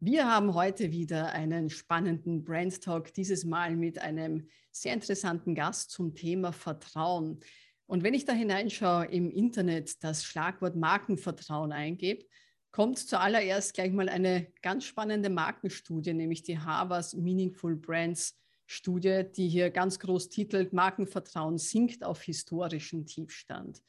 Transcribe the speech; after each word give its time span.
Wir 0.00 0.26
haben 0.26 0.54
heute 0.54 0.90
wieder 0.90 1.32
einen 1.32 1.70
spannenden 1.70 2.42
Brand 2.42 2.82
Talk, 2.82 3.14
dieses 3.14 3.44
Mal 3.44 3.76
mit 3.76 4.00
einem 4.00 4.48
sehr 4.72 4.94
interessanten 4.94 5.54
Gast 5.54 5.92
zum 5.92 6.14
Thema 6.16 6.52
Vertrauen. 6.52 7.38
Und 7.86 8.02
wenn 8.02 8.14
ich 8.14 8.24
da 8.24 8.32
hineinschaue 8.32 9.06
im 9.06 9.30
Internet, 9.30 10.02
das 10.02 10.24
Schlagwort 10.24 10.74
Markenvertrauen 10.74 11.70
eingebe, 11.70 12.24
kommt 12.70 12.98
zuallererst 12.98 13.74
gleich 13.74 13.92
mal 13.92 14.08
eine 14.08 14.46
ganz 14.62 14.84
spannende 14.84 15.30
Markenstudie, 15.30 16.14
nämlich 16.14 16.42
die 16.42 16.58
Harvard's 16.58 17.14
Meaningful 17.14 17.76
Brands 17.76 18.38
Studie, 18.66 19.24
die 19.34 19.48
hier 19.48 19.70
ganz 19.70 19.98
groß 19.98 20.28
titelt, 20.28 20.74
Markenvertrauen 20.74 21.56
sinkt 21.56 22.04
auf 22.04 22.22
historischen 22.22 23.06
Tiefstand. 23.06 23.82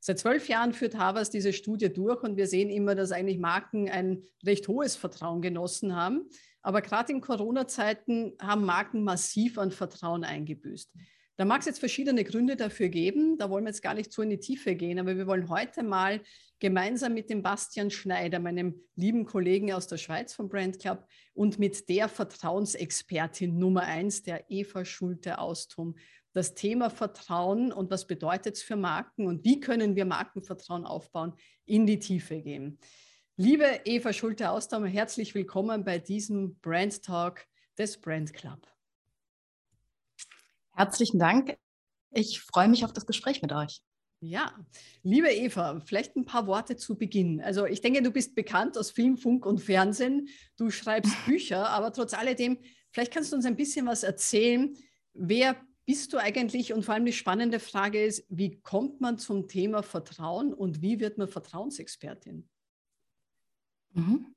Seit 0.00 0.18
zwölf 0.18 0.48
Jahren 0.48 0.72
führt 0.72 0.96
Havas 0.96 1.30
diese 1.30 1.52
Studie 1.52 1.90
durch 1.90 2.22
und 2.22 2.36
wir 2.36 2.46
sehen 2.46 2.70
immer, 2.70 2.94
dass 2.94 3.12
eigentlich 3.12 3.38
Marken 3.38 3.88
ein 3.88 4.22
recht 4.44 4.68
hohes 4.68 4.96
Vertrauen 4.96 5.40
genossen 5.40 5.94
haben. 5.94 6.28
Aber 6.62 6.82
gerade 6.82 7.12
in 7.12 7.20
Corona-Zeiten 7.20 8.34
haben 8.40 8.64
Marken 8.64 9.02
massiv 9.02 9.58
an 9.58 9.70
Vertrauen 9.70 10.24
eingebüßt. 10.24 10.90
Da 11.36 11.44
mag 11.44 11.60
es 11.60 11.66
jetzt 11.66 11.80
verschiedene 11.80 12.22
Gründe 12.22 12.54
dafür 12.54 12.88
geben. 12.88 13.36
Da 13.38 13.50
wollen 13.50 13.64
wir 13.64 13.70
jetzt 13.70 13.82
gar 13.82 13.94
nicht 13.94 14.12
so 14.12 14.22
in 14.22 14.30
die 14.30 14.38
Tiefe 14.38 14.76
gehen, 14.76 15.00
aber 15.00 15.16
wir 15.16 15.26
wollen 15.26 15.48
heute 15.48 15.82
mal 15.82 16.20
gemeinsam 16.60 17.14
mit 17.14 17.28
dem 17.28 17.42
Bastian 17.42 17.90
Schneider, 17.90 18.38
meinem 18.38 18.80
lieben 18.94 19.24
Kollegen 19.24 19.72
aus 19.72 19.88
der 19.88 19.96
Schweiz 19.96 20.32
vom 20.32 20.48
Brand 20.48 20.78
Club 20.78 21.06
und 21.32 21.58
mit 21.58 21.88
der 21.88 22.08
Vertrauensexpertin 22.08 23.58
Nummer 23.58 23.82
eins, 23.82 24.22
der 24.22 24.44
Eva 24.48 24.84
Schulte-Austum, 24.84 25.96
das 26.32 26.54
Thema 26.54 26.88
Vertrauen 26.88 27.72
und 27.72 27.90
was 27.90 28.06
bedeutet 28.06 28.56
es 28.56 28.62
für 28.62 28.76
Marken 28.76 29.26
und 29.26 29.44
wie 29.44 29.60
können 29.60 29.96
wir 29.96 30.04
Markenvertrauen 30.04 30.84
aufbauen, 30.84 31.34
in 31.64 31.86
die 31.86 31.98
Tiefe 31.98 32.40
gehen. 32.40 32.78
Liebe 33.36 33.80
Eva 33.84 34.12
Schulte-Ausdauer, 34.12 34.86
herzlich 34.86 35.34
willkommen 35.34 35.84
bei 35.84 35.98
diesem 35.98 36.56
Brand 36.60 37.02
Talk 37.02 37.44
des 37.76 38.00
Brand 38.00 38.32
Club. 38.32 38.73
Herzlichen 40.74 41.18
Dank. 41.20 41.56
Ich 42.10 42.40
freue 42.40 42.68
mich 42.68 42.84
auf 42.84 42.92
das 42.92 43.06
Gespräch 43.06 43.42
mit 43.42 43.52
euch. 43.52 43.80
Ja, 44.20 44.54
liebe 45.02 45.30
Eva, 45.30 45.80
vielleicht 45.80 46.16
ein 46.16 46.24
paar 46.24 46.46
Worte 46.46 46.76
zu 46.76 46.96
Beginn. 46.96 47.40
Also 47.40 47.66
ich 47.66 47.80
denke, 47.80 48.02
du 48.02 48.10
bist 48.10 48.34
bekannt 48.34 48.76
aus 48.78 48.90
Film, 48.90 49.16
Funk 49.16 49.46
und 49.46 49.60
Fernsehen. 49.60 50.28
Du 50.56 50.70
schreibst 50.70 51.12
Bücher, 51.26 51.68
aber 51.68 51.92
trotz 51.92 52.14
alledem, 52.14 52.58
vielleicht 52.90 53.12
kannst 53.12 53.32
du 53.32 53.36
uns 53.36 53.44
ein 53.44 53.56
bisschen 53.56 53.86
was 53.86 54.02
erzählen. 54.02 54.76
Wer 55.12 55.56
bist 55.86 56.12
du 56.12 56.18
eigentlich, 56.18 56.72
und 56.72 56.84
vor 56.84 56.94
allem 56.94 57.04
die 57.04 57.12
spannende 57.12 57.60
Frage 57.60 58.02
ist, 58.02 58.24
wie 58.28 58.60
kommt 58.62 59.00
man 59.00 59.18
zum 59.18 59.46
Thema 59.46 59.82
Vertrauen 59.82 60.54
und 60.54 60.80
wie 60.80 60.98
wird 60.98 61.18
man 61.18 61.28
Vertrauensexpertin? 61.28 62.48
Mhm. 63.92 64.34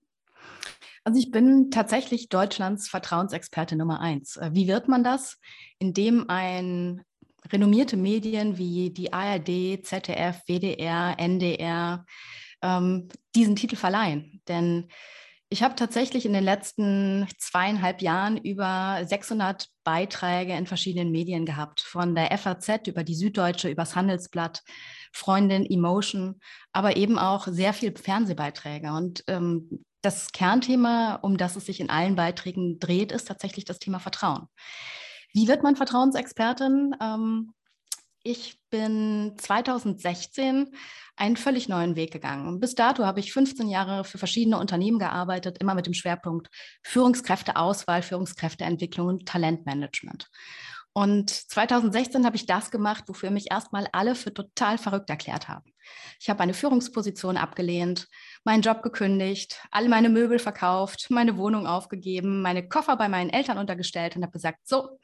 Also 1.04 1.20
ich 1.20 1.32
bin 1.32 1.72
tatsächlich 1.72 2.30
Deutschlands 2.30 2.90
Vertrauensexperte 2.90 3.76
Nummer 3.76 4.00
eins. 4.00 4.38
Äh, 4.38 4.52
wie 4.54 4.68
wird 4.68 4.88
man 4.88 5.04
das? 5.04 5.40
Indem 5.80 6.30
ein 6.30 7.02
renommierte 7.52 7.98
Medien 7.98 8.58
wie 8.58 8.92
die 8.92 9.14
ARD, 9.14 9.86
ZDF, 9.86 10.42
WDR, 10.48 11.16
NDR 11.18 12.06
ähm, 12.62 13.08
diesen 13.36 13.56
Titel 13.56 13.76
verleihen. 13.76 14.42
Denn 14.48 14.88
ich 15.50 15.64
habe 15.64 15.76
tatsächlich 15.76 16.26
in 16.26 16.34
den 16.34 16.44
letzten 16.44 17.26
zweieinhalb 17.38 18.02
Jahren 18.02 18.36
über 18.36 19.02
600 19.06 19.70
Beiträge 19.86 20.54
in 20.54 20.66
verschiedenen 20.66 21.10
Medien 21.10 21.46
gehabt, 21.46 21.80
von 21.80 22.16
der 22.16 22.38
FAZ 22.38 22.88
über 22.88 23.06
die 23.06 23.16
Süddeutsche, 23.16 23.70
übers 23.70 23.96
Handelsblatt, 23.96 24.64
Freundin, 25.14 25.66
Emotion, 25.66 26.42
aber 26.74 26.98
eben 26.98 27.18
auch 27.18 27.48
sehr 27.48 27.72
viel 27.72 27.96
Fernsehbeiträge. 27.96 28.92
Und 28.92 29.24
ähm, 29.28 29.86
das 30.02 30.32
Kernthema, 30.32 31.16
um 31.16 31.38
das 31.38 31.56
es 31.56 31.66
sich 31.66 31.80
in 31.80 31.90
allen 31.90 32.16
Beiträgen 32.16 32.80
dreht, 32.80 33.12
ist 33.12 33.28
tatsächlich 33.28 33.66
das 33.66 33.80
Thema 33.80 34.00
Vertrauen. 34.00 34.48
Wie 35.34 35.48
wird 35.48 35.64
man 35.64 35.76
Vertrauensexpertin? 35.76 36.96
Ähm, 37.02 37.54
ich 38.24 38.60
bin 38.70 39.36
2016 39.38 40.76
einen 41.16 41.38
völlig 41.38 41.70
neuen 41.70 41.96
Weg 41.96 42.12
gegangen. 42.12 42.60
Bis 42.60 42.76
dato 42.76 43.06
habe 43.06 43.20
ich 43.20 43.32
15 43.32 43.70
Jahre 43.70 44.04
für 44.04 44.18
verschiedene 44.18 44.60
Unternehmen 44.60 45.00
gearbeitet, 45.00 45.60
immer 45.60 45.76
mit 45.76 45.86
dem 45.86 45.94
Schwerpunkt 45.94 46.50
Führungskräfteauswahl, 46.84 48.02
Führungskräfteentwicklung 48.02 49.08
und 49.08 49.28
Talentmanagement. 49.28 50.28
Und 50.94 51.30
2016 51.30 52.26
habe 52.26 52.36
ich 52.36 52.48
das 52.48 52.72
gemacht, 52.72 53.04
wofür 53.08 53.30
mich 53.30 53.52
erstmal 53.52 53.88
alle 53.92 54.16
für 54.16 54.34
total 54.34 54.78
verrückt 54.78 55.10
erklärt 55.10 55.48
haben. 55.48 55.72
Ich 56.20 56.30
habe 56.30 56.42
eine 56.42 56.56
Führungsposition 56.56 57.38
abgelehnt, 57.38 58.08
meinen 58.48 58.62
Job 58.62 58.82
gekündigt, 58.82 59.62
alle 59.72 59.90
meine 59.90 60.08
Möbel 60.08 60.40
verkauft, 60.40 61.08
meine 61.10 61.36
Wohnung 61.36 61.68
aufgegeben, 61.68 62.42
meine 62.42 62.68
Koffer 62.68 62.96
bei 62.96 63.10
meinen 63.10 63.30
Eltern 63.30 63.58
untergestellt 63.58 64.16
und 64.16 64.24
habe 64.24 64.32
gesagt, 64.32 64.60
so, 64.64 65.00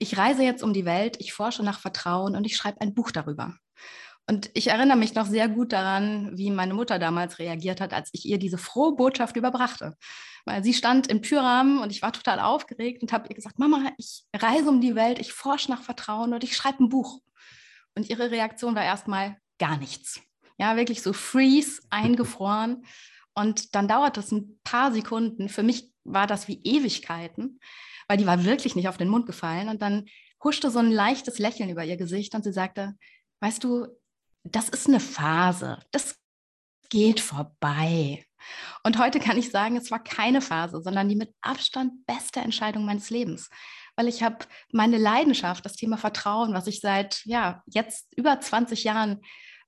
ich 0.00 0.18
reise 0.18 0.42
jetzt 0.42 0.64
um 0.64 0.72
die 0.72 0.84
Welt, 0.84 1.16
ich 1.20 1.32
forsche 1.32 1.62
nach 1.62 1.78
Vertrauen 1.78 2.34
und 2.34 2.44
ich 2.44 2.56
schreibe 2.56 2.80
ein 2.80 2.92
Buch 2.92 3.12
darüber. 3.12 3.54
Und 4.26 4.50
ich 4.54 4.68
erinnere 4.68 4.96
mich 4.96 5.14
noch 5.14 5.26
sehr 5.26 5.48
gut 5.48 5.72
daran, 5.72 6.36
wie 6.36 6.50
meine 6.50 6.74
Mutter 6.74 6.98
damals 6.98 7.38
reagiert 7.38 7.80
hat, 7.80 7.92
als 7.92 8.10
ich 8.12 8.26
ihr 8.26 8.38
diese 8.38 8.58
frohe 8.58 8.96
Botschaft 8.96 9.36
überbrachte. 9.36 9.96
Weil 10.44 10.64
sie 10.64 10.74
stand 10.74 11.06
im 11.06 11.22
Türrahmen 11.22 11.78
und 11.78 11.92
ich 11.92 12.02
war 12.02 12.12
total 12.12 12.40
aufgeregt 12.40 13.02
und 13.02 13.12
habe 13.12 13.28
ihr 13.28 13.36
gesagt, 13.36 13.60
Mama, 13.60 13.92
ich 13.98 14.24
reise 14.34 14.68
um 14.68 14.80
die 14.80 14.96
Welt, 14.96 15.20
ich 15.20 15.32
forsche 15.32 15.70
nach 15.70 15.82
Vertrauen 15.82 16.34
und 16.34 16.42
ich 16.42 16.56
schreibe 16.56 16.82
ein 16.82 16.88
Buch. 16.88 17.20
Und 17.94 18.10
ihre 18.10 18.32
Reaktion 18.32 18.74
war 18.74 18.84
erstmal 18.84 19.36
gar 19.58 19.76
nichts. 19.78 20.20
Ja, 20.60 20.76
wirklich 20.76 21.02
so 21.02 21.12
freeze, 21.12 21.82
eingefroren. 21.90 22.84
Und 23.34 23.74
dann 23.74 23.88
dauert 23.88 24.18
es 24.18 24.30
ein 24.30 24.60
paar 24.62 24.92
Sekunden. 24.92 25.48
Für 25.48 25.62
mich 25.62 25.90
war 26.04 26.26
das 26.26 26.46
wie 26.46 26.60
Ewigkeiten 26.62 27.58
weil 28.10 28.16
die 28.16 28.26
war 28.26 28.44
wirklich 28.44 28.74
nicht 28.74 28.88
auf 28.88 28.96
den 28.96 29.08
Mund 29.08 29.24
gefallen. 29.24 29.68
Und 29.68 29.82
dann 29.82 30.06
huschte 30.42 30.68
so 30.72 30.80
ein 30.80 30.90
leichtes 30.90 31.38
Lächeln 31.38 31.70
über 31.70 31.84
ihr 31.84 31.96
Gesicht 31.96 32.34
und 32.34 32.42
sie 32.42 32.52
sagte, 32.52 32.96
weißt 33.38 33.62
du, 33.62 33.86
das 34.42 34.68
ist 34.68 34.88
eine 34.88 34.98
Phase, 34.98 35.78
das 35.92 36.16
geht 36.88 37.20
vorbei. 37.20 38.26
Und 38.82 38.98
heute 38.98 39.20
kann 39.20 39.38
ich 39.38 39.52
sagen, 39.52 39.76
es 39.76 39.92
war 39.92 40.02
keine 40.02 40.40
Phase, 40.40 40.82
sondern 40.82 41.08
die 41.08 41.14
mit 41.14 41.32
Abstand 41.40 42.04
beste 42.04 42.40
Entscheidung 42.40 42.84
meines 42.84 43.10
Lebens. 43.10 43.48
Weil 43.94 44.08
ich 44.08 44.24
habe 44.24 44.38
meine 44.72 44.98
Leidenschaft, 44.98 45.64
das 45.64 45.74
Thema 45.74 45.96
Vertrauen, 45.96 46.52
was 46.52 46.66
ich 46.66 46.80
seit 46.80 47.24
ja, 47.26 47.62
jetzt 47.66 48.12
über 48.16 48.40
20 48.40 48.82
Jahren 48.82 49.20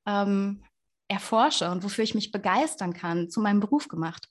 ähm, 0.04 0.64
erforsche 1.12 1.70
und 1.70 1.84
wofür 1.84 2.04
ich 2.04 2.14
mich 2.14 2.32
begeistern 2.32 2.92
kann, 2.92 3.30
zu 3.30 3.40
meinem 3.40 3.60
Beruf 3.60 3.88
gemacht. 3.88 4.28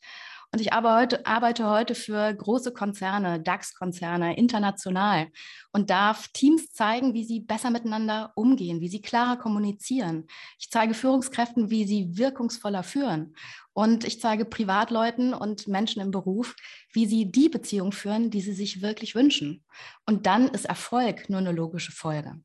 Und 0.54 0.60
ich 0.60 0.74
arbeite, 0.74 1.70
heute 1.70 1.96
für 1.96 2.34
große 2.34 2.74
Konzerne, 2.74 3.40
DAX-Konzerne, 3.40 4.36
international 4.36 5.28
und 5.72 5.90
darf 5.90 6.28
Teams 6.34 6.74
zeigen, 6.74 7.14
wie 7.14 7.24
sie 7.24 7.40
besser 7.40 7.70
miteinander 7.70 8.34
umgehen, 8.36 8.82
wie 8.82 8.90
sie 8.90 9.02
klarer 9.02 9.38
kommunizieren. 9.38 10.28
Ich 10.60 10.70
zeige 10.70 10.94
Führungskräften, 10.94 11.70
wie 11.70 11.86
sie 11.86 12.18
wirkungsvoller 12.18 12.84
führen. 12.84 13.34
Und 13.72 14.04
ich 14.04 14.20
zeige 14.20 14.44
Privatleuten 14.44 15.34
und 15.34 15.70
Menschen 15.70 16.02
im 16.02 16.12
Beruf, 16.12 16.54
wie 16.92 17.06
sie 17.06 17.32
die 17.32 17.48
Beziehung 17.48 17.94
führen, 17.94 18.30
die 18.30 18.42
sie 18.42 18.54
sich 18.54 18.82
wirklich 18.82 19.16
wünschen. 19.16 19.64
Und 20.06 20.26
dann 20.26 20.50
ist 20.50 20.66
Erfolg 20.66 21.30
nur 21.30 21.40
eine 21.40 21.54
logische 21.54 21.94
Folge. 21.94 22.42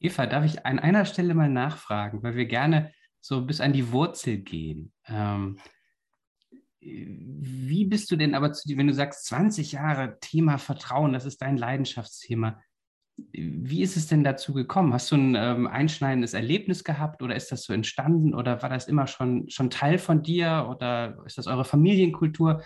Eva, 0.00 0.26
darf 0.26 0.46
ich 0.46 0.64
an 0.64 0.78
einer 0.78 1.04
Stelle 1.04 1.34
mal 1.34 1.50
nachfragen, 1.50 2.22
weil 2.22 2.34
wir 2.34 2.46
gerne 2.46 2.94
so 3.28 3.42
bis 3.42 3.60
an 3.60 3.74
die 3.74 3.92
Wurzel 3.92 4.38
gehen. 4.38 4.90
Ähm, 5.06 5.58
wie 6.80 7.84
bist 7.84 8.10
du 8.10 8.16
denn 8.16 8.34
aber 8.34 8.54
zu 8.54 8.66
dir, 8.66 8.78
wenn 8.78 8.86
du 8.86 8.94
sagst, 8.94 9.26
20 9.26 9.72
Jahre 9.72 10.18
Thema 10.20 10.56
Vertrauen, 10.56 11.12
das 11.12 11.26
ist 11.26 11.42
dein 11.42 11.58
Leidenschaftsthema. 11.58 12.58
Wie 13.32 13.82
ist 13.82 13.98
es 13.98 14.06
denn 14.06 14.24
dazu 14.24 14.54
gekommen? 14.54 14.94
Hast 14.94 15.10
du 15.10 15.16
ein 15.16 15.34
ähm, 15.34 15.66
einschneidendes 15.66 16.32
Erlebnis 16.32 16.84
gehabt 16.84 17.20
oder 17.20 17.36
ist 17.36 17.52
das 17.52 17.64
so 17.64 17.74
entstanden 17.74 18.32
oder 18.32 18.62
war 18.62 18.70
das 18.70 18.88
immer 18.88 19.06
schon, 19.06 19.50
schon 19.50 19.68
Teil 19.68 19.98
von 19.98 20.22
dir 20.22 20.66
oder 20.70 21.22
ist 21.26 21.36
das 21.36 21.48
eure 21.48 21.66
Familienkultur? 21.66 22.62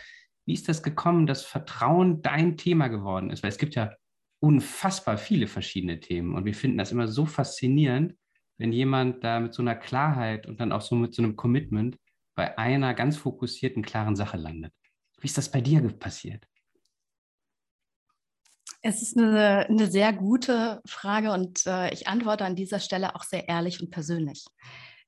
Wie 0.47 0.55
ist 0.55 0.69
das 0.69 0.85
gekommen, 0.85 1.27
dass 1.27 1.43
Vertrauen 1.43 2.23
dein 2.23 2.57
Thema 2.57 2.87
geworden 2.87 3.31
ist? 3.31 3.43
Weil 3.43 3.51
es 3.51 3.59
gibt 3.59 3.75
ja 3.75 3.91
unfassbar 4.39 5.19
viele 5.19 5.49
verschiedene 5.49 5.99
Themen 5.99 6.37
und 6.37 6.45
wir 6.45 6.55
finden 6.55 6.79
das 6.79 6.93
immer 6.93 7.09
so 7.09 7.27
faszinierend, 7.27 8.15
wenn 8.63 8.73
jemand 8.73 9.25
da 9.25 9.41
mit 9.41 9.53
so 9.55 9.61
einer 9.61 9.75
Klarheit 9.75 10.47
und 10.47 10.61
dann 10.61 10.71
auch 10.71 10.83
so 10.83 10.95
mit 10.95 11.13
so 11.17 11.21
einem 11.21 11.35
Commitment 11.35 11.97
bei 12.37 12.57
einer 12.57 12.95
ganz 12.95 13.17
fokussierten, 13.17 13.83
klaren 13.83 14.15
Sache 14.15 14.37
landet. 14.37 14.73
Wie 15.21 15.27
ist 15.27 15.37
das 15.37 15.51
bei 15.51 15.61
dir 15.61 15.83
passiert? 15.99 16.47
Es 18.81 19.03
ist 19.03 19.19
eine, 19.19 19.67
eine 19.69 19.91
sehr 19.91 20.13
gute 20.13 20.81
Frage 20.87 21.33
und 21.33 21.67
äh, 21.67 21.93
ich 21.93 22.07
antworte 22.07 22.45
an 22.45 22.55
dieser 22.55 22.79
Stelle 22.79 23.17
auch 23.17 23.25
sehr 23.25 23.49
ehrlich 23.49 23.81
und 23.81 23.91
persönlich. 23.91 24.45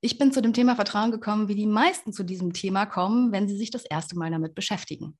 Ich 0.01 0.17
bin 0.17 0.33
zu 0.33 0.41
dem 0.41 0.51
Thema 0.51 0.75
Vertrauen 0.75 1.11
gekommen, 1.11 1.47
wie 1.47 1.55
die 1.55 1.65
meisten 1.65 2.11
zu 2.11 2.23
diesem 2.23 2.51
Thema 2.51 2.85
kommen, 2.85 3.31
wenn 3.31 3.47
sie 3.47 3.57
sich 3.57 3.71
das 3.71 3.85
erste 3.85 4.17
Mal 4.17 4.31
damit 4.31 4.53
beschäftigen. 4.53 5.17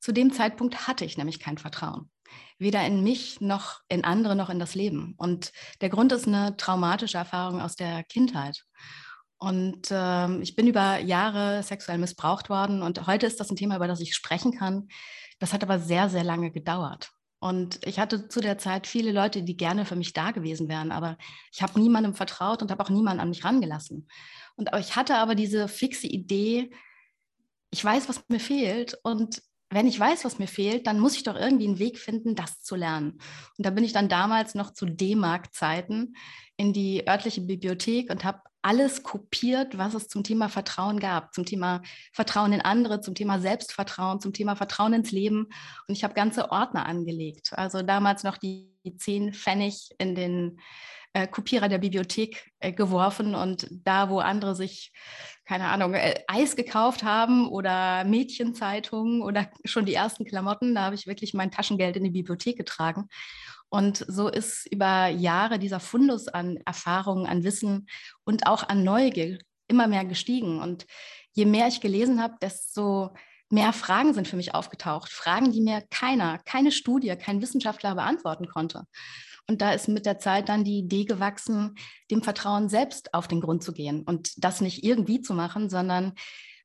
Zu 0.00 0.12
dem 0.12 0.34
Zeitpunkt 0.34 0.86
hatte 0.86 1.06
ich 1.06 1.16
nämlich 1.16 1.40
kein 1.40 1.56
Vertrauen. 1.56 2.10
Weder 2.58 2.84
in 2.86 3.02
mich 3.02 3.40
noch 3.40 3.80
in 3.88 4.04
andere 4.04 4.36
noch 4.36 4.50
in 4.50 4.58
das 4.58 4.74
Leben. 4.74 5.14
Und 5.16 5.52
der 5.80 5.88
Grund 5.88 6.12
ist 6.12 6.26
eine 6.26 6.56
traumatische 6.56 7.18
Erfahrung 7.18 7.60
aus 7.60 7.76
der 7.76 8.04
Kindheit. 8.04 8.64
Und 9.38 9.88
ähm, 9.90 10.42
ich 10.42 10.54
bin 10.54 10.66
über 10.66 10.98
Jahre 10.98 11.62
sexuell 11.62 11.96
missbraucht 11.96 12.50
worden 12.50 12.82
und 12.82 13.06
heute 13.06 13.26
ist 13.26 13.40
das 13.40 13.50
ein 13.50 13.56
Thema, 13.56 13.76
über 13.76 13.88
das 13.88 14.00
ich 14.00 14.14
sprechen 14.14 14.52
kann. 14.52 14.88
Das 15.38 15.54
hat 15.54 15.62
aber 15.62 15.78
sehr, 15.78 16.10
sehr 16.10 16.24
lange 16.24 16.50
gedauert. 16.50 17.10
Und 17.38 17.80
ich 17.86 17.98
hatte 17.98 18.28
zu 18.28 18.40
der 18.40 18.58
Zeit 18.58 18.86
viele 18.86 19.12
Leute, 19.12 19.42
die 19.42 19.56
gerne 19.56 19.86
für 19.86 19.96
mich 19.96 20.12
da 20.12 20.30
gewesen 20.30 20.68
wären, 20.68 20.92
aber 20.92 21.16
ich 21.52 21.62
habe 21.62 21.80
niemandem 21.80 22.14
vertraut 22.14 22.60
und 22.60 22.70
habe 22.70 22.84
auch 22.84 22.90
niemanden 22.90 23.20
an 23.20 23.30
mich 23.30 23.42
rangelassen. 23.42 24.08
Und 24.56 24.68
ich 24.78 24.94
hatte 24.94 25.16
aber 25.16 25.34
diese 25.34 25.66
fixe 25.66 26.06
Idee, 26.06 26.70
ich 27.70 27.82
weiß, 27.82 28.10
was 28.10 28.28
mir 28.28 28.40
fehlt 28.40 28.98
und 29.04 29.42
wenn 29.70 29.86
ich 29.86 29.98
weiß, 29.98 30.24
was 30.24 30.38
mir 30.38 30.48
fehlt, 30.48 30.86
dann 30.86 30.98
muss 30.98 31.14
ich 31.14 31.22
doch 31.22 31.36
irgendwie 31.36 31.66
einen 31.66 31.78
Weg 31.78 31.98
finden, 31.98 32.34
das 32.34 32.60
zu 32.60 32.74
lernen. 32.74 33.12
Und 33.56 33.66
da 33.66 33.70
bin 33.70 33.84
ich 33.84 33.92
dann 33.92 34.08
damals 34.08 34.54
noch 34.54 34.72
zu 34.72 34.84
D-Mark-Zeiten 34.84 36.16
in 36.56 36.72
die 36.72 37.06
örtliche 37.08 37.40
Bibliothek 37.40 38.10
und 38.10 38.24
habe 38.24 38.40
alles 38.62 39.02
kopiert, 39.02 39.78
was 39.78 39.94
es 39.94 40.08
zum 40.08 40.24
Thema 40.24 40.48
Vertrauen 40.48 41.00
gab, 41.00 41.32
zum 41.32 41.46
Thema 41.46 41.82
Vertrauen 42.12 42.52
in 42.52 42.60
andere, 42.60 43.00
zum 43.00 43.14
Thema 43.14 43.38
Selbstvertrauen, 43.38 44.20
zum 44.20 44.32
Thema 44.32 44.56
Vertrauen 44.56 44.92
ins 44.92 45.12
Leben. 45.12 45.46
Und 45.86 45.94
ich 45.94 46.04
habe 46.04 46.14
ganze 46.14 46.50
Ordner 46.50 46.84
angelegt. 46.86 47.52
Also 47.52 47.82
damals 47.82 48.24
noch 48.24 48.36
die 48.36 48.68
zehn 48.98 49.32
Pfennig 49.32 49.90
in 49.98 50.14
den 50.14 50.60
äh, 51.12 51.26
Kopierer 51.26 51.68
der 51.68 51.78
Bibliothek 51.78 52.50
äh, 52.58 52.72
geworfen 52.72 53.34
und 53.34 53.66
da, 53.70 54.10
wo 54.10 54.18
andere 54.18 54.54
sich 54.54 54.92
keine 55.50 55.66
Ahnung, 55.66 55.94
äh, 55.94 56.14
Eis 56.28 56.54
gekauft 56.54 57.02
haben 57.02 57.48
oder 57.48 58.04
Mädchenzeitungen 58.04 59.20
oder 59.20 59.50
schon 59.64 59.84
die 59.84 59.94
ersten 59.94 60.24
Klamotten. 60.24 60.76
Da 60.76 60.82
habe 60.82 60.94
ich 60.94 61.08
wirklich 61.08 61.34
mein 61.34 61.50
Taschengeld 61.50 61.96
in 61.96 62.04
die 62.04 62.10
Bibliothek 62.10 62.56
getragen. 62.56 63.08
Und 63.68 64.04
so 64.06 64.28
ist 64.28 64.66
über 64.70 65.08
Jahre 65.08 65.58
dieser 65.58 65.80
Fundus 65.80 66.28
an 66.28 66.60
Erfahrungen, 66.66 67.26
an 67.26 67.42
Wissen 67.42 67.88
und 68.22 68.46
auch 68.46 68.68
an 68.68 68.84
Neugier 68.84 69.40
immer 69.66 69.88
mehr 69.88 70.04
gestiegen. 70.04 70.60
Und 70.60 70.86
je 71.32 71.46
mehr 71.46 71.66
ich 71.66 71.80
gelesen 71.80 72.22
habe, 72.22 72.34
desto 72.40 73.10
mehr 73.48 73.72
Fragen 73.72 74.14
sind 74.14 74.28
für 74.28 74.36
mich 74.36 74.54
aufgetaucht. 74.54 75.10
Fragen, 75.10 75.50
die 75.50 75.62
mir 75.62 75.82
keiner, 75.90 76.38
keine 76.44 76.70
Studie, 76.70 77.16
kein 77.16 77.42
Wissenschaftler 77.42 77.96
beantworten 77.96 78.46
konnte. 78.46 78.84
Und 79.50 79.60
da 79.62 79.72
ist 79.72 79.88
mit 79.88 80.06
der 80.06 80.20
Zeit 80.20 80.48
dann 80.48 80.62
die 80.62 80.78
Idee 80.78 81.04
gewachsen, 81.04 81.74
dem 82.08 82.22
Vertrauen 82.22 82.68
selbst 82.68 83.12
auf 83.14 83.26
den 83.26 83.40
Grund 83.40 83.64
zu 83.64 83.72
gehen 83.72 84.04
und 84.04 84.44
das 84.44 84.60
nicht 84.60 84.84
irgendwie 84.84 85.22
zu 85.22 85.34
machen, 85.34 85.68
sondern 85.68 86.12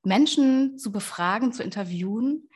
Menschen 0.03 0.77
zu 0.77 0.91
befragen, 0.91 1.51
zu 1.51 1.63
interviewen, 1.63 2.47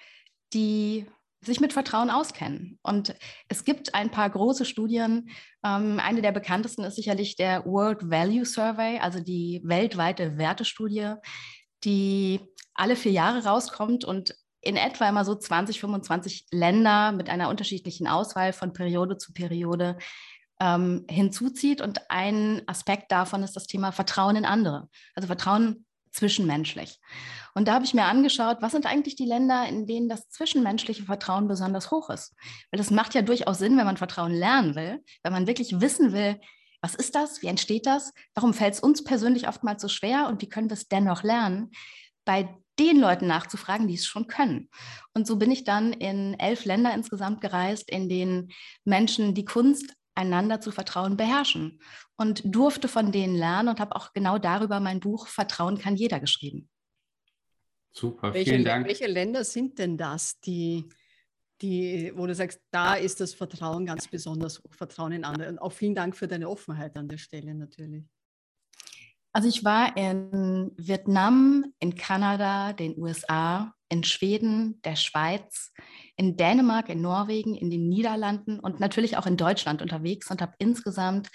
die 0.54 1.08
sich 1.42 1.60
mit 1.60 1.74
Vertrauen 1.74 2.12
auskennen. 2.12 2.78
Und 2.84 3.16
es 3.48 3.66
gibt 3.66 3.96
ein 3.96 4.12
paar 4.12 4.30
große 4.30 4.66
Studien. 4.66 5.32
Ähm, 5.66 6.00
eine 6.00 6.22
der 6.22 6.32
bekanntesten 6.32 6.84
ist 6.84 6.98
sicherlich 6.98 7.36
der 7.36 7.66
World 7.66 8.12
Value 8.12 8.46
Survey, 8.46 9.00
also 9.00 9.20
die 9.20 9.62
weltweite 9.64 10.38
Wertestudie, 10.38 11.16
die 11.84 12.40
alle 12.76 12.96
vier 12.96 13.14
Jahre 13.14 13.46
rauskommt 13.46 14.06
und 14.06 14.36
in 14.62 14.76
etwa 14.76 15.08
immer 15.08 15.26
so 15.26 15.36
20, 15.36 15.80
25 15.80 16.48
Länder 16.52 17.12
mit 17.12 17.30
einer 17.30 17.50
unterschiedlichen 17.50 18.08
Auswahl 18.08 18.54
von 18.54 18.74
Periode 18.74 19.18
zu 19.18 19.34
Periode 19.34 19.98
ähm, 20.60 21.06
hinzuzieht. 21.10 21.82
Und 21.82 22.10
ein 22.10 22.62
Aspekt 22.68 23.12
davon 23.12 23.44
ist 23.44 23.56
das 23.56 23.68
Thema 23.68 23.92
Vertrauen 23.92 24.36
in 24.36 24.46
andere, 24.46 24.90
also 25.16 25.28
Vertrauen 25.28 25.86
zwischenmenschlich. 26.12 27.00
Und 27.54 27.68
da 27.68 27.74
habe 27.74 27.86
ich 27.86 27.94
mir 27.94 28.06
angeschaut, 28.06 28.58
was 28.62 28.72
sind 28.72 28.86
eigentlich 28.86 29.16
die 29.16 29.26
Länder, 29.26 29.68
in 29.68 29.86
denen 29.86 30.10
das 30.10 30.30
zwischenmenschliche 30.30 31.04
Vertrauen 31.04 31.48
besonders 31.48 31.92
hoch 31.92 32.10
ist. 32.10 32.36
Weil 32.72 32.78
das 32.78 32.92
macht 32.92 33.14
ja 33.16 33.22
durchaus 33.22 33.60
Sinn, 33.60 33.78
wenn 33.78 33.86
man 33.86 33.98
Vertrauen 33.98 34.34
lernen 34.34 34.76
will, 34.76 35.04
wenn 35.24 35.34
man 35.34 35.48
wirklich 35.48 35.80
wissen 35.80 36.14
will, 36.14 36.40
was 36.82 36.96
ist 36.96 37.16
das, 37.16 37.42
wie 37.42 37.48
entsteht 37.48 37.86
das, 37.86 38.14
warum 38.34 38.54
fällt 38.54 38.76
es 38.76 38.80
uns 38.80 39.04
persönlich 39.04 39.48
oftmals 39.48 39.82
so 39.82 39.90
schwer 39.90 40.28
und 40.28 40.42
wie 40.42 40.50
können 40.50 40.70
wir 40.70 40.76
es 40.76 40.88
dennoch 40.88 41.24
lernen. 41.24 41.72
Bei 42.26 42.58
den 42.80 43.00
Leuten 43.00 43.28
nachzufragen, 43.28 43.88
die 43.88 43.96
es 43.96 44.06
schon 44.06 44.28
können. 44.28 44.70
Und 45.14 45.28
so 45.28 45.38
bin 45.38 45.52
ich 45.52 45.66
dann 45.66 45.94
in 45.94 46.40
elf 46.40 46.66
Länder 46.66 46.94
insgesamt 46.94 47.42
gereist, 47.42 47.92
in 47.92 48.10
denen 48.10 48.52
Menschen 48.86 49.34
die 49.34 49.46
Kunst, 49.46 49.94
einander 50.16 50.60
zu 50.60 50.72
vertrauen, 50.72 51.16
beherrschen 51.16 51.80
und 52.18 52.42
durfte 52.44 52.88
von 52.88 53.12
denen 53.12 53.36
lernen 53.36 53.70
und 53.70 53.80
habe 53.80 53.96
auch 53.96 54.12
genau 54.12 54.38
darüber 54.38 54.80
mein 54.80 55.00
Buch 55.00 55.28
Vertrauen 55.28 55.78
kann 55.78 55.96
jeder 55.96 56.20
geschrieben. 56.20 56.70
Super, 57.92 58.34
welche, 58.34 58.52
vielen 58.52 58.66
Dank. 58.66 58.86
Welche 58.86 59.08
Länder 59.08 59.44
sind 59.44 59.80
denn 59.80 59.98
das, 59.98 60.40
die, 60.42 60.90
die, 61.62 62.12
wo 62.16 62.28
du 62.28 62.36
sagst, 62.36 62.60
da 62.72 62.96
ist 62.96 63.20
das 63.20 63.34
Vertrauen 63.34 63.86
ganz 63.86 64.08
besonders 64.08 64.60
hoch, 64.60 64.74
Vertrauen 64.74 65.14
in 65.14 65.24
andere? 65.24 65.50
Und 65.50 65.60
auch 65.60 65.72
vielen 65.72 65.96
Dank 65.96 66.16
für 66.16 66.28
deine 66.28 66.50
Offenheit 66.50 66.96
an 66.98 67.08
der 67.08 67.18
Stelle 67.18 67.56
natürlich. 67.56 68.06
Also 69.32 69.48
ich 69.48 69.64
war 69.64 69.96
in 69.96 70.72
Vietnam, 70.78 71.74
in 71.80 71.96
Kanada, 71.96 72.74
den 72.74 72.98
USA, 72.98 73.74
in 73.90 74.04
Schweden, 74.04 74.82
der 74.84 74.96
Schweiz, 74.96 75.72
in 76.16 76.36
Dänemark, 76.36 76.90
in 76.90 77.02
Norwegen, 77.02 77.56
in 77.56 77.70
den 77.70 77.90
Niederlanden 77.90 78.60
und 78.60 78.80
natürlich 78.80 79.18
auch 79.18 79.26
in 79.26 79.38
Deutschland 79.38 79.82
unterwegs 79.82 80.30
und 80.32 80.42
habe 80.42 80.54
insgesamt 80.58 81.30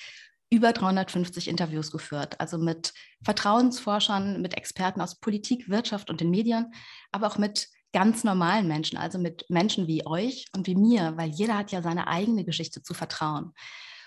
über 0.50 0.72
350 0.72 1.48
Interviews 1.48 1.90
geführt, 1.90 2.40
also 2.40 2.58
mit 2.58 2.92
Vertrauensforschern, 3.24 4.40
mit 4.40 4.56
Experten 4.56 5.00
aus 5.00 5.18
Politik, 5.18 5.68
Wirtschaft 5.68 6.10
und 6.10 6.20
den 6.20 6.30
Medien, 6.30 6.72
aber 7.12 7.26
auch 7.26 7.38
mit 7.38 7.68
ganz 7.92 8.24
normalen 8.24 8.66
Menschen, 8.66 8.98
also 8.98 9.18
mit 9.18 9.46
Menschen 9.48 9.86
wie 9.86 10.06
euch 10.06 10.46
und 10.54 10.66
wie 10.66 10.74
mir, 10.74 11.16
weil 11.16 11.30
jeder 11.30 11.56
hat 11.56 11.72
ja 11.72 11.80
seine 11.80 12.08
eigene 12.08 12.44
Geschichte 12.44 12.82
zu 12.82 12.92
vertrauen. 12.92 13.52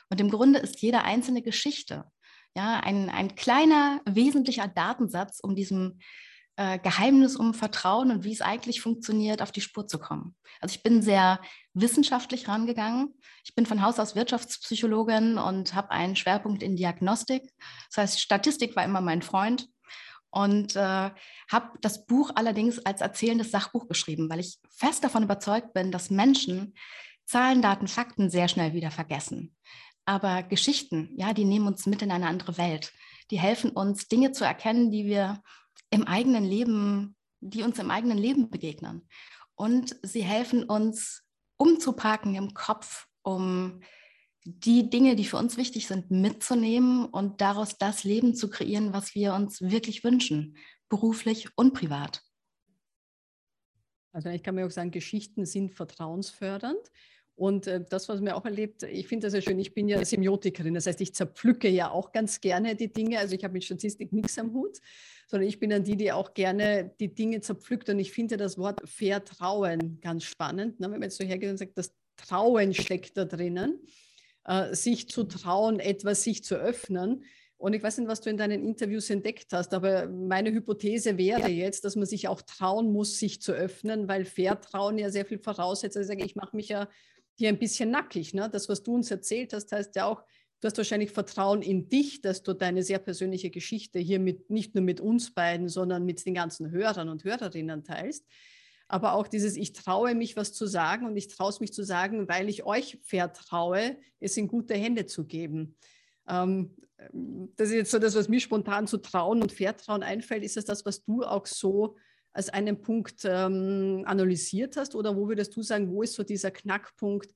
Und 0.09 0.21
im 0.21 0.29
Grunde 0.29 0.59
ist 0.59 0.81
jede 0.81 1.03
einzelne 1.03 1.41
Geschichte 1.41 2.05
ja, 2.57 2.79
ein, 2.79 3.11
ein 3.11 3.35
kleiner 3.35 4.01
wesentlicher 4.05 4.67
Datensatz, 4.67 5.39
um 5.41 5.55
diesem 5.55 5.99
äh, 6.55 6.79
Geheimnis 6.79 7.35
um 7.35 7.53
Vertrauen 7.53 8.09
und 8.09 8.23
wie 8.23 8.33
es 8.33 8.41
eigentlich 8.41 8.81
funktioniert, 8.81 9.43
auf 9.43 9.51
die 9.51 9.61
Spur 9.61 9.85
zu 9.85 9.99
kommen. 9.99 10.35
Also 10.59 10.73
ich 10.73 10.81
bin 10.81 11.03
sehr 11.03 11.39
wissenschaftlich 11.75 12.47
rangegangen. 12.47 13.13
Ich 13.45 13.53
bin 13.53 13.67
von 13.67 13.83
Haus 13.83 13.99
aus 13.99 14.15
Wirtschaftspsychologin 14.15 15.37
und 15.37 15.75
habe 15.75 15.91
einen 15.91 16.15
Schwerpunkt 16.15 16.63
in 16.63 16.75
Diagnostik. 16.75 17.43
Das 17.89 17.97
heißt, 17.97 18.19
Statistik 18.19 18.75
war 18.75 18.83
immer 18.83 19.01
mein 19.01 19.21
Freund 19.21 19.69
und 20.31 20.75
äh, 20.75 21.11
habe 21.51 21.77
das 21.81 22.07
Buch 22.07 22.31
allerdings 22.33 22.79
als 22.79 23.01
erzählendes 23.01 23.51
Sachbuch 23.51 23.87
geschrieben, 23.87 24.31
weil 24.31 24.39
ich 24.39 24.57
fest 24.75 25.03
davon 25.03 25.21
überzeugt 25.21 25.73
bin, 25.73 25.91
dass 25.91 26.09
Menschen 26.09 26.73
Zahlen, 27.27 27.61
Daten, 27.61 27.87
Fakten 27.87 28.29
sehr 28.29 28.47
schnell 28.47 28.73
wieder 28.73 28.89
vergessen. 28.89 29.55
Aber 30.07 30.41
Geschichten, 30.41 31.09
ja, 31.17 31.33
die 31.33 31.43
nehmen 31.43 31.67
uns 31.67 31.85
mit 31.85 32.01
in 32.01 32.11
eine 32.11 32.27
andere 32.27 32.57
Welt. 32.57 32.93
Die 33.29 33.39
helfen 33.39 33.71
uns, 33.71 34.07
Dinge 34.07 34.31
zu 34.31 34.45
erkennen, 34.45 34.89
die 34.89 35.05
wir 35.05 35.43
im 35.89 36.07
eigenen 36.07 36.45
Leben, 36.45 37.17
die 37.41 37.61
uns 37.61 37.77
im 37.77 37.91
eigenen 37.91 38.17
Leben 38.17 38.49
begegnen. 38.49 39.05
Und 39.55 39.97
sie 40.03 40.23
helfen 40.23 40.63
uns, 40.63 41.23
umzupacken 41.57 42.35
im 42.35 42.53
Kopf, 42.53 43.07
um 43.21 43.81
die 44.45 44.89
Dinge, 44.89 45.17
die 45.17 45.25
für 45.25 45.35
uns 45.35 45.57
wichtig 45.57 45.87
sind, 45.87 46.09
mitzunehmen 46.09 47.03
und 47.03 47.41
daraus 47.41 47.77
das 47.77 48.05
Leben 48.05 48.33
zu 48.33 48.49
kreieren, 48.49 48.93
was 48.93 49.13
wir 49.13 49.33
uns 49.33 49.59
wirklich 49.59 50.05
wünschen, 50.05 50.55
beruflich 50.87 51.49
und 51.57 51.73
privat. 51.73 52.21
Also 54.13 54.29
ich 54.29 54.41
kann 54.41 54.55
mir 54.55 54.65
auch 54.65 54.71
sagen, 54.71 54.91
Geschichten 54.91 55.45
sind 55.45 55.73
vertrauensfördernd. 55.73 56.79
Und 57.37 57.67
äh, 57.67 57.83
das, 57.87 58.09
was 58.09 58.19
man 58.19 58.33
auch 58.33 58.45
erlebt, 58.45 58.81
ich 58.81 59.07
finde 59.07 59.27
das 59.27 59.33
ja 59.35 59.41
schön, 59.41 59.59
ich 59.59 59.75
bin 59.75 59.87
ja 59.87 60.03
Semiotikerin, 60.03 60.73
das 60.73 60.87
heißt, 60.87 60.99
ich 61.01 61.13
zerpflücke 61.13 61.69
ja 61.69 61.91
auch 61.91 62.11
ganz 62.11 62.41
gerne 62.41 62.75
die 62.75 62.91
Dinge. 62.91 63.19
Also 63.19 63.35
ich 63.35 63.43
habe 63.43 63.53
mit 63.53 63.63
Statistik 63.63 64.11
nichts 64.11 64.39
am 64.39 64.53
Hut, 64.53 64.79
sondern 65.27 65.47
ich 65.47 65.59
bin 65.59 65.69
dann 65.69 65.83
die, 65.83 65.95
die 65.95 66.11
auch 66.11 66.33
gerne 66.33 66.95
die 66.99 67.13
Dinge 67.13 67.39
zerpflückt. 67.41 67.89
Und 67.89 67.99
ich 67.99 68.11
finde 68.11 68.37
das 68.37 68.57
Wort 68.57 68.81
Vertrauen 68.89 69.99
ganz 70.01 70.23
spannend. 70.23 70.79
Ne? 70.79 70.87
Wenn 70.87 70.99
man 70.99 71.03
jetzt 71.03 71.17
so 71.17 71.23
hergeht 71.23 71.51
und 71.51 71.57
sagt, 71.57 71.77
das 71.77 71.93
Trauen 72.15 72.73
steckt 72.73 73.15
da 73.17 73.25
drinnen, 73.25 73.81
äh, 74.45 74.73
sich 74.73 75.07
zu 75.07 75.23
trauen, 75.23 75.79
etwas 75.79 76.23
sich 76.23 76.43
zu 76.43 76.55
öffnen. 76.55 77.23
Und 77.57 77.73
ich 77.73 77.83
weiß 77.83 77.99
nicht, 77.99 78.07
was 78.07 78.21
du 78.21 78.31
in 78.31 78.37
deinen 78.37 78.65
Interviews 78.65 79.11
entdeckt 79.11 79.51
hast, 79.51 79.75
aber 79.75 80.07
meine 80.07 80.51
Hypothese 80.51 81.19
wäre 81.19 81.49
jetzt, 81.49 81.85
dass 81.85 81.95
man 81.95 82.07
sich 82.07 82.27
auch 82.27 82.41
trauen 82.41 82.91
muss, 82.91 83.19
sich 83.19 83.41
zu 83.41 83.51
öffnen, 83.51 84.07
weil 84.07 84.25
Vertrauen 84.25 84.97
ja 84.97 85.11
sehr 85.11 85.25
viel 85.25 85.39
voraussetzt. 85.39 85.97
Also 85.97 86.11
ich 86.11 86.17
sage, 86.17 86.25
ich 86.25 86.35
mache 86.35 86.55
mich 86.55 86.69
ja 86.69 86.87
hier 87.37 87.49
ein 87.49 87.59
bisschen 87.59 87.91
nackig. 87.91 88.33
Ne? 88.33 88.49
Das, 88.51 88.67
was 88.67 88.83
du 88.83 88.95
uns 88.95 89.11
erzählt 89.11 89.53
hast, 89.53 89.71
heißt 89.71 89.95
ja 89.95 90.05
auch, 90.05 90.23
du 90.59 90.65
hast 90.67 90.77
wahrscheinlich 90.77 91.11
Vertrauen 91.11 91.61
in 91.61 91.87
dich, 91.87 92.21
dass 92.21 92.43
du 92.43 92.53
deine 92.53 92.83
sehr 92.83 92.99
persönliche 92.99 93.49
Geschichte 93.49 93.99
hier 93.99 94.19
mit, 94.19 94.49
nicht 94.49 94.73
nur 94.75 94.83
mit 94.83 94.99
uns 94.99 95.33
beiden, 95.33 95.69
sondern 95.69 96.03
mit 96.05 96.25
den 96.25 96.33
ganzen 96.33 96.71
Hörern 96.71 97.09
und 97.09 97.23
Hörerinnen 97.23 97.83
teilst. 97.83 98.25
Aber 98.87 99.13
auch 99.13 99.27
dieses, 99.27 99.55
ich 99.55 99.73
traue 99.73 100.15
mich, 100.15 100.35
was 100.35 100.53
zu 100.53 100.65
sagen 100.65 101.05
und 101.05 101.17
ich 101.17 101.27
traue 101.27 101.49
es 101.49 101.59
mich 101.59 101.73
zu 101.73 101.83
sagen, 101.83 102.27
weil 102.27 102.49
ich 102.49 102.63
euch 102.63 102.97
vertraue, 103.03 103.97
es 104.19 104.37
in 104.37 104.47
gute 104.47 104.73
Hände 104.73 105.05
zu 105.05 105.25
geben. 105.25 105.75
Ähm, 106.27 106.75
das 107.55 107.69
ist 107.69 107.75
jetzt 107.75 107.91
so 107.91 107.99
das, 107.99 108.15
was 108.15 108.29
mir 108.29 108.39
spontan 108.39 108.87
zu 108.87 108.97
trauen 108.97 109.41
und 109.41 109.51
vertrauen 109.51 110.03
einfällt. 110.03 110.43
Ist 110.43 110.57
das 110.57 110.65
das, 110.65 110.85
was 110.85 111.03
du 111.03 111.23
auch 111.23 111.45
so 111.45 111.95
als 112.37 112.49
einen 112.49 112.81
Punkt 112.81 113.25
ähm, 113.25 114.03
analysiert 114.05 114.77
hast? 114.77 114.95
Oder 114.95 115.15
wo 115.17 115.27
würdest 115.27 115.55
du 115.55 115.63
sagen, 115.63 115.91
wo 115.91 116.03
ist 116.03 116.13
so 116.13 116.23
dieser 116.23 116.51
Knackpunkt, 116.51 117.33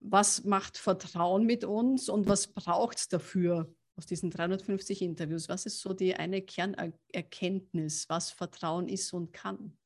was 0.00 0.44
macht 0.44 0.76
Vertrauen 0.76 1.46
mit 1.46 1.64
uns 1.64 2.10
und 2.10 2.28
was 2.28 2.48
braucht 2.48 2.98
es 2.98 3.08
dafür 3.08 3.74
aus 3.96 4.04
diesen 4.04 4.30
350 4.30 5.00
Interviews? 5.00 5.48
Was 5.48 5.64
ist 5.64 5.80
so 5.80 5.94
die 5.94 6.14
eine 6.14 6.42
Kernerkenntnis, 6.42 8.08
was 8.10 8.30
Vertrauen 8.30 8.86
ist 8.86 9.14
und 9.14 9.32
kann? 9.32 9.76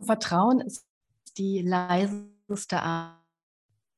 Vertrauen 0.00 0.60
ist 0.60 0.84
die 1.36 1.62
leiseste 1.62 2.82
Art 2.82 3.18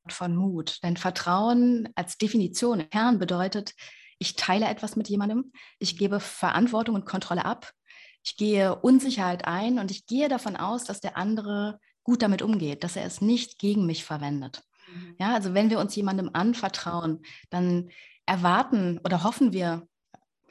von 0.09 0.37
Mut. 0.37 0.83
Denn 0.83 0.99
Vertrauen 0.99 1.89
als 1.95 2.19
Definition 2.19 2.91
Kern 2.91 3.19
bedeutet, 3.19 3.75
ich 4.19 4.37
teile 4.37 4.69
etwas 4.69 4.97
mit 4.97 5.09
jemandem, 5.09 5.51
ich 5.79 5.97
gebe 5.97 6.21
Verantwortung 6.21 6.95
und 6.95 7.07
Kontrolle 7.07 7.47
ab, 7.47 7.73
ich 8.23 8.37
gehe 8.37 8.75
Unsicherheit 8.77 9.47
ein 9.47 9.79
und 9.79 9.91
ich 9.91 10.07
gehe 10.07 10.29
davon 10.29 10.57
aus, 10.57 10.85
dass 10.85 11.01
der 11.01 11.17
andere 11.17 11.79
gut 12.03 12.23
damit 12.23 12.43
umgeht, 12.43 12.85
dass 12.85 12.97
er 12.97 13.05
es 13.05 13.21
nicht 13.21 13.59
gegen 13.59 13.87
mich 13.87 14.05
verwendet. 14.05 14.63
Mhm. 14.93 15.17
Ja, 15.19 15.35
also 15.35 15.55
wenn 15.55 15.71
wir 15.71 15.79
uns 15.79 15.95
jemandem 15.95 16.31
anvertrauen, 16.33 17.23
dann 17.51 17.91
erwarten 18.27 18.99
oder 19.05 19.25
hoffen 19.25 19.53
wir 19.53 19.87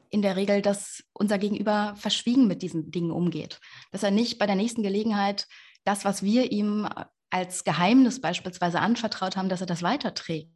in 0.10 0.22
der 0.22 0.36
Regel, 0.36 0.62
dass 0.62 1.04
unser 1.14 1.38
Gegenüber 1.38 1.96
verschwiegen 1.96 2.48
mit 2.48 2.62
diesen 2.62 2.92
Dingen 2.92 3.12
umgeht, 3.12 3.60
dass 3.92 4.04
er 4.04 4.12
nicht 4.12 4.40
bei 4.40 4.48
der 4.48 4.56
nächsten 4.56 4.82
Gelegenheit 4.82 5.48
das, 5.84 6.04
was 6.04 6.24
wir 6.24 6.52
ihm 6.52 6.88
als 7.30 7.64
Geheimnis 7.64 8.20
beispielsweise 8.20 8.80
anvertraut 8.80 9.38
haben, 9.38 9.50
dass 9.50 9.62
er 9.62 9.68
das 9.68 9.84
weiterträgt. 9.84 10.50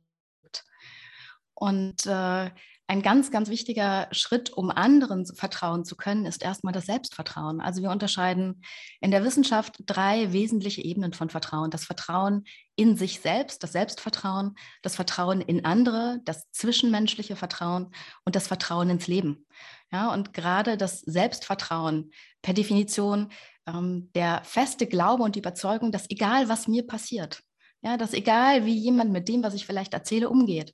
Und 1.53 2.05
äh, 2.07 2.49
ein 2.87 3.01
ganz, 3.01 3.31
ganz 3.31 3.49
wichtiger 3.49 4.07
Schritt, 4.11 4.51
um 4.51 4.69
anderen 4.69 5.25
vertrauen 5.25 5.85
zu 5.85 5.95
können, 5.95 6.25
ist 6.25 6.43
erstmal 6.43 6.73
das 6.73 6.85
Selbstvertrauen. 6.85 7.61
Also 7.61 7.81
wir 7.81 7.91
unterscheiden 7.91 8.61
in 8.99 9.11
der 9.11 9.23
Wissenschaft 9.23 9.77
drei 9.85 10.33
wesentliche 10.33 10.83
Ebenen 10.83 11.13
von 11.13 11.29
Vertrauen. 11.29 11.71
Das 11.71 11.85
Vertrauen 11.85 12.43
in 12.75 12.97
sich 12.97 13.21
selbst, 13.21 13.63
das 13.63 13.71
Selbstvertrauen, 13.71 14.55
das 14.81 14.95
Vertrauen 14.95 15.39
in 15.39 15.63
andere, 15.63 16.19
das 16.25 16.49
zwischenmenschliche 16.51 17.37
Vertrauen 17.37 17.91
und 18.25 18.35
das 18.35 18.47
Vertrauen 18.47 18.89
ins 18.89 19.07
Leben. 19.07 19.45
Ja, 19.91 20.11
und 20.11 20.33
gerade 20.33 20.75
das 20.75 20.99
Selbstvertrauen 21.01 22.11
per 22.41 22.53
Definition 22.53 23.31
ähm, 23.65 24.11
der 24.13 24.41
feste 24.43 24.87
Glaube 24.87 25.23
und 25.23 25.35
die 25.35 25.39
Überzeugung, 25.39 25.91
dass 25.91 26.09
egal 26.09 26.49
was 26.49 26.67
mir 26.67 26.85
passiert, 26.85 27.43
ja, 27.81 27.95
dass 27.95 28.13
egal 28.13 28.65
wie 28.65 28.75
jemand 28.75 29.11
mit 29.11 29.27
dem, 29.29 29.43
was 29.43 29.53
ich 29.53 29.65
vielleicht 29.65 29.93
erzähle, 29.93 30.29
umgeht, 30.29 30.73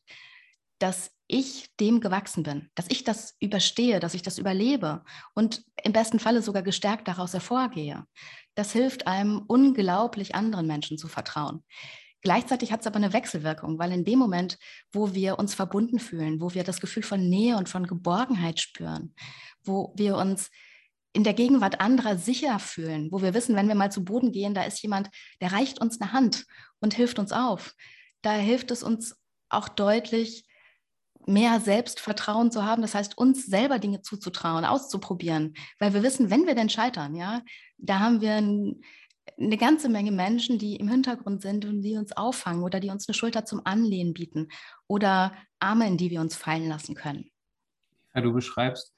dass 0.79 1.11
ich 1.27 1.67
dem 1.79 1.99
gewachsen 1.99 2.43
bin, 2.43 2.69
dass 2.73 2.87
ich 2.89 3.03
das 3.03 3.35
überstehe, 3.39 3.99
dass 3.99 4.15
ich 4.15 4.23
das 4.23 4.39
überlebe 4.39 5.03
und 5.35 5.63
im 5.83 5.93
besten 5.93 6.19
Falle 6.19 6.41
sogar 6.41 6.63
gestärkt 6.63 7.07
daraus 7.07 7.33
hervorgehe. 7.33 8.05
Das 8.55 8.71
hilft 8.71 9.05
einem 9.05 9.43
unglaublich 9.47 10.33
anderen 10.33 10.65
Menschen 10.65 10.97
zu 10.97 11.07
vertrauen. 11.07 11.63
Gleichzeitig 12.21 12.71
hat 12.71 12.81
es 12.81 12.87
aber 12.87 12.97
eine 12.97 13.13
Wechselwirkung, 13.13 13.79
weil 13.79 13.91
in 13.93 14.03
dem 14.03 14.19
Moment, 14.19 14.57
wo 14.91 15.13
wir 15.13 15.39
uns 15.39 15.53
verbunden 15.53 15.99
fühlen, 15.99 16.41
wo 16.41 16.53
wir 16.53 16.63
das 16.63 16.81
Gefühl 16.81 17.03
von 17.03 17.29
Nähe 17.29 17.55
und 17.55 17.69
von 17.69 17.87
Geborgenheit 17.87 18.59
spüren, 18.59 19.13
wo 19.63 19.93
wir 19.95 20.17
uns 20.17 20.49
in 21.13 21.23
der 21.23 21.33
Gegenwart 21.33 21.79
anderer 21.79 22.17
sicher 22.17 22.59
fühlen, 22.59 23.11
wo 23.11 23.21
wir 23.21 23.33
wissen, 23.33 23.55
wenn 23.55 23.67
wir 23.67 23.75
mal 23.75 23.91
zu 23.91 24.03
Boden 24.03 24.31
gehen, 24.31 24.53
da 24.53 24.63
ist 24.63 24.81
jemand, 24.81 25.09
der 25.41 25.53
reicht 25.53 25.79
uns 25.79 26.01
eine 26.01 26.11
Hand 26.11 26.45
und 26.79 26.93
hilft 26.93 27.19
uns 27.19 27.31
auf. 27.31 27.73
Da 28.21 28.33
hilft 28.33 28.71
es 28.71 28.83
uns 28.83 29.15
auch 29.47 29.69
deutlich, 29.69 30.45
mehr 31.29 31.59
Selbstvertrauen 31.59 32.51
zu 32.51 32.65
haben, 32.65 32.81
das 32.81 32.95
heißt, 32.95 33.17
uns 33.17 33.45
selber 33.45 33.79
Dinge 33.79 34.01
zuzutrauen, 34.01 34.65
auszuprobieren, 34.65 35.53
weil 35.77 35.93
wir 35.93 36.03
wissen, 36.03 36.29
wenn 36.29 36.47
wir 36.47 36.55
denn 36.55 36.69
scheitern, 36.69 37.15
ja, 37.15 37.41
da 37.77 37.99
haben 37.99 38.21
wir 38.21 38.33
ein, 38.33 38.81
eine 39.39 39.57
ganze 39.57 39.89
Menge 39.89 40.11
Menschen, 40.11 40.57
die 40.57 40.75
im 40.75 40.89
Hintergrund 40.89 41.41
sind 41.41 41.65
und 41.65 41.81
die 41.81 41.95
uns 41.97 42.17
auffangen 42.17 42.63
oder 42.63 42.79
die 42.79 42.89
uns 42.89 43.07
eine 43.07 43.13
Schulter 43.13 43.45
zum 43.45 43.61
Anlehnen 43.63 44.13
bieten 44.13 44.47
oder 44.87 45.33
Arme, 45.59 45.87
in 45.87 45.97
die 45.97 46.09
wir 46.09 46.19
uns 46.19 46.35
fallen 46.35 46.67
lassen 46.67 46.95
können. 46.95 47.29
Ja, 48.15 48.21
du 48.21 48.33
beschreibst, 48.33 48.93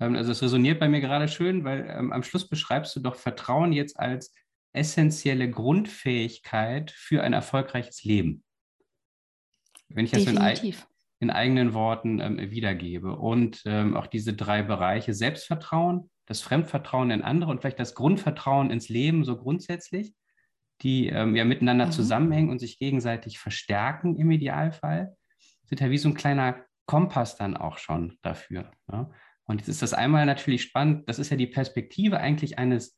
ähm, 0.00 0.16
also 0.16 0.32
es 0.32 0.42
resoniert 0.42 0.80
bei 0.80 0.88
mir 0.88 1.00
gerade 1.00 1.28
schön, 1.28 1.64
weil 1.64 1.86
ähm, 1.88 2.12
am 2.12 2.22
Schluss 2.22 2.48
beschreibst 2.48 2.96
du 2.96 3.00
doch 3.00 3.16
Vertrauen 3.16 3.72
jetzt 3.72 3.98
als 3.98 4.32
essentielle 4.72 5.50
Grundfähigkeit 5.50 6.90
für 6.90 7.22
ein 7.22 7.34
erfolgreiches 7.34 8.04
Leben. 8.04 8.42
Wenn 9.88 10.06
ich 10.06 10.10
das 10.10 10.24
Definitiv. 10.24 10.86
in, 10.88 10.93
in 11.24 11.30
eigenen 11.30 11.72
Worten 11.72 12.20
ähm, 12.20 12.50
wiedergebe. 12.50 13.16
Und 13.16 13.62
ähm, 13.64 13.96
auch 13.96 14.06
diese 14.06 14.34
drei 14.34 14.62
Bereiche 14.62 15.14
Selbstvertrauen, 15.14 16.10
das 16.26 16.42
Fremdvertrauen 16.42 17.10
in 17.10 17.22
andere 17.22 17.50
und 17.50 17.60
vielleicht 17.60 17.80
das 17.80 17.94
Grundvertrauen 17.94 18.70
ins 18.70 18.88
Leben 18.90 19.24
so 19.24 19.36
grundsätzlich, 19.36 20.14
die 20.82 21.08
ähm, 21.08 21.34
ja 21.34 21.44
miteinander 21.44 21.86
mhm. 21.86 21.92
zusammenhängen 21.92 22.50
und 22.50 22.58
sich 22.58 22.78
gegenseitig 22.78 23.38
verstärken 23.38 24.16
im 24.16 24.30
Idealfall, 24.30 25.16
sind 25.64 25.80
ja 25.80 25.90
wie 25.90 25.98
so 25.98 26.10
ein 26.10 26.14
kleiner 26.14 26.56
Kompass 26.86 27.36
dann 27.36 27.56
auch 27.56 27.78
schon 27.78 28.18
dafür. 28.20 28.70
Ja? 28.92 29.10
Und 29.46 29.60
jetzt 29.60 29.68
ist 29.68 29.82
das 29.82 29.94
einmal 29.94 30.26
natürlich 30.26 30.62
spannend, 30.62 31.08
das 31.08 31.18
ist 31.18 31.30
ja 31.30 31.38
die 31.38 31.46
Perspektive 31.46 32.18
eigentlich 32.18 32.58
eines, 32.58 32.96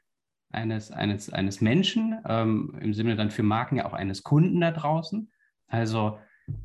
eines, 0.50 0.90
eines, 0.90 1.30
eines 1.30 1.60
Menschen, 1.60 2.18
ähm, 2.28 2.76
im 2.80 2.92
Sinne 2.92 3.14
dann 3.14 3.30
für 3.30 3.44
Marken 3.44 3.76
ja 3.76 3.86
auch 3.86 3.92
eines 3.92 4.24
Kunden 4.24 4.60
da 4.60 4.72
draußen. 4.72 5.30
Also 5.68 6.18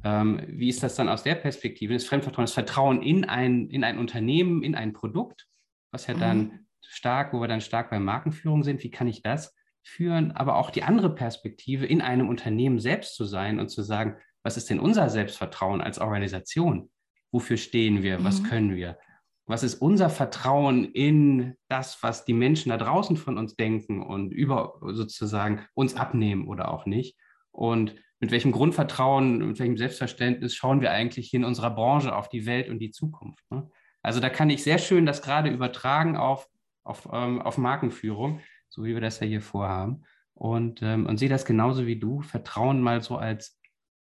ähm, 0.04 0.42
wie 0.48 0.70
ist 0.70 0.84
das 0.84 0.96
dann 0.96 1.10
aus 1.10 1.24
der 1.24 1.36
Perspektive? 1.36 1.94
Das 1.94 2.06
Fremdvertrauen, 2.06 2.46
das 2.46 2.54
Vertrauen 2.54 3.02
in 3.02 3.26
ein, 3.26 3.70
in 3.70 3.84
ein 3.84 3.98
Unternehmen, 3.98 4.64
in 4.64 4.76
ein 4.76 4.94
Produkt, 4.94 5.48
was 5.92 6.08
ja 6.08 6.14
dann 6.14 6.38
mhm. 6.38 6.68
stark, 6.86 7.34
wo 7.34 7.42
wir 7.42 7.48
dann 7.48 7.62
stark 7.62 7.90
bei 7.90 8.00
Markenführung 8.00 8.64
sind. 8.64 8.84
Wie 8.84 8.92
kann 8.92 9.08
ich 9.08 9.22
das 9.22 9.56
führen? 9.84 10.32
Aber 10.32 10.56
auch 10.56 10.70
die 10.70 10.84
andere 10.84 11.14
Perspektive, 11.14 11.86
in 11.86 12.02
einem 12.02 12.30
Unternehmen 12.30 12.80
selbst 12.80 13.16
zu 13.16 13.26
sein 13.26 13.60
und 13.60 13.70
zu 13.70 13.82
sagen, 13.82 14.18
was 14.44 14.58
ist 14.58 14.70
denn 14.70 14.80
unser 14.80 15.10
Selbstvertrauen 15.10 15.82
als 15.82 16.00
Organisation? 16.00 16.90
Wofür 17.32 17.58
stehen 17.58 18.04
wir? 18.04 18.24
Was 18.24 18.42
mhm. 18.42 18.46
können 18.46 18.76
wir? 18.76 18.98
Was 19.48 19.64
ist 19.64 19.76
unser 19.76 20.10
Vertrauen 20.10 20.86
in 20.86 21.56
das, 21.68 22.02
was 22.04 22.26
die 22.26 22.34
Menschen 22.34 22.70
da 22.70 22.78
draußen 22.78 23.18
von 23.18 23.38
uns 23.38 23.56
denken 23.56 24.02
und 24.02 24.32
über 24.32 24.80
sozusagen 24.82 25.66
uns 25.74 25.96
abnehmen 25.96 26.48
oder 26.48 26.72
auch 26.72 26.86
nicht? 26.86 27.18
Und 27.52 27.96
mit 28.20 28.32
welchem 28.32 28.52
Grundvertrauen, 28.52 29.40
mit 29.40 29.60
welchem 29.60 29.78
Selbstverständnis 29.78 30.56
schauen 30.56 30.80
wir 30.82 30.92
eigentlich 30.92 31.34
in 31.34 31.44
unserer 31.44 31.72
Branche 31.72 32.16
auf 32.16 32.30
die 32.30 32.46
Welt 32.46 32.70
und 32.70 32.80
die 32.80 32.92
Zukunft. 32.92 33.44
Ne? 33.50 33.70
Also 34.04 34.20
da 34.20 34.30
kann 34.30 34.50
ich 34.50 34.64
sehr 34.64 34.78
schön 34.78 35.06
das 35.06 35.22
gerade 35.22 35.50
übertragen 35.50 36.16
auf, 36.16 36.48
auf, 36.84 37.10
ähm, 37.12 37.42
auf 37.42 37.58
Markenführung, 37.58 38.42
so 38.70 38.84
wie 38.84 38.94
wir 38.94 39.02
das 39.02 39.20
ja 39.20 39.28
hier 39.28 39.42
vorhaben. 39.42 40.04
Und, 40.34 40.82
ähm, 40.82 41.06
und 41.08 41.18
sehe 41.18 41.30
das 41.30 41.46
genauso 41.46 41.86
wie 41.86 42.00
du, 42.00 42.22
Vertrauen 42.22 42.82
mal 42.82 43.02
so 43.02 43.18
als, 43.18 43.60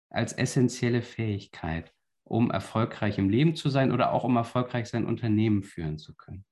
als 0.10 0.34
essentielle 0.34 1.02
Fähigkeit, 1.02 1.92
um 2.24 2.52
erfolgreich 2.52 3.18
im 3.18 3.30
Leben 3.30 3.56
zu 3.56 3.70
sein 3.70 3.92
oder 3.92 4.12
auch 4.12 4.24
um 4.24 4.38
erfolgreich 4.38 4.88
sein 4.88 5.06
Unternehmen 5.06 5.64
führen 5.64 5.98
zu 5.98 6.16
können. 6.16 6.46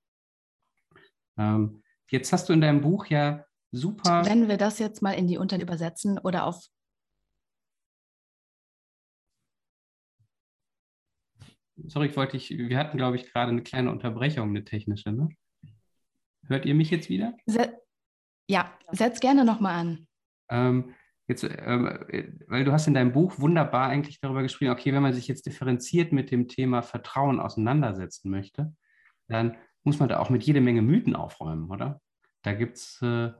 Ähm, 1.37 1.83
jetzt 2.09 2.33
hast 2.33 2.49
du 2.49 2.53
in 2.53 2.61
deinem 2.61 2.81
Buch 2.81 3.05
ja 3.07 3.45
super. 3.71 4.25
Wenn 4.25 4.47
wir 4.47 4.57
das 4.57 4.79
jetzt 4.79 5.01
mal 5.01 5.13
in 5.13 5.27
die 5.27 5.37
Unternehmen 5.37 5.67
übersetzen 5.67 6.19
oder 6.19 6.45
auf 6.45 6.67
sorry, 11.87 12.07
ich 12.07 12.17
wollte 12.17 12.37
ich, 12.37 12.49
wir 12.49 12.77
hatten, 12.77 12.97
glaube 12.97 13.15
ich, 13.15 13.31
gerade 13.31 13.51
eine 13.51 13.63
kleine 13.63 13.91
Unterbrechung, 13.91 14.49
eine 14.49 14.63
technische. 14.63 15.11
Ne? 15.11 15.29
Hört 16.47 16.65
ihr 16.65 16.75
mich 16.75 16.89
jetzt 16.89 17.09
wieder? 17.09 17.35
Se 17.45 17.77
ja, 18.49 18.73
setz 18.91 19.19
gerne 19.19 19.45
nochmal 19.45 19.75
an. 19.75 20.07
Ähm, 20.49 20.95
jetzt, 21.27 21.43
ähm, 21.43 21.99
weil 22.47 22.65
du 22.65 22.71
hast 22.71 22.87
in 22.87 22.95
deinem 22.95 23.11
Buch 23.11 23.39
wunderbar 23.39 23.89
eigentlich 23.89 24.19
darüber 24.19 24.41
geschrieben, 24.41 24.71
okay, 24.71 24.91
wenn 24.91 25.03
man 25.03 25.13
sich 25.13 25.27
jetzt 25.27 25.45
differenziert 25.45 26.11
mit 26.11 26.31
dem 26.31 26.47
Thema 26.47 26.81
Vertrauen 26.81 27.39
auseinandersetzen 27.39 28.31
möchte, 28.31 28.73
dann 29.27 29.55
muss 29.83 29.99
man 29.99 30.09
da 30.09 30.19
auch 30.19 30.31
mit 30.31 30.43
jede 30.43 30.61
Menge 30.61 30.81
Mythen 30.81 31.15
aufräumen, 31.15 31.69
oder? 31.69 32.01
Da 32.41 32.53
gibt 32.53 32.77
es 32.77 32.99
äh, 33.03 33.31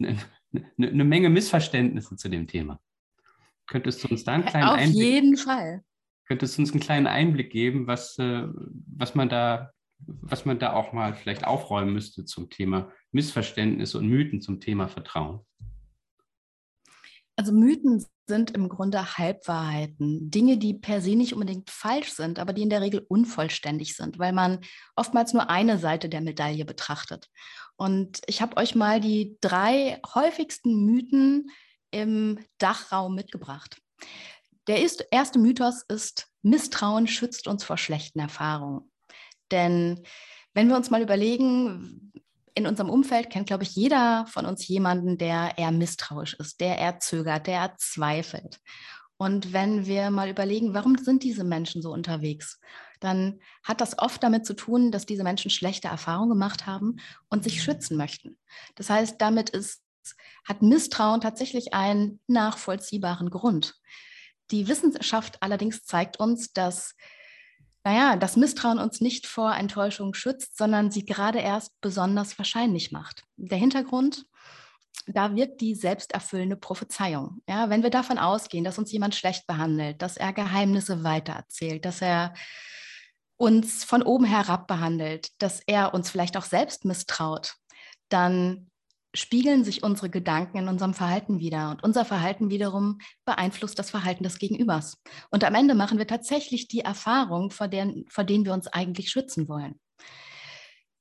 eine 0.00 0.16
ne, 0.50 0.64
ne 0.76 1.04
Menge 1.04 1.30
Missverständnisse 1.30 2.16
zu 2.16 2.28
dem 2.28 2.48
Thema. 2.48 2.80
Könntest 3.66 4.02
du 4.02 4.08
uns 4.08 4.24
da 4.24 4.32
einen 4.32 4.44
kleinen 4.44 4.68
Auf 4.68 4.78
Einblick 4.78 5.02
jeden 5.02 5.36
Fall. 5.36 5.84
Könntest 6.32 6.56
du 6.56 6.62
uns 6.62 6.70
einen 6.72 6.80
kleinen 6.80 7.06
Einblick 7.06 7.52
geben, 7.52 7.86
was, 7.86 8.16
äh, 8.18 8.48
was, 8.96 9.14
man 9.14 9.28
da, 9.28 9.70
was 9.98 10.46
man 10.46 10.58
da 10.58 10.72
auch 10.72 10.94
mal 10.94 11.12
vielleicht 11.12 11.46
aufräumen 11.46 11.92
müsste 11.92 12.24
zum 12.24 12.48
Thema 12.48 12.90
Missverständnisse 13.10 13.98
und 13.98 14.08
Mythen 14.08 14.40
zum 14.40 14.58
Thema 14.58 14.88
Vertrauen? 14.88 15.40
Also 17.36 17.52
Mythen 17.52 18.02
sind 18.26 18.52
im 18.52 18.70
Grunde 18.70 19.18
Halbwahrheiten, 19.18 20.30
Dinge, 20.30 20.56
die 20.56 20.72
per 20.72 21.02
se 21.02 21.16
nicht 21.16 21.34
unbedingt 21.34 21.68
falsch 21.68 22.14
sind, 22.14 22.38
aber 22.38 22.54
die 22.54 22.62
in 22.62 22.70
der 22.70 22.80
Regel 22.80 23.04
unvollständig 23.06 23.94
sind, 23.94 24.18
weil 24.18 24.32
man 24.32 24.60
oftmals 24.96 25.34
nur 25.34 25.50
eine 25.50 25.76
Seite 25.76 26.08
der 26.08 26.22
Medaille 26.22 26.64
betrachtet. 26.64 27.28
Und 27.76 28.22
ich 28.26 28.40
habe 28.40 28.56
euch 28.56 28.74
mal 28.74 29.02
die 29.02 29.36
drei 29.42 30.00
häufigsten 30.14 30.86
Mythen 30.86 31.50
im 31.90 32.38
Dachraum 32.56 33.14
mitgebracht. 33.14 33.82
Der 34.68 34.78
erste 35.10 35.38
Mythos 35.38 35.82
ist, 35.88 36.28
Misstrauen 36.42 37.06
schützt 37.06 37.48
uns 37.48 37.64
vor 37.64 37.76
schlechten 37.76 38.20
Erfahrungen. 38.20 38.90
Denn 39.50 40.02
wenn 40.54 40.68
wir 40.68 40.76
uns 40.76 40.90
mal 40.90 41.02
überlegen, 41.02 42.12
in 42.54 42.66
unserem 42.66 42.90
Umfeld 42.90 43.30
kennt, 43.30 43.46
glaube 43.46 43.62
ich, 43.62 43.74
jeder 43.74 44.26
von 44.26 44.46
uns 44.46 44.66
jemanden, 44.68 45.18
der 45.18 45.56
eher 45.56 45.72
misstrauisch 45.72 46.34
ist, 46.34 46.60
der 46.60 46.78
eher 46.78 46.98
zögert, 46.98 47.46
der 47.46 47.54
eher 47.54 47.74
zweifelt. 47.78 48.60
Und 49.16 49.52
wenn 49.52 49.86
wir 49.86 50.10
mal 50.10 50.28
überlegen, 50.28 50.74
warum 50.74 50.98
sind 50.98 51.22
diese 51.22 51.44
Menschen 51.44 51.80
so 51.80 51.92
unterwegs, 51.92 52.60
dann 53.00 53.40
hat 53.62 53.80
das 53.80 53.98
oft 53.98 54.22
damit 54.22 54.46
zu 54.46 54.54
tun, 54.54 54.90
dass 54.90 55.06
diese 55.06 55.24
Menschen 55.24 55.50
schlechte 55.50 55.88
Erfahrungen 55.88 56.30
gemacht 56.30 56.66
haben 56.66 56.96
und 57.28 57.44
sich 57.44 57.62
schützen 57.62 57.96
möchten. 57.96 58.38
Das 58.74 58.90
heißt, 58.90 59.20
damit 59.20 59.50
ist, 59.50 59.82
hat 60.46 60.62
Misstrauen 60.62 61.20
tatsächlich 61.20 61.72
einen 61.72 62.20
nachvollziehbaren 62.26 63.30
Grund. 63.30 63.74
Die 64.52 64.68
Wissenschaft 64.68 65.42
allerdings 65.42 65.84
zeigt 65.84 66.20
uns, 66.20 66.52
dass 66.52 66.94
naja, 67.84 68.16
das 68.16 68.36
Misstrauen 68.36 68.78
uns 68.78 69.00
nicht 69.00 69.26
vor 69.26 69.54
Enttäuschung 69.56 70.14
schützt, 70.14 70.56
sondern 70.56 70.92
sie 70.92 71.04
gerade 71.04 71.40
erst 71.40 71.72
besonders 71.80 72.38
wahrscheinlich 72.38 72.92
macht. 72.92 73.24
Der 73.36 73.58
Hintergrund, 73.58 74.24
da 75.06 75.34
wirkt 75.34 75.60
die 75.60 75.74
selbsterfüllende 75.74 76.56
Prophezeiung. 76.56 77.42
Ja, 77.48 77.70
wenn 77.70 77.82
wir 77.82 77.90
davon 77.90 78.18
ausgehen, 78.18 78.62
dass 78.62 78.78
uns 78.78 78.92
jemand 78.92 79.16
schlecht 79.16 79.48
behandelt, 79.48 80.00
dass 80.00 80.16
er 80.16 80.32
Geheimnisse 80.32 81.02
weitererzählt, 81.02 81.84
dass 81.84 82.02
er 82.02 82.34
uns 83.36 83.82
von 83.82 84.02
oben 84.02 84.26
herab 84.26 84.68
behandelt, 84.68 85.30
dass 85.38 85.60
er 85.66 85.92
uns 85.92 86.08
vielleicht 86.08 86.36
auch 86.36 86.44
selbst 86.44 86.84
misstraut, 86.84 87.54
dann 88.08 88.70
spiegeln 89.14 89.64
sich 89.64 89.82
unsere 89.82 90.08
Gedanken 90.10 90.58
in 90.58 90.68
unserem 90.68 90.94
Verhalten 90.94 91.38
wieder. 91.38 91.70
Und 91.70 91.82
unser 91.82 92.04
Verhalten 92.04 92.50
wiederum 92.50 92.98
beeinflusst 93.24 93.78
das 93.78 93.90
Verhalten 93.90 94.24
des 94.24 94.38
Gegenübers. 94.38 95.02
Und 95.30 95.44
am 95.44 95.54
Ende 95.54 95.74
machen 95.74 95.98
wir 95.98 96.06
tatsächlich 96.06 96.68
die 96.68 96.80
Erfahrung, 96.80 97.50
vor, 97.50 97.68
deren, 97.68 98.04
vor 98.08 98.24
denen 98.24 98.44
wir 98.44 98.54
uns 98.54 98.68
eigentlich 98.68 99.10
schützen 99.10 99.48
wollen. 99.48 99.78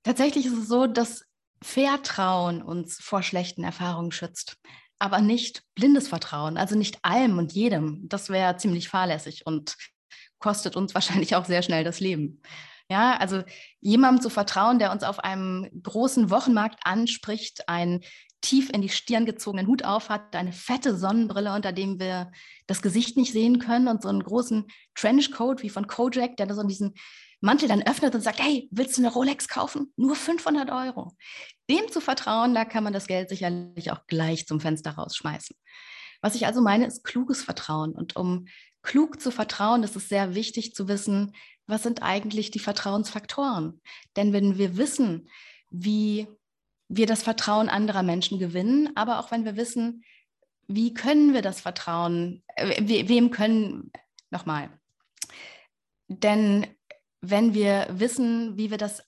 Tatsächlich 0.04 0.46
ist 0.46 0.58
es 0.58 0.68
so, 0.68 0.88
dass 0.88 1.26
Vertrauen 1.64 2.62
uns 2.62 2.98
vor 3.00 3.22
schlechten 3.22 3.64
Erfahrungen 3.64 4.12
schützt, 4.12 4.58
aber 5.00 5.22
nicht 5.22 5.64
blindes 5.76 6.08
Vertrauen, 6.08 6.58
also 6.58 6.76
nicht 6.76 7.00
allem 7.04 7.38
und 7.38 7.54
jedem. 7.54 8.10
Das 8.10 8.30
wäre 8.30 8.58
ziemlich 8.58 8.90
fahrlässig 8.90 9.46
und 9.46 9.78
kostet 10.40 10.76
uns 10.76 10.94
wahrscheinlich 10.96 11.36
auch 11.36 11.46
sehr 11.46 11.62
schnell 11.62 11.84
das 11.84 12.00
Leben. 12.00 12.42
Ja, 12.92 13.16
also 13.16 13.42
jemandem 13.80 14.22
zu 14.22 14.30
vertrauen, 14.30 14.78
der 14.78 14.92
uns 14.92 15.04
auf 15.04 15.20
einem 15.20 15.70
großen 15.82 16.30
Wochenmarkt 16.30 16.82
anspricht, 16.84 17.70
einen 17.70 18.02
tief 18.42 18.70
in 18.70 18.82
die 18.82 18.90
Stirn 18.90 19.26
gezogenen 19.26 19.68
Hut 19.68 19.86
auf 19.86 20.10
hat, 20.10 20.36
eine 20.36 20.52
fette 20.52 20.98
Sonnenbrille, 20.98 21.54
unter 21.54 21.72
dem 21.72 22.02
wir 22.02 22.34
das 22.68 22.82
Gesicht 22.82 23.16
nicht 23.16 23.32
sehen 23.32 23.60
können 23.60 23.88
und 23.88 24.02
so 24.02 24.10
einen 24.10 24.22
großen 24.22 24.68
Trenchcoat 24.94 25.64
wie 25.64 25.70
von 25.70 25.88
Kojak, 25.88 26.36
der 26.36 26.54
so 26.54 26.64
diesen 26.64 26.94
Mantel 27.40 27.70
dann 27.70 27.82
öffnet 27.82 28.14
und 28.14 28.20
sagt, 28.20 28.44
hey, 28.44 28.68
willst 28.72 28.98
du 28.98 29.04
eine 29.04 29.14
Rolex 29.14 29.48
kaufen? 29.48 29.94
Nur 29.96 30.18
500 30.18 30.70
Euro. 30.70 31.16
Dem 31.70 31.90
zu 31.94 32.02
vertrauen, 32.02 32.54
da 32.54 32.66
kann 32.66 32.84
man 32.84 32.92
das 32.92 33.08
Geld 33.08 33.30
sicherlich 33.30 33.90
auch 33.94 34.06
gleich 34.08 34.48
zum 34.48 34.60
Fenster 34.60 34.92
rausschmeißen. 34.92 35.56
Was 36.22 36.36
ich 36.36 36.46
also 36.46 36.62
meine, 36.62 36.88
ist 36.88 37.06
kluges 37.06 37.42
Vertrauen. 37.42 37.94
Und 37.94 38.18
um 38.18 38.48
klug 38.82 39.22
zu 39.22 39.32
vertrauen, 39.32 39.84
ist 39.84 39.96
es 39.96 40.10
sehr 40.10 40.36
wichtig 40.36 40.74
zu 40.74 40.88
wissen, 40.88 41.34
was 41.68 41.84
sind 41.84 42.04
eigentlich 42.04 42.52
die 42.52 42.60
Vertrauensfaktoren? 42.60 43.82
Denn 44.16 44.34
wenn 44.34 44.58
wir 44.58 44.78
wissen, 44.78 45.30
wie 45.70 46.28
wir 46.88 47.06
das 47.06 47.24
Vertrauen 47.24 47.70
anderer 47.70 48.04
Menschen 48.04 48.40
gewinnen, 48.40 48.90
aber 48.96 49.20
auch 49.20 49.32
wenn 49.32 49.46
wir 49.46 49.56
wissen, 49.56 50.04
wie 50.68 50.94
können 50.94 51.34
wir 51.34 51.42
das 51.42 51.62
Vertrauen, 51.62 52.44
äh, 52.56 53.08
wem 53.08 53.32
können, 53.32 53.92
nochmal, 54.30 54.70
denn 56.08 56.68
wenn 57.22 57.54
wir 57.54 57.88
wissen, 57.92 58.58
wie 58.58 58.72
wir 58.72 58.78
das 58.78 59.04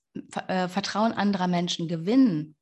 äh, 0.48 0.68
Vertrauen 0.68 1.12
anderer 1.12 1.48
Menschen 1.48 1.88
gewinnen, 1.88 2.56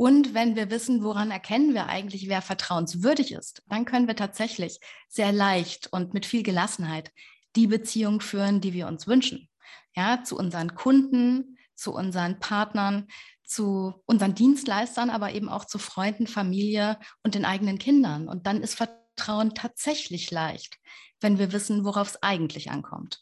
und 0.00 0.32
wenn 0.32 0.56
wir 0.56 0.70
wissen, 0.70 1.04
woran 1.04 1.30
erkennen 1.30 1.74
wir 1.74 1.84
eigentlich, 1.84 2.26
wer 2.26 2.40
vertrauenswürdig 2.40 3.32
ist, 3.32 3.62
dann 3.66 3.84
können 3.84 4.06
wir 4.06 4.16
tatsächlich 4.16 4.80
sehr 5.10 5.30
leicht 5.30 5.92
und 5.92 6.14
mit 6.14 6.24
viel 6.24 6.42
Gelassenheit 6.42 7.12
die 7.56 7.66
Beziehung 7.66 8.20
führen, 8.20 8.60
die 8.60 8.72
wir 8.72 8.86
uns 8.86 9.06
wünschen. 9.06 9.48
Ja, 9.96 10.22
zu 10.22 10.36
unseren 10.36 10.74
Kunden, 10.74 11.58
zu 11.74 11.92
unseren 11.92 12.38
Partnern, 12.38 13.08
zu 13.44 13.94
unseren 14.06 14.34
Dienstleistern, 14.34 15.10
aber 15.10 15.32
eben 15.32 15.48
auch 15.48 15.64
zu 15.64 15.78
Freunden, 15.78 16.26
Familie 16.28 16.98
und 17.24 17.34
den 17.34 17.44
eigenen 17.44 17.78
Kindern. 17.78 18.28
Und 18.28 18.46
dann 18.46 18.62
ist 18.62 18.76
Vertrauen 18.76 19.54
tatsächlich 19.54 20.30
leicht, 20.30 20.78
wenn 21.20 21.38
wir 21.38 21.52
wissen, 21.52 21.84
worauf 21.84 22.10
es 22.10 22.22
eigentlich 22.22 22.70
ankommt. 22.70 23.20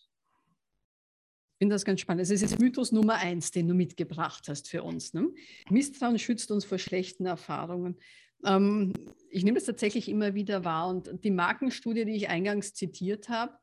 Ich 1.55 1.65
finde 1.65 1.75
das 1.75 1.85
ganz 1.85 2.01
spannend. 2.01 2.23
Es 2.23 2.31
ist 2.31 2.43
jetzt 2.43 2.61
Mythos 2.61 2.93
Nummer 2.93 3.15
eins, 3.15 3.51
den 3.51 3.67
du 3.67 3.75
mitgebracht 3.75 4.47
hast 4.49 4.69
für 4.69 4.83
uns. 4.83 5.15
Ne? 5.15 5.29
Misstrauen 5.71 6.19
schützt 6.19 6.51
uns 6.51 6.65
vor 6.65 6.79
schlechten 6.79 7.27
Erfahrungen. 7.27 7.99
Ähm, 8.45 8.93
ich 9.31 9.43
nehme 9.43 9.57
das 9.57 9.67
tatsächlich 9.67 10.09
immer 10.09 10.35
wieder 10.35 10.65
wahr. 10.65 10.89
Und 10.89 11.25
die 11.25 11.31
Markenstudie, 11.31 12.05
die 12.05 12.15
ich 12.15 12.29
eingangs 12.29 12.75
zitiert 12.75 13.29
habe, 13.29 13.59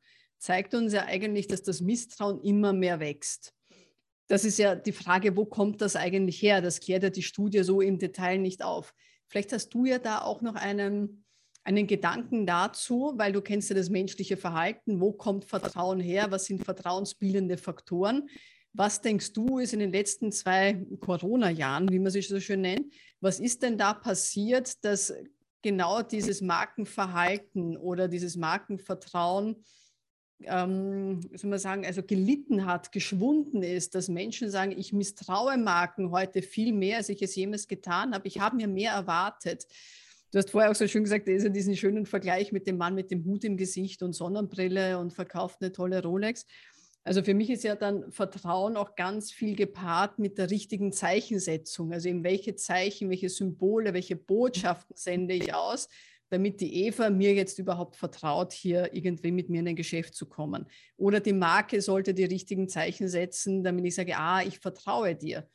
zeigt 0.45 0.75
uns 0.75 0.93
ja 0.93 1.05
eigentlich, 1.05 1.47
dass 1.47 1.63
das 1.63 1.81
Misstrauen 1.81 2.39
immer 2.41 2.71
mehr 2.71 2.99
wächst. 2.99 3.51
Das 4.27 4.45
ist 4.45 4.60
ja 4.60 4.75
die 4.75 4.91
Frage, 4.91 5.36
wo 5.36 5.45
kommt 5.45 5.81
das 5.81 5.95
eigentlich 5.95 6.39
her? 6.39 6.62
Das 6.62 6.79
klärt 6.79 7.01
ja 7.01 7.10
die 7.10 7.23
Studie 7.23 7.63
so 7.63 7.81
im 7.81 7.97
Detail 7.97 8.38
nicht 8.38 8.63
auf. 8.63 8.93
Vielleicht 9.27 9.53
hast 9.53 9.69
du 9.69 9.86
ja 9.86 9.97
da 9.97 10.21
auch 10.21 10.43
noch 10.43 10.53
einen, 10.53 11.25
einen 11.63 11.88
Gedanken 11.88 12.45
dazu, 12.45 13.13
weil 13.15 13.31
du 13.31 13.41
kennst 13.41 13.69
ja 13.69 13.75
das 13.75 13.89
menschliche 13.89 14.38
Verhalten. 14.38 15.01
Wo 15.01 15.13
kommt 15.13 15.45
Vertrauen 15.45 15.99
her? 15.99 16.27
Was 16.29 16.45
sind 16.45 16.63
vertrauensbildende 16.63 17.58
Faktoren? 17.58 18.29
Was 18.71 19.01
denkst 19.01 19.34
du, 19.34 19.58
ist 19.58 19.73
in 19.73 19.79
den 19.79 19.91
letzten 19.91 20.31
zwei 20.31 20.86
Corona-Jahren, 20.99 21.89
wie 21.91 21.99
man 21.99 22.12
sich 22.12 22.27
so 22.27 22.39
schön 22.39 22.62
nennt, 22.62 22.93
was 23.19 23.39
ist 23.39 23.63
denn 23.63 23.79
da 23.79 23.95
passiert, 23.95 24.84
dass 24.86 25.12
genau 25.63 26.03
dieses 26.03 26.41
Markenverhalten 26.41 27.77
oder 27.77 28.08
dieses 28.08 28.36
Markenvertrauen 28.36 29.63
ähm, 30.43 31.21
soll 31.34 31.50
man 31.50 31.60
sagen, 31.60 31.86
also 31.86 32.04
gelitten 32.04 32.65
hat, 32.65 32.91
geschwunden 32.91 33.63
ist, 33.63 33.95
dass 33.95 34.10
Menschen 34.10 34.50
sagen, 34.50 34.74
ich 34.78 34.93
misstraue 34.93 35.58
Marken 35.58 36.12
heute 36.12 36.41
viel 36.41 36.74
mehr, 36.74 36.98
als 36.98 37.10
ich 37.10 37.21
es 37.21 37.36
jemals 37.36 37.67
getan 37.67 38.13
habe. 38.13 38.28
Ich 38.28 38.39
habe 38.39 38.56
mir 38.56 38.67
mehr 38.67 38.91
erwartet. 38.91 39.65
Du 40.32 40.39
hast 40.39 40.50
vorher 40.50 40.71
auch 40.71 40.76
so 40.76 40.88
schön 40.88 41.04
gesagt, 41.04 41.28
da 41.28 41.32
ist 41.32 41.43
ja 41.43 41.50
diesen 41.50 41.78
schönen 41.78 42.06
Vergleich 42.06 42.52
mit 42.52 42.67
dem 42.67 42.78
Mann 42.78 42.95
mit 42.95 43.12
dem 43.12 43.24
Hut 43.24 43.43
im 43.45 43.56
Gesicht 43.56 44.04
und 44.04 44.13
Sonnenbrille 44.13 45.00
und 45.00 45.13
verkauft 45.13 45.62
eine 45.62 45.71
tolle 45.71 46.04
Rolex. 46.04 46.45
Also 47.06 47.24
für 47.24 47.36
mich 47.36 47.52
ist 47.52 47.63
ja 47.63 47.76
dann 47.76 48.12
Vertrauen 48.12 48.78
auch 48.78 48.95
ganz 48.95 49.32
viel 49.32 49.56
gepaart 49.56 50.17
mit 50.17 50.39
der 50.39 50.50
richtigen 50.50 50.91
Zeichensetzung. 50.91 51.93
Also 51.93 52.10
in 52.10 52.24
welche 52.24 52.56
Zeichen, 52.56 53.10
welche 53.12 53.30
Symbole, 53.30 53.93
welche 53.93 54.15
Botschaften 54.15 54.95
sende 54.98 55.36
ich 55.36 55.54
aus, 55.54 55.88
damit 56.30 56.60
die 56.62 56.86
Eva 56.86 57.10
mir 57.10 57.34
jetzt 57.34 57.60
überhaupt 57.60 57.96
vertraut, 57.96 58.52
hier 58.52 58.94
irgendwie 58.94 59.32
mit 59.32 59.50
mir 59.50 59.60
in 59.60 59.68
ein 59.68 59.76
Geschäft 59.76 60.16
zu 60.16 60.26
kommen. 60.26 60.66
Oder 60.98 61.20
die 61.20 61.34
Marke 61.34 61.82
sollte 61.82 62.14
die 62.14 62.26
richtigen 62.26 62.68
Zeichen 62.68 63.08
setzen, 63.08 63.64
damit 63.64 63.86
ich 63.86 63.96
sage, 63.96 64.18
ah, 64.18 64.42
ich 64.42 64.60
vertraue 64.60 65.16
dir. 65.16 65.48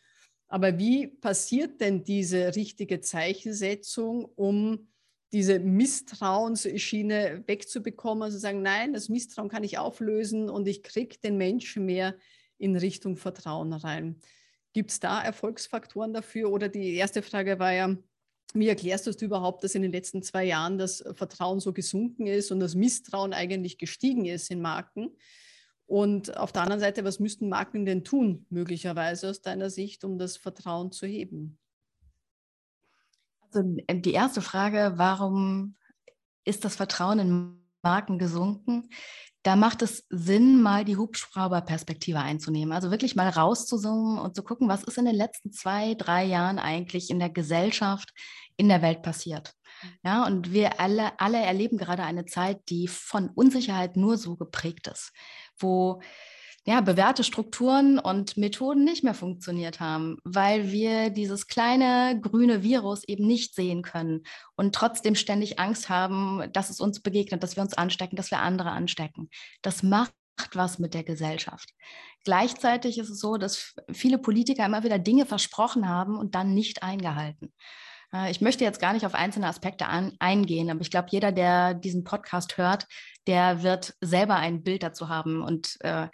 Aber 0.49 0.79
wie 0.79 1.07
passiert 1.07 1.81
denn 1.81 2.03
diese 2.03 2.55
richtige 2.57 3.01
Zeichensetzung, 3.01 4.25
um 4.37 4.89
diese 5.33 5.61
Misstrauensschiene 5.61 7.45
wegzubekommen, 7.47 8.25
also 8.25 8.39
sagen, 8.39 8.63
nein, 8.63 8.93
das 8.93 9.09
Misstrauen 9.09 9.49
kann 9.49 9.63
ich 9.63 9.79
auflösen 9.79 10.51
und 10.51 10.67
ich 10.67 10.83
kriege 10.83 11.17
den 11.23 11.37
Menschen 11.37 11.87
mehr 11.87 12.17
in 12.59 12.77
Richtung 12.77 13.17
Vertrauen 13.17 13.73
rein. 13.73 14.19
Gibt 14.73 14.91
es 14.91 15.01
da 15.01 15.23
Erfolgsfaktoren 15.23 16.13
dafür? 16.13 16.51
Oder 16.51 16.69
die 16.69 16.95
erste 16.95 17.23
Frage 17.23 17.59
war 17.59 17.73
ja, 17.73 17.97
wie 18.55 18.69
erklärst 18.69 19.07
du 19.07 19.25
überhaupt, 19.25 19.65
dass 19.65 19.75
in 19.75 19.83
den 19.83 19.93
letzten 19.93 20.23
zwei 20.23 20.45
Jahren 20.45 20.79
das 20.79 21.05
Vertrauen 21.15 21.61
so 21.61 21.73
gesunken 21.73 22.27
ist 22.27 22.51
und 22.51 22.61
das 22.61 22.75
Misstrauen 22.75 23.33
eigentlich 23.33 23.79
gestiegen 23.79 24.27
ist 24.27 24.51
in 24.51 24.61
Marken? 24.61 25.17
Und 25.87 26.37
auf 26.37 26.53
der 26.53 26.63
anderen 26.63 26.81
Seite, 26.81 27.05
was 27.05 27.19
müssten 27.19 27.49
Marken 27.49 27.85
denn 27.85 28.05
tun, 28.05 28.47
möglicherweise 28.49 29.29
aus 29.29 29.43
deiner 29.43 29.71
Sicht, 29.71 30.05
um 30.05 30.19
das 30.19 30.37
Vertrauen 30.37 30.93
zu 30.93 31.07
heben? 31.07 31.59
Also 33.41 33.77
äh, 33.87 34.01
die 34.01 34.13
erste 34.13 34.41
Frage, 34.41 34.93
warum 34.97 35.75
ist 36.45 36.65
das 36.65 36.77
Vertrauen 36.77 37.19
in 37.19 37.61
Marken 37.83 38.19
gesunken? 38.19 38.89
Da 39.43 39.57
macht 39.57 39.83
es 39.83 40.05
Sinn, 40.11 40.61
mal 40.61 40.85
die 40.85 40.97
Hubschrauberperspektive 40.97 42.19
einzunehmen. 42.19 42.73
Also 42.73 42.91
wirklich 42.91 43.17
mal 43.17 43.29
rauszuzoomen 43.29 44.19
und 44.19 44.37
zu 44.37 44.43
gucken, 44.43 44.69
was 44.69 44.85
ist 44.85 44.99
in 44.99 45.07
den 45.07 45.15
letzten 45.15 45.51
zwei, 45.51 45.95
drei 45.95 46.25
Jahren 46.25 46.59
eigentlich 46.59 47.11
in 47.11 47.19
der 47.19 47.31
Gesellschaft, 47.31 48.13
in 48.57 48.69
der 48.69 48.83
Welt 48.83 49.03
passiert. 49.03 49.55
Mhm. 49.83 49.89
Ja, 50.05 50.27
und 50.27 50.53
wir 50.53 50.79
alle, 50.81 51.19
alle 51.19 51.39
erleben 51.39 51.79
gerade 51.79 52.03
eine 52.03 52.27
Zeit, 52.27 52.61
die 52.69 52.87
von 52.87 53.31
Unsicherheit 53.31 53.97
nur 53.97 54.19
so 54.19 54.37
geprägt 54.37 54.89
ist, 54.89 55.13
wo 55.59 56.03
ja, 56.67 56.81
bewährte 56.83 57.25
Strukturen 57.25 57.99
und 57.99 58.37
Methoden 58.37 58.85
nicht 58.85 59.03
mehr 59.03 59.15
funktioniert 59.15 59.81
haben, 59.81 60.19
weil 60.25 60.71
wir 60.71 61.11
dieses 61.11 61.47
kleine 61.47 62.21
grüne 62.21 62.63
Virus 62.63 63.05
eben 63.05 63.27
nicht 63.27 63.55
sehen 63.55 63.83
können 63.83 64.25
und 64.57 64.75
trotzdem 64.75 65.15
ständig 65.15 65.59
Angst 65.59 65.89
haben, 65.89 66.43
dass 66.53 66.69
es 66.69 66.81
uns 66.81 67.01
begegnet, 67.01 67.43
dass 67.43 67.57
wir 67.57 67.63
uns 67.63 67.75
anstecken, 67.75 68.17
dass 68.17 68.31
wir 68.31 68.41
andere 68.41 68.71
anstecken. 68.73 69.31
Das 69.63 69.83
macht 69.83 70.13
was 70.53 70.79
mit 70.79 70.95
der 70.95 71.05
Gesellschaft. 71.05 71.71
Gleichzeitig 72.25 72.99
ist 72.99 73.11
es 73.11 73.21
so, 73.21 73.37
dass 73.37 73.75
viele 73.93 74.19
Politiker 74.19 74.65
immer 74.67 74.85
wieder 74.85 74.99
Dinge 74.99 75.27
versprochen 75.27 75.89
haben 75.89 76.17
und 76.17 76.35
dann 76.35 76.55
nicht 76.55 76.83
eingehalten. 76.83 77.53
Äh, 78.15 78.31
ich 78.31 78.41
möchte 78.41 78.65
jetzt 78.65 78.81
gar 78.81 78.93
nicht 78.93 79.07
auf 79.07 79.15
einzelne 79.15 79.47
Aspekte 79.47 79.87
an, 79.87 80.15
eingehen, 80.19 80.71
aber 80.71 80.81
ich 80.81 80.91
glaube, 80.91 81.09
jeder, 81.11 81.33
der 81.33 81.75
diesen 81.75 82.05
Podcast 82.05 82.59
hört, 82.59 82.87
der 83.27 83.63
wird 83.63 83.95
selber 84.01 84.37
ein 84.37 84.63
Bild 84.63 84.83
dazu 84.83 85.09
haben. 85.09 85.43
Und 85.43 85.77
äh, 85.81 86.09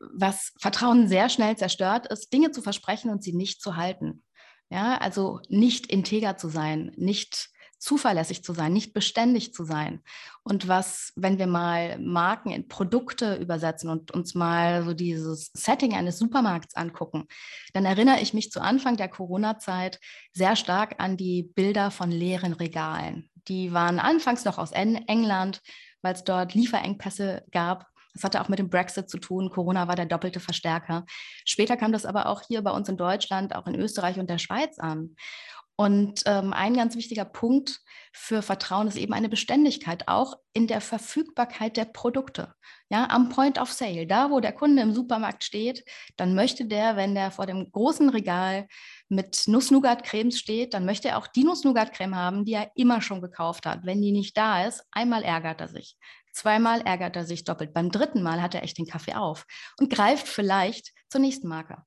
was 0.00 0.52
Vertrauen 0.60 1.08
sehr 1.08 1.28
schnell 1.28 1.56
zerstört, 1.56 2.06
ist, 2.08 2.32
Dinge 2.32 2.50
zu 2.50 2.62
versprechen 2.62 3.10
und 3.10 3.22
sie 3.22 3.32
nicht 3.32 3.60
zu 3.60 3.76
halten. 3.76 4.22
Ja, 4.70 4.96
also 4.98 5.40
nicht 5.48 5.86
integer 5.86 6.36
zu 6.36 6.48
sein, 6.48 6.92
nicht 6.96 7.50
zuverlässig 7.84 8.42
zu 8.42 8.54
sein, 8.54 8.72
nicht 8.72 8.94
beständig 8.94 9.52
zu 9.52 9.64
sein. 9.64 10.00
Und 10.42 10.68
was, 10.68 11.12
wenn 11.16 11.38
wir 11.38 11.46
mal 11.46 11.98
Marken 11.98 12.50
in 12.50 12.66
Produkte 12.66 13.36
übersetzen 13.36 13.90
und 13.90 14.10
uns 14.10 14.34
mal 14.34 14.84
so 14.84 14.94
dieses 14.94 15.50
Setting 15.52 15.94
eines 15.94 16.18
Supermarkts 16.18 16.76
angucken, 16.76 17.26
dann 17.74 17.84
erinnere 17.84 18.20
ich 18.20 18.32
mich 18.32 18.50
zu 18.50 18.60
Anfang 18.60 18.96
der 18.96 19.08
Corona-Zeit 19.08 20.00
sehr 20.32 20.56
stark 20.56 20.94
an 20.98 21.18
die 21.18 21.42
Bilder 21.42 21.90
von 21.90 22.10
leeren 22.10 22.54
Regalen. 22.54 23.28
Die 23.48 23.74
waren 23.74 23.98
anfangs 23.98 24.46
noch 24.46 24.56
aus 24.56 24.72
England, 24.72 25.60
weil 26.00 26.14
es 26.14 26.24
dort 26.24 26.54
Lieferengpässe 26.54 27.44
gab. 27.52 27.86
Das 28.14 28.24
hatte 28.24 28.40
auch 28.40 28.48
mit 28.48 28.60
dem 28.60 28.70
Brexit 28.70 29.10
zu 29.10 29.18
tun. 29.18 29.50
Corona 29.50 29.88
war 29.88 29.96
der 29.96 30.06
doppelte 30.06 30.40
Verstärker. 30.40 31.04
Später 31.44 31.76
kam 31.76 31.92
das 31.92 32.06
aber 32.06 32.26
auch 32.26 32.42
hier 32.46 32.62
bei 32.62 32.70
uns 32.70 32.88
in 32.88 32.96
Deutschland, 32.96 33.54
auch 33.54 33.66
in 33.66 33.74
Österreich 33.74 34.18
und 34.18 34.30
der 34.30 34.38
Schweiz 34.38 34.78
an. 34.78 35.16
Und 35.76 36.22
ähm, 36.26 36.52
ein 36.52 36.74
ganz 36.74 36.94
wichtiger 36.94 37.24
Punkt 37.24 37.80
für 38.12 38.42
Vertrauen 38.42 38.86
ist 38.86 38.96
eben 38.96 39.12
eine 39.12 39.28
Beständigkeit, 39.28 40.06
auch 40.06 40.34
in 40.52 40.68
der 40.68 40.80
Verfügbarkeit 40.80 41.76
der 41.76 41.86
Produkte. 41.86 42.54
Ja, 42.88 43.08
am 43.10 43.28
Point 43.28 43.58
of 43.58 43.72
Sale, 43.72 44.06
da 44.06 44.30
wo 44.30 44.38
der 44.38 44.52
Kunde 44.52 44.82
im 44.82 44.94
Supermarkt 44.94 45.42
steht, 45.42 45.84
dann 46.16 46.36
möchte 46.36 46.66
der, 46.66 46.94
wenn 46.94 47.16
der 47.16 47.32
vor 47.32 47.46
dem 47.46 47.72
großen 47.72 48.08
Regal 48.08 48.68
mit 49.08 49.48
Nuss-Nougat-Cremes 49.48 50.38
steht, 50.38 50.74
dann 50.74 50.84
möchte 50.84 51.08
er 51.08 51.18
auch 51.18 51.26
die 51.26 51.42
Nuss-Nougat-Creme 51.42 52.14
haben, 52.14 52.44
die 52.44 52.52
er 52.52 52.70
immer 52.76 53.00
schon 53.00 53.20
gekauft 53.20 53.66
hat. 53.66 53.80
Wenn 53.84 54.00
die 54.00 54.12
nicht 54.12 54.36
da 54.36 54.64
ist, 54.66 54.84
einmal 54.92 55.24
ärgert 55.24 55.60
er 55.60 55.68
sich. 55.68 55.96
Zweimal 56.32 56.82
ärgert 56.82 57.16
er 57.16 57.24
sich 57.24 57.42
doppelt. 57.42 57.74
Beim 57.74 57.90
dritten 57.90 58.22
Mal 58.22 58.42
hat 58.42 58.54
er 58.54 58.62
echt 58.62 58.78
den 58.78 58.86
Kaffee 58.86 59.14
auf 59.14 59.44
und 59.80 59.90
greift 59.90 60.28
vielleicht 60.28 60.92
zur 61.08 61.20
nächsten 61.20 61.48
Marke. 61.48 61.82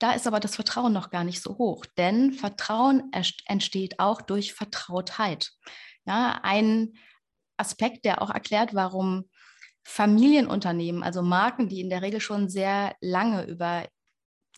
Da 0.00 0.12
ist 0.12 0.26
aber 0.26 0.40
das 0.40 0.56
Vertrauen 0.56 0.92
noch 0.92 1.10
gar 1.10 1.24
nicht 1.24 1.42
so 1.42 1.58
hoch, 1.58 1.84
denn 1.98 2.32
Vertrauen 2.32 3.12
entsteht 3.46 4.00
auch 4.00 4.22
durch 4.22 4.54
Vertrautheit. 4.54 5.50
Ja, 6.06 6.40
ein 6.42 6.94
Aspekt, 7.58 8.06
der 8.06 8.22
auch 8.22 8.30
erklärt, 8.30 8.74
warum 8.74 9.28
Familienunternehmen, 9.84 11.02
also 11.02 11.22
Marken, 11.22 11.68
die 11.68 11.80
in 11.80 11.90
der 11.90 12.00
Regel 12.00 12.20
schon 12.20 12.48
sehr 12.48 12.96
lange 13.00 13.44
über 13.44 13.86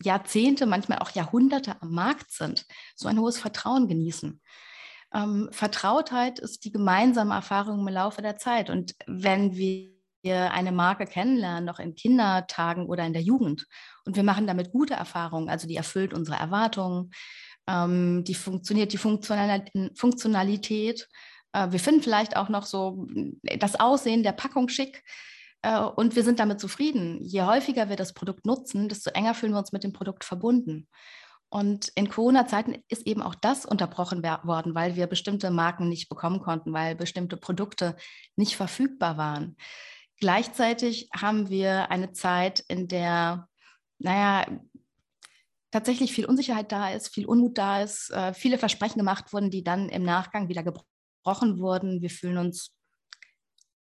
Jahrzehnte, 0.01 0.65
manchmal 0.65 0.99
auch 0.99 1.11
Jahrhunderte 1.11 1.81
am 1.81 1.91
Markt 1.91 2.31
sind, 2.31 2.65
so 2.95 3.09
ein 3.09 3.19
hohes 3.19 3.37
Vertrauen 3.37 3.89
genießen. 3.89 4.41
Ähm, 5.13 5.49
Vertrautheit 5.51 6.39
ist 6.39 6.63
die 6.63 6.71
gemeinsame 6.71 7.35
Erfahrung 7.35 7.85
im 7.85 7.93
Laufe 7.93 8.21
der 8.21 8.37
Zeit. 8.37 8.69
Und 8.69 8.95
wenn 9.05 9.55
wir 9.55 9.92
wir 10.23 10.51
eine 10.51 10.71
Marke 10.71 11.05
kennenlernen, 11.05 11.65
noch 11.65 11.79
in 11.79 11.95
Kindertagen 11.95 12.87
oder 12.87 13.05
in 13.05 13.13
der 13.13 13.21
Jugend. 13.21 13.67
Und 14.05 14.15
wir 14.15 14.23
machen 14.23 14.47
damit 14.47 14.71
gute 14.71 14.93
Erfahrungen, 14.93 15.49
also 15.49 15.67
die 15.67 15.75
erfüllt 15.75 16.13
unsere 16.13 16.37
Erwartungen, 16.37 17.11
ähm, 17.67 18.23
die 18.23 18.35
funktioniert 18.35 18.93
die 18.93 18.97
Funktionalität. 18.97 21.07
Äh, 21.53 21.71
wir 21.71 21.79
finden 21.79 22.01
vielleicht 22.01 22.35
auch 22.35 22.49
noch 22.49 22.65
so 22.65 23.07
äh, 23.43 23.57
das 23.57 23.79
Aussehen 23.79 24.23
der 24.23 24.33
Packung 24.33 24.69
schick 24.69 25.03
äh, 25.61 25.79
und 25.79 26.15
wir 26.15 26.23
sind 26.23 26.39
damit 26.39 26.59
zufrieden. 26.59 27.19
Je 27.21 27.43
häufiger 27.43 27.89
wir 27.89 27.95
das 27.95 28.13
Produkt 28.13 28.45
nutzen, 28.45 28.89
desto 28.89 29.11
enger 29.11 29.33
fühlen 29.33 29.53
wir 29.53 29.59
uns 29.59 29.71
mit 29.71 29.83
dem 29.83 29.93
Produkt 29.93 30.23
verbunden. 30.23 30.87
Und 31.49 31.89
in 31.93 32.09
Corona-Zeiten 32.09 32.83
ist 32.87 33.05
eben 33.05 33.21
auch 33.21 33.35
das 33.35 33.63
unterbrochen 33.63 34.23
worden, 34.23 34.73
weil 34.73 34.95
wir 34.95 35.05
bestimmte 35.05 35.51
Marken 35.51 35.87
nicht 35.87 36.09
bekommen 36.09 36.39
konnten, 36.39 36.73
weil 36.73 36.95
bestimmte 36.95 37.37
Produkte 37.37 37.95
nicht 38.35 38.55
verfügbar 38.55 39.17
waren. 39.17 39.55
Gleichzeitig 40.23 41.09
haben 41.13 41.49
wir 41.49 41.91
eine 41.91 42.13
Zeit, 42.13 42.61
in 42.69 42.87
der, 42.87 43.49
naja, 43.99 44.45
tatsächlich 45.69 46.13
viel 46.13 46.25
Unsicherheit 46.25 46.71
da 46.71 46.91
ist, 46.91 47.13
viel 47.13 47.25
Unmut 47.25 47.57
da 47.57 47.81
ist, 47.81 48.09
äh, 48.11 48.33
viele 48.33 48.57
Versprechen 48.57 48.99
gemacht 48.99 49.33
wurden, 49.33 49.49
die 49.49 49.65
dann 49.65 49.89
im 49.89 50.03
Nachgang 50.03 50.47
wieder 50.47 50.63
gebrochen 50.63 51.59
wurden. 51.59 52.01
Wir 52.01 52.09
fühlen 52.09 52.37
uns 52.37 52.73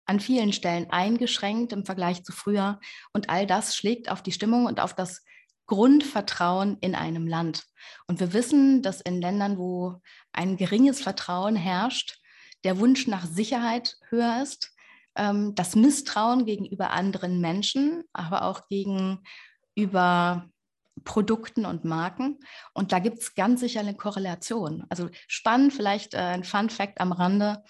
an 0.07 0.19
vielen 0.19 0.51
Stellen 0.51 0.89
eingeschränkt 0.89 1.73
im 1.73 1.85
Vergleich 1.85 2.23
zu 2.23 2.31
früher. 2.31 2.79
Und 3.13 3.29
all 3.29 3.45
das 3.45 3.75
schlägt 3.75 4.09
auf 4.09 4.23
die 4.23 4.31
Stimmung 4.31 4.65
und 4.65 4.79
auf 4.79 4.95
das 4.95 5.23
Grundvertrauen 5.67 6.79
in 6.81 6.95
einem 6.95 7.27
Land. 7.27 7.65
Und 8.07 8.19
wir 8.19 8.33
wissen, 8.33 8.81
dass 8.81 8.99
in 8.99 9.21
Ländern, 9.21 9.59
wo 9.59 10.01
ein 10.33 10.57
geringes 10.57 11.03
Vertrauen 11.03 11.55
herrscht, 11.55 12.19
der 12.63 12.79
Wunsch 12.79 13.05
nach 13.05 13.27
Sicherheit 13.27 13.97
höher 14.09 14.41
ist, 14.41 14.71
ähm, 15.15 15.55
das 15.55 15.75
Misstrauen 15.75 16.45
gegenüber 16.45 16.91
anderen 16.91 17.41
Menschen, 17.41 18.03
aber 18.13 18.43
auch 18.43 18.67
gegenüber 18.67 20.49
Produkten 21.03 21.65
und 21.65 21.85
Marken. 21.85 22.39
Und 22.73 22.91
da 22.91 22.99
gibt 22.99 23.19
es 23.19 23.35
ganz 23.35 23.59
sicher 23.59 23.79
eine 23.79 23.95
Korrelation. 23.95 24.85
Also 24.89 25.09
spannend, 25.27 25.73
vielleicht 25.73 26.13
äh, 26.13 26.17
ein 26.17 26.43
Fun 26.43 26.69
Fact 26.69 27.01
am 27.01 27.11
Rande. 27.11 27.63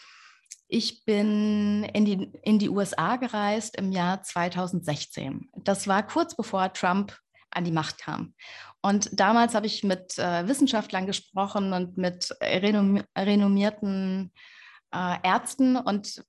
Ich 0.67 1.03
bin 1.05 1.83
in 1.83 2.05
die, 2.05 2.31
in 2.43 2.59
die 2.59 2.69
USA 2.69 3.17
gereist 3.17 3.77
im 3.77 3.91
Jahr 3.91 4.23
2016. 4.23 5.49
Das 5.57 5.87
war 5.87 6.05
kurz 6.05 6.35
bevor 6.35 6.71
Trump 6.73 7.17
an 7.51 7.65
die 7.65 7.71
Macht 7.71 7.99
kam. 7.99 8.33
Und 8.81 9.09
damals 9.19 9.53
habe 9.53 9.67
ich 9.67 9.83
mit 9.83 10.17
äh, 10.17 10.47
Wissenschaftlern 10.47 11.05
gesprochen 11.05 11.73
und 11.73 11.97
mit 11.97 12.33
renom 12.41 13.03
renommierten 13.17 14.31
äh, 14.93 15.17
Ärzten 15.23 15.75
und 15.75 16.23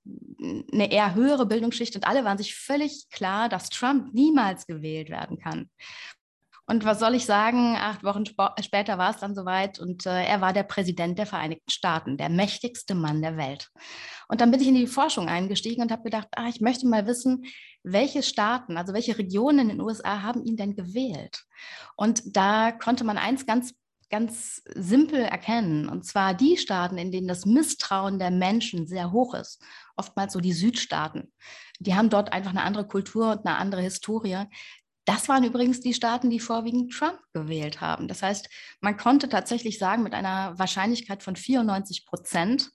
eine 0.71 0.91
eher 0.91 1.15
höhere 1.15 1.45
Bildungsschicht 1.45 1.95
und 1.95 2.07
alle 2.07 2.23
waren 2.23 2.37
sich 2.37 2.55
völlig 2.55 3.09
klar, 3.09 3.49
dass 3.49 3.69
Trump 3.69 4.13
niemals 4.13 4.67
gewählt 4.67 5.09
werden 5.09 5.39
kann. 5.39 5.69
Und 6.65 6.85
was 6.85 6.99
soll 6.99 7.13
ich 7.13 7.25
sagen? 7.25 7.75
Acht 7.75 8.05
Wochen 8.05 8.23
später 8.61 8.97
war 8.97 9.11
es 9.11 9.17
dann 9.17 9.35
soweit 9.35 9.79
und 9.79 10.05
äh, 10.05 10.23
er 10.23 10.39
war 10.39 10.53
der 10.53 10.63
Präsident 10.63 11.19
der 11.19 11.25
Vereinigten 11.25 11.69
Staaten, 11.69 12.15
der 12.15 12.29
mächtigste 12.29 12.95
Mann 12.95 13.21
der 13.21 13.35
Welt. 13.35 13.69
Und 14.29 14.39
dann 14.39 14.49
bin 14.49 14.61
ich 14.61 14.67
in 14.69 14.75
die 14.75 14.87
Forschung 14.87 15.27
eingestiegen 15.27 15.81
und 15.81 15.91
habe 15.91 16.03
gedacht, 16.03 16.29
ah, 16.31 16.47
ich 16.47 16.61
möchte 16.61 16.87
mal 16.87 17.05
wissen, 17.05 17.45
welche 17.83 18.23
Staaten, 18.23 18.77
also 18.77 18.93
welche 18.93 19.17
Regionen 19.17 19.59
in 19.59 19.69
den 19.69 19.81
USA 19.81 20.21
haben 20.21 20.45
ihn 20.45 20.55
denn 20.55 20.75
gewählt? 20.75 21.43
Und 21.97 22.35
da 22.37 22.71
konnte 22.71 23.03
man 23.03 23.17
eins 23.17 23.45
ganz 23.45 23.75
ganz 24.13 24.61
simpel 24.75 25.21
erkennen. 25.21 25.89
Und 25.89 26.05
zwar 26.05 26.35
die 26.35 26.55
Staaten, 26.57 26.99
in 26.99 27.11
denen 27.11 27.27
das 27.27 27.47
Misstrauen 27.47 28.19
der 28.19 28.29
Menschen 28.29 28.85
sehr 28.85 29.11
hoch 29.11 29.33
ist. 29.33 29.59
Oftmals 29.97 30.33
so 30.33 30.39
die 30.39 30.53
Südstaaten. 30.53 31.33
Die 31.79 31.95
haben 31.95 32.11
dort 32.11 32.31
einfach 32.31 32.51
eine 32.51 32.61
andere 32.61 32.87
Kultur 32.87 33.31
und 33.31 33.43
eine 33.47 33.57
andere 33.57 33.81
Historie. 33.81 34.45
Das 35.05 35.29
waren 35.29 35.43
übrigens 35.43 35.79
die 35.79 35.95
Staaten, 35.95 36.29
die 36.29 36.39
vorwiegend 36.39 36.93
Trump 36.93 37.17
gewählt 37.33 37.81
haben. 37.81 38.07
Das 38.07 38.21
heißt, 38.21 38.49
man 38.81 38.97
konnte 38.97 39.29
tatsächlich 39.29 39.79
sagen, 39.79 40.03
mit 40.03 40.13
einer 40.13 40.59
Wahrscheinlichkeit 40.59 41.23
von 41.23 41.35
94 41.35 42.05
Prozent, 42.05 42.69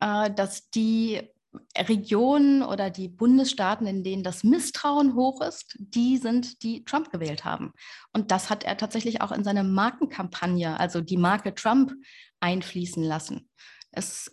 äh, 0.00 0.30
dass 0.30 0.70
die 0.70 1.28
Regionen 1.76 2.62
oder 2.62 2.90
die 2.90 3.08
Bundesstaaten, 3.08 3.86
in 3.86 4.02
denen 4.02 4.22
das 4.22 4.44
Misstrauen 4.44 5.14
hoch 5.14 5.40
ist, 5.40 5.76
die 5.78 6.16
sind, 6.18 6.62
die 6.62 6.84
Trump 6.84 7.10
gewählt 7.10 7.44
haben. 7.44 7.72
Und 8.12 8.30
das 8.30 8.50
hat 8.50 8.64
er 8.64 8.76
tatsächlich 8.76 9.20
auch 9.20 9.32
in 9.32 9.44
seine 9.44 9.64
Markenkampagne, 9.64 10.78
also 10.78 11.00
die 11.00 11.16
Marke 11.16 11.54
Trump, 11.54 11.92
einfließen 12.40 13.02
lassen. 13.02 13.48
Es, 13.90 14.30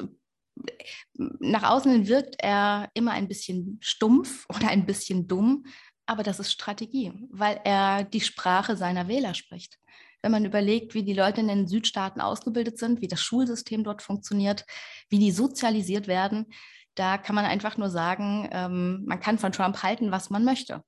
nach 1.18 1.64
außen 1.64 2.08
wirkt 2.08 2.36
er 2.40 2.90
immer 2.94 3.12
ein 3.12 3.28
bisschen 3.28 3.78
stumpf 3.82 4.46
oder 4.56 4.70
ein 4.70 4.86
bisschen 4.86 5.28
dumm, 5.28 5.66
aber 6.06 6.24
das 6.24 6.40
ist 6.40 6.52
Strategie, 6.52 7.14
weil 7.30 7.62
er 7.64 8.04
die 8.04 8.22
Sprache 8.22 8.76
seiner 8.76 9.08
Wähler 9.08 9.34
spricht. 9.34 9.78
Wenn 10.22 10.32
man 10.32 10.46
überlegt, 10.46 10.94
wie 10.94 11.04
die 11.04 11.14
Leute 11.14 11.42
in 11.42 11.48
den 11.48 11.68
Südstaaten 11.68 12.22
ausgebildet 12.22 12.78
sind, 12.78 13.02
wie 13.02 13.08
das 13.08 13.22
Schulsystem 13.22 13.84
dort 13.84 14.04
funktioniert, 14.04 14.66
wie 15.10 15.18
die 15.18 15.32
sozialisiert 15.32 16.08
werden, 16.08 16.48
da 16.96 17.18
kann 17.18 17.36
man 17.36 17.46
einfach 17.46 17.78
nur 17.78 17.90
sagen, 17.90 18.50
ähm, 18.52 19.04
man 19.06 19.20
kann 19.20 19.40
von 19.40 19.52
Trump 19.52 19.84
halten, 19.84 20.12
was 20.12 20.30
man 20.30 20.44
möchte. 20.44 20.84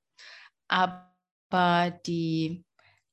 Aber 0.68 1.10
die 2.06 2.66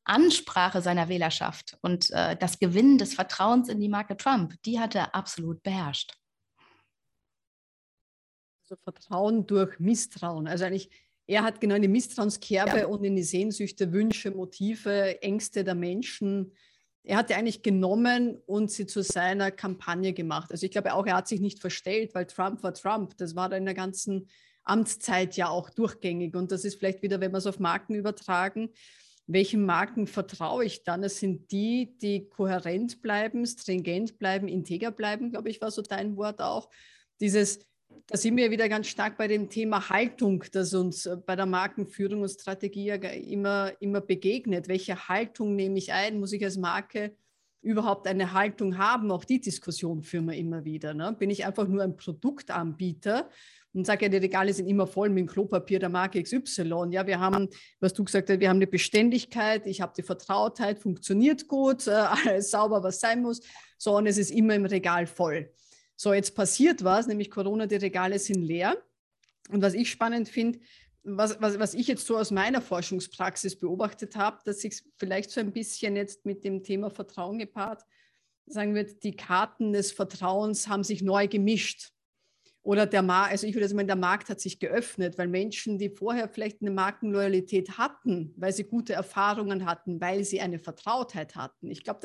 Ansprache 0.05 0.83
seiner 0.83 1.09
Wählerschaft 1.09 1.79
und 1.83 2.11
äh, 2.11 2.37
das 2.37 2.59
Gewinnen 2.59 2.99
des 2.99 3.15
Vertrauens 3.15 3.69
in 3.69 3.81
die 3.81 3.89
Marke 3.89 4.17
Trump, 4.17 4.55
die 4.65 4.81
hat 4.81 4.95
er 4.95 5.15
absolut 5.15 5.63
beherrscht. 5.63 6.13
Also 8.63 8.77
Vertrauen 8.83 9.47
durch 9.47 9.79
Misstrauen. 9.79 10.49
Also 10.49 10.65
eigentlich, 10.65 10.91
er 11.27 11.43
hat 11.43 11.61
genau 11.61 11.75
eine 11.75 11.89
Misstrauenskerbe 11.89 12.81
ja. 12.81 12.87
und 12.87 13.05
in 13.05 13.15
die 13.15 13.23
Sehnsüchte, 13.23 13.93
Wünsche, 13.93 14.31
Motive, 14.31 15.23
Ängste 15.23 15.63
der 15.63 15.75
Menschen 15.75 16.53
er 17.03 17.17
hat 17.17 17.31
die 17.31 17.35
eigentlich 17.35 17.63
genommen 17.63 18.37
und 18.47 18.71
sie 18.71 18.87
zu 18.87 19.03
seiner 19.03 19.51
Kampagne 19.51 20.13
gemacht. 20.13 20.53
Also 20.53 20.67
ich 20.67 20.73
glaube 20.73 20.93
auch, 20.95 21.07
er 21.07 21.17
hat 21.17 21.29
sich 21.29 21.41
nicht 21.41 21.61
verstellt, 21.61 22.15
weil 22.15 22.27
Trump 22.27 22.63
war 22.63 22.75
Trump. 22.75 23.17
Das 23.17 23.35
war 23.35 23.49
da 23.49 23.57
in 23.57 23.65
der 23.65 23.75
ganzen 23.75 24.29
Amtszeit 24.65 25.37
ja 25.37 25.49
auch 25.49 25.71
durchgängig. 25.71 26.35
Und 26.35 26.53
das 26.53 26.65
ist 26.65 26.79
vielleicht 26.79 27.03
wieder, 27.03 27.21
wenn 27.21 27.33
wir 27.33 27.39
es 27.39 27.47
auf 27.47 27.59
Marken 27.59 27.95
übertragen, 27.95 28.71
welchen 29.27 29.65
Marken 29.65 30.07
vertraue 30.07 30.65
ich 30.65 30.83
dann? 30.83 31.05
Es 31.05 31.21
sind 31.21 31.53
die, 31.53 31.97
die 32.03 32.29
kohärent 32.29 33.01
bleiben, 33.01 33.47
stringent 33.47 34.19
bleiben, 34.19 34.49
integer 34.49 34.91
bleiben, 34.91 35.31
glaube 35.31 35.49
ich, 35.49 35.61
war 35.61 35.71
so 35.71 35.83
dein 35.83 36.17
Wort 36.17 36.41
auch. 36.43 36.69
Dieses, 37.21 37.61
da 38.11 38.17
sind 38.17 38.37
wir 38.37 38.51
wieder 38.51 38.69
ganz 38.69 38.89
stark 38.89 39.17
bei 39.17 39.29
dem 39.29 39.49
Thema 39.49 39.89
Haltung, 39.89 40.45
das 40.53 40.75
uns 40.75 41.07
äh, 41.07 41.17
bei 41.17 41.37
der 41.37 41.47
Markenführung 41.47 42.23
und 42.23 42.29
Strategie 42.29 42.87
ja 42.87 42.97
immer, 42.97 43.73
immer 43.81 44.01
begegnet. 44.01 44.67
Welche 44.69 45.09
Haltung 45.09 45.55
nehme 45.55 45.79
ich 45.79 45.93
ein? 45.93 46.19
Muss 46.19 46.33
ich 46.33 46.45
als 46.45 46.57
Marke 46.57 47.15
überhaupt 47.63 48.09
eine 48.09 48.33
Haltung 48.33 48.79
haben? 48.79 49.13
Auch 49.13 49.25
die 49.25 49.41
Diskussion 49.41 50.03
führen 50.03 50.27
wir 50.27 50.35
immer 50.35 50.65
wieder. 50.65 50.93
Ne? 50.93 51.15
Bin 51.19 51.31
ich 51.31 51.47
einfach 51.47 51.69
nur 51.69 51.85
ein 51.85 51.97
Produktanbieter 51.97 53.29
und 53.73 53.87
sage 53.87 54.07
ja, 54.07 54.09
die 54.09 54.17
Regale 54.17 54.53
sind 54.53 54.67
immer 54.67 54.89
voll 54.89 55.09
mit 55.09 55.19
dem 55.19 55.27
Klopapier 55.29 55.79
der 55.79 55.89
Marke 55.89 56.21
XY. 56.21 56.89
Ja, 56.91 57.07
wir 57.07 57.21
haben, 57.21 57.49
was 57.79 57.93
du 57.93 58.03
gesagt 58.03 58.29
hast, 58.29 58.41
wir 58.41 58.49
haben 58.49 58.57
eine 58.57 58.67
Beständigkeit, 58.67 59.67
ich 59.67 59.81
habe 59.81 59.93
die 59.97 60.03
Vertrautheit, 60.03 60.81
funktioniert 60.81 61.47
gut, 61.47 61.87
alles 61.89 62.51
sauber, 62.51 62.83
was 62.83 62.99
sein 62.99 63.23
muss. 63.23 63.41
So, 63.79 63.97
und 63.97 64.09
es 64.09 64.19
ist 64.19 64.33
immer 64.33 64.57
im 64.57 64.65
Regal 64.65 65.07
voll. 65.07 65.53
So, 66.03 66.15
jetzt 66.15 66.35
passiert 66.35 66.83
was, 66.83 67.09
nämlich 67.09 67.31
Corona, 67.31 67.67
die 67.67 67.75
Regale 67.75 68.19
sind 68.19 68.41
leer. 68.41 68.75
Und 69.51 69.61
was 69.61 69.75
ich 69.75 69.91
spannend 69.91 70.31
finde, 70.31 70.59
was, 71.03 71.39
was, 71.43 71.59
was 71.59 71.75
ich 71.75 71.89
jetzt 71.89 72.07
so 72.07 72.17
aus 72.17 72.31
meiner 72.31 72.63
Forschungspraxis 72.63 73.59
beobachtet 73.59 74.17
habe, 74.17 74.39
dass 74.47 74.61
sich 74.61 74.83
vielleicht 74.97 75.31
so 75.31 75.41
ein 75.41 75.53
bisschen 75.53 75.97
jetzt 75.97 76.25
mit 76.25 76.43
dem 76.43 76.63
Thema 76.63 76.89
Vertrauen 76.89 77.39
gepaart, 77.39 77.85
sagen 78.47 78.75
wir, 78.75 78.85
die 78.85 79.15
Karten 79.15 79.75
des 79.75 79.93
Vertrauens 79.93 80.69
haben 80.69 80.85
sich 80.85 81.03
neu 81.03 81.29
gemischt. 81.29 81.93
Oder 82.63 82.87
der 82.87 83.03
Markt, 83.03 83.33
also 83.33 83.47
ich 83.47 83.55
würde 83.55 83.69
sagen, 83.69 83.87
der 83.87 83.95
Markt 83.95 84.31
hat 84.31 84.41
sich 84.41 84.59
geöffnet, 84.59 85.19
weil 85.19 85.29
Menschen, 85.29 85.77
die 85.77 85.91
vorher 85.91 86.31
vielleicht 86.31 86.63
eine 86.63 86.71
Markenloyalität 86.71 87.77
hatten, 87.77 88.33
weil 88.39 88.55
sie 88.55 88.65
gute 88.65 88.95
Erfahrungen 88.95 89.67
hatten, 89.67 90.01
weil 90.01 90.25
sie 90.25 90.41
eine 90.41 90.61
Vertrautheit 90.61 91.37
hatten. 91.37 91.71
Ich 91.71 91.85
glaube, 91.85 92.01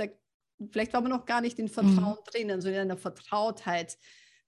vielleicht 0.71 0.93
war 0.93 1.01
man 1.01 1.11
noch 1.11 1.25
gar 1.25 1.41
nicht 1.41 1.59
in 1.59 1.67
Vertrauen 1.67 2.17
mhm. 2.19 2.31
drinnen, 2.31 2.61
sondern 2.61 2.83
in 2.83 2.87
der 2.89 2.97
Vertrautheit 2.97 3.97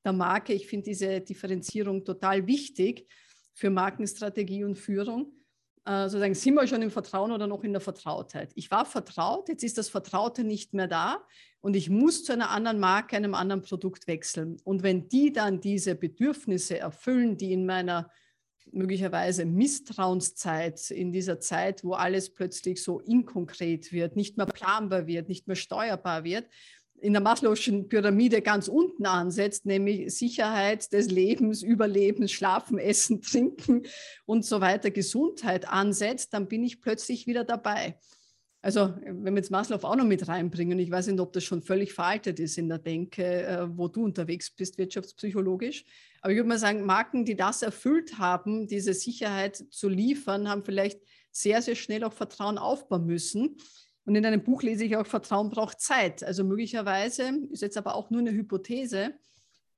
der 0.04 0.14
Marke. 0.14 0.54
Ich 0.54 0.68
finde 0.68 0.86
diese 0.86 1.22
Differenzierung 1.22 2.06
total 2.06 2.48
wichtig 2.48 3.08
für 3.54 3.70
Markenstrategie 3.70 4.64
und 4.64 4.76
Führung. 4.76 5.34
Äh, 5.86 6.04
sozusagen, 6.10 6.36
sind 6.36 6.54
wir 6.56 6.68
schon 6.68 6.82
im 6.82 6.92
Vertrauen 6.92 7.32
oder 7.32 7.48
noch 7.48 7.64
in 7.64 7.72
der 7.72 7.82
Vertrautheit? 7.82 8.52
Ich 8.56 8.70
war 8.72 8.86
vertraut, 8.86 9.50
jetzt 9.50 9.64
ist 9.64 9.78
das 9.78 9.90
Vertraute 9.90 10.44
nicht 10.44 10.74
mehr 10.74 10.88
da 10.88 11.26
und 11.62 11.76
ich 11.76 11.90
muss 11.90 12.24
zu 12.24 12.34
einer 12.34 12.50
anderen 12.50 12.80
Marke, 12.80 13.16
einem 13.16 13.34
anderen 13.34 13.62
Produkt 13.62 14.08
wechseln. 14.08 14.58
Und 14.64 14.84
wenn 14.84 15.08
die 15.08 15.32
dann 15.32 15.62
diese 15.62 15.96
Bedürfnisse 15.96 16.78
erfüllen, 16.78 17.38
die 17.38 17.54
in 17.54 17.66
meiner 17.66 18.12
möglicherweise 18.72 19.46
Misstrauenszeit, 19.46 20.92
in 20.92 21.12
dieser 21.12 21.40
Zeit, 21.40 21.84
wo 21.84 21.94
alles 21.94 22.30
plötzlich 22.30 22.84
so 22.84 23.00
inkonkret 23.00 23.92
wird, 23.92 24.16
nicht 24.16 24.38
mehr 24.38 24.46
planbar 24.46 25.08
wird, 25.08 25.30
nicht 25.30 25.48
mehr 25.48 25.56
steuerbar 25.56 26.24
wird, 26.24 26.46
in 27.00 27.14
der 27.14 27.22
Maslow'schen 27.22 27.88
Pyramide 27.90 28.42
ganz 28.42 28.68
unten 28.68 29.06
ansetzt, 29.06 29.66
nämlich 29.66 30.16
Sicherheit 30.16 30.92
des 30.94 31.10
Lebens, 31.12 31.62
Überlebens, 31.62 32.32
Schlafen, 32.32 32.80
Essen, 32.80 33.22
Trinken 33.22 33.84
und 34.26 34.46
so 34.46 34.62
weiter, 34.62 34.90
Gesundheit 34.90 35.68
ansetzt, 35.68 36.34
dann 36.34 36.48
bin 36.48 36.64
ich 36.64 36.82
plötzlich 36.82 37.28
wieder 37.28 37.44
dabei. 37.44 37.98
Also 38.62 38.96
wenn 39.02 39.34
wir 39.34 39.38
jetzt 39.38 39.52
Maslow 39.52 39.84
auch 39.84 39.96
noch 39.96 40.06
mit 40.06 40.28
reinbringen, 40.28 40.80
ich 40.80 40.90
weiß 40.90 41.08
nicht, 41.08 41.20
ob 41.20 41.32
das 41.34 41.44
schon 41.44 41.62
völlig 41.62 41.94
veraltet 41.94 42.40
ist 42.40 42.58
in 42.58 42.68
der 42.68 42.80
Denke, 42.80 43.24
äh, 43.24 43.68
wo 43.70 43.88
du 43.88 44.04
unterwegs 44.04 44.50
bist, 44.50 44.78
wirtschaftspsychologisch. 44.78 45.86
Aber 46.22 46.32
ich 46.32 46.38
würde 46.38 46.50
mal 46.50 46.60
sagen, 46.60 46.86
Marken, 46.86 47.26
die 47.26 47.36
das 47.36 47.62
erfüllt 47.62 48.18
haben, 48.18 48.68
diese 48.68 48.94
Sicherheit 48.94 49.56
zu 49.72 49.90
liefern, 49.90 50.50
haben 50.50 50.64
vielleicht 50.64 51.02
sehr, 51.32 51.62
sehr 51.62 51.76
schnell 51.76 52.04
auch 52.04 52.14
Vertrauen 52.14 52.58
aufbauen 52.58 53.06
müssen. 53.06 53.58
Und 54.06 54.16
in 54.16 54.26
einem 54.26 54.44
Buch 54.44 54.64
lese 54.64 54.86
ich 54.86 54.96
auch, 54.96 55.06
Vertrauen 55.06 55.50
braucht 55.50 55.80
Zeit. 55.80 56.24
Also 56.24 56.44
möglicherweise 56.44 57.30
ist 57.52 57.62
jetzt 57.62 57.78
aber 57.78 57.96
auch 57.96 58.10
nur 58.10 58.22
eine 58.22 58.32
Hypothese, 58.32 59.14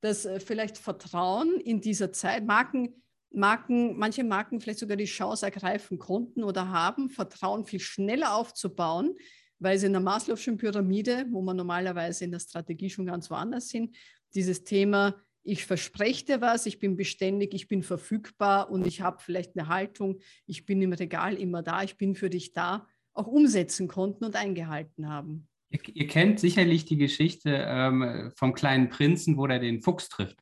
dass 0.01 0.25
äh, 0.25 0.39
vielleicht 0.39 0.77
Vertrauen 0.77 1.59
in 1.59 1.81
dieser 1.81 2.11
Zeit, 2.13 2.45
Marken, 2.45 3.01
Marken, 3.31 3.97
manche 3.97 4.23
Marken 4.23 4.59
vielleicht 4.59 4.79
sogar 4.79 4.97
die 4.97 5.05
Chance 5.05 5.45
ergreifen 5.45 5.99
konnten 5.99 6.43
oder 6.43 6.69
haben, 6.69 7.09
Vertrauen 7.09 7.65
viel 7.65 7.79
schneller 7.79 8.35
aufzubauen, 8.35 9.15
weil 9.59 9.77
sie 9.77 9.87
in 9.87 9.93
der 9.93 10.01
Maslow'schen 10.01 10.57
Pyramide, 10.57 11.25
wo 11.29 11.41
man 11.41 11.57
normalerweise 11.57 12.23
in 12.23 12.31
der 12.31 12.39
Strategie 12.39 12.89
schon 12.89 13.05
ganz 13.05 13.29
woanders 13.29 13.69
sind, 13.69 13.95
dieses 14.33 14.63
Thema, 14.63 15.15
ich 15.43 15.65
verspreche 15.65 16.25
dir 16.25 16.41
was, 16.41 16.65
ich 16.65 16.79
bin 16.79 16.95
beständig, 16.95 17.53
ich 17.53 17.67
bin 17.67 17.83
verfügbar 17.83 18.69
und 18.69 18.85
ich 18.85 19.01
habe 19.01 19.21
vielleicht 19.21 19.57
eine 19.57 19.67
Haltung, 19.67 20.19
ich 20.45 20.65
bin 20.65 20.81
im 20.81 20.93
Regal 20.93 21.35
immer 21.35 21.63
da, 21.63 21.83
ich 21.83 21.97
bin 21.97 22.15
für 22.15 22.29
dich 22.29 22.53
da, 22.53 22.87
auch 23.13 23.27
umsetzen 23.27 23.87
konnten 23.87 24.25
und 24.25 24.35
eingehalten 24.35 25.09
haben. 25.09 25.47
Ihr, 25.69 25.79
ihr 25.93 26.07
kennt 26.07 26.39
sicherlich 26.39 26.85
die 26.85 26.97
Geschichte 26.97 27.65
ähm, 27.67 28.31
vom 28.35 28.53
kleinen 28.53 28.89
Prinzen, 28.89 29.37
wo 29.37 29.45
er 29.45 29.59
den 29.59 29.81
Fuchs 29.81 30.09
trifft. 30.09 30.39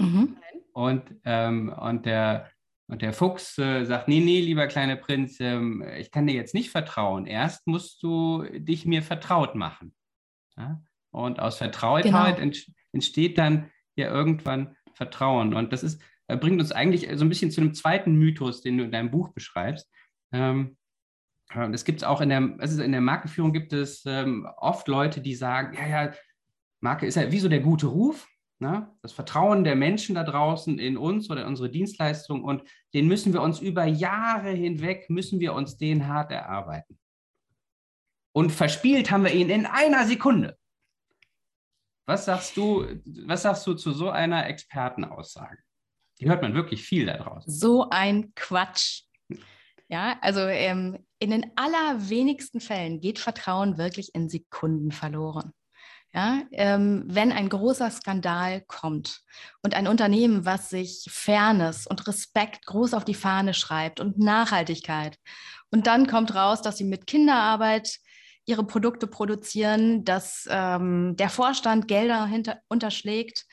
Mhm. 0.00 0.36
Und, 0.72 1.02
ähm, 1.24 1.68
und, 1.68 2.06
der, 2.06 2.50
und 2.86 3.02
der 3.02 3.12
Fuchs 3.12 3.58
äh, 3.58 3.84
sagt, 3.84 4.08
nee, 4.08 4.20
nee, 4.20 4.40
lieber 4.40 4.66
kleiner 4.66 4.96
Prinz, 4.96 5.38
ähm, 5.40 5.84
ich 5.98 6.10
kann 6.10 6.26
dir 6.26 6.34
jetzt 6.34 6.54
nicht 6.54 6.70
vertrauen. 6.70 7.26
Erst 7.26 7.66
musst 7.66 8.02
du 8.02 8.44
dich 8.58 8.86
mir 8.86 9.02
vertraut 9.02 9.54
machen. 9.54 9.94
Ja? 10.56 10.82
Und 11.10 11.40
aus 11.40 11.58
Vertrautheit 11.58 12.38
genau. 12.38 12.52
entsteht 12.92 13.38
dann 13.38 13.70
ja 14.00 14.10
irgendwann 14.10 14.76
Vertrauen. 14.94 15.54
Und 15.54 15.72
das 15.72 15.82
ist, 15.82 16.02
äh, 16.26 16.36
bringt 16.36 16.60
uns 16.60 16.72
eigentlich 16.72 17.08
so 17.14 17.24
ein 17.24 17.28
bisschen 17.28 17.50
zu 17.50 17.60
einem 17.60 17.74
zweiten 17.74 18.14
Mythos, 18.14 18.62
den 18.62 18.78
du 18.78 18.84
in 18.84 18.92
deinem 18.92 19.10
Buch 19.10 19.30
beschreibst. 19.30 19.90
Ähm, 20.32 20.76
das 21.52 21.84
gibt 21.84 22.00
es 22.00 22.04
auch 22.04 22.20
in 22.20 22.28
der, 22.28 22.54
also 22.58 22.80
in 22.82 22.92
der 22.92 23.00
Markenführung 23.00 23.52
gibt 23.52 23.72
es 23.72 24.04
ähm, 24.06 24.46
oft 24.56 24.86
Leute, 24.86 25.20
die 25.20 25.34
sagen, 25.34 25.76
ja, 25.76 25.86
ja, 25.86 26.12
Marke 26.80 27.06
ist 27.06 27.16
ja 27.16 27.32
wie 27.32 27.40
so 27.40 27.48
der 27.48 27.60
gute 27.60 27.88
Ruf, 27.88 28.28
ne? 28.60 28.88
das 29.02 29.12
Vertrauen 29.12 29.64
der 29.64 29.74
Menschen 29.74 30.14
da 30.14 30.22
draußen 30.22 30.78
in 30.78 30.96
uns 30.96 31.28
oder 31.28 31.42
in 31.42 31.48
unsere 31.48 31.68
Dienstleistung 31.68 32.44
und 32.44 32.62
den 32.94 33.08
müssen 33.08 33.32
wir 33.32 33.42
uns 33.42 33.58
über 33.60 33.84
Jahre 33.84 34.50
hinweg, 34.50 35.10
müssen 35.10 35.40
wir 35.40 35.54
uns 35.54 35.76
den 35.76 36.06
hart 36.06 36.30
erarbeiten. 36.30 36.98
Und 38.32 38.52
verspielt 38.52 39.10
haben 39.10 39.24
wir 39.24 39.34
ihn 39.34 39.50
in 39.50 39.66
einer 39.66 40.06
Sekunde. 40.06 40.56
Was 42.10 42.24
sagst 42.24 42.56
du, 42.56 42.84
was 43.24 43.42
sagst 43.42 43.64
du 43.68 43.74
zu 43.74 43.92
so 43.92 44.10
einer 44.10 44.48
Expertenaussage? 44.48 45.58
Die 46.18 46.28
hört 46.28 46.42
man 46.42 46.54
wirklich 46.54 46.82
viel 46.82 47.06
da 47.06 47.16
draußen. 47.16 47.52
So 47.52 47.88
ein 47.88 48.34
Quatsch. 48.34 49.02
Ja, 49.86 50.18
also 50.20 50.40
ähm, 50.40 51.06
in 51.20 51.30
den 51.30 51.52
allerwenigsten 51.54 52.60
Fällen 52.60 53.00
geht 53.00 53.20
Vertrauen 53.20 53.78
wirklich 53.78 54.12
in 54.12 54.28
Sekunden 54.28 54.90
verloren. 54.90 55.52
Ja, 56.12 56.42
ähm, 56.50 57.04
wenn 57.06 57.30
ein 57.30 57.48
großer 57.48 57.88
Skandal 57.92 58.62
kommt 58.62 59.20
und 59.62 59.74
ein 59.74 59.86
Unternehmen, 59.86 60.44
was 60.44 60.68
sich 60.68 61.06
Fairness 61.08 61.86
und 61.86 62.08
Respekt 62.08 62.66
groß 62.66 62.94
auf 62.94 63.04
die 63.04 63.14
Fahne 63.14 63.54
schreibt 63.54 64.00
und 64.00 64.18
Nachhaltigkeit 64.18 65.16
und 65.70 65.86
dann 65.86 66.08
kommt 66.08 66.34
raus, 66.34 66.60
dass 66.60 66.76
sie 66.76 66.84
mit 66.84 67.06
Kinderarbeit 67.06 68.00
ihre 68.50 68.64
Produkte 68.64 69.06
produzieren, 69.06 70.04
dass 70.04 70.46
ähm, 70.50 71.16
der 71.16 71.30
Vorstand 71.30 71.88
Gelder 71.88 72.26
hinter, 72.26 72.58
unterschlägt, 72.68 73.46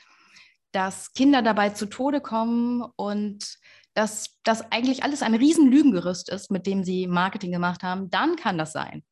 dass 0.72 1.12
Kinder 1.12 1.40
dabei 1.40 1.70
zu 1.70 1.86
Tode 1.86 2.20
kommen 2.20 2.84
und 2.96 3.58
dass 3.94 4.36
das 4.44 4.70
eigentlich 4.70 5.02
alles 5.02 5.22
ein 5.22 5.34
riesen 5.34 5.70
Lügengerüst 5.70 6.28
ist, 6.28 6.50
mit 6.50 6.66
dem 6.66 6.84
sie 6.84 7.06
Marketing 7.06 7.52
gemacht 7.52 7.82
haben, 7.82 8.10
dann 8.10 8.36
kann 8.36 8.58
das 8.58 8.72
sein. 8.72 9.02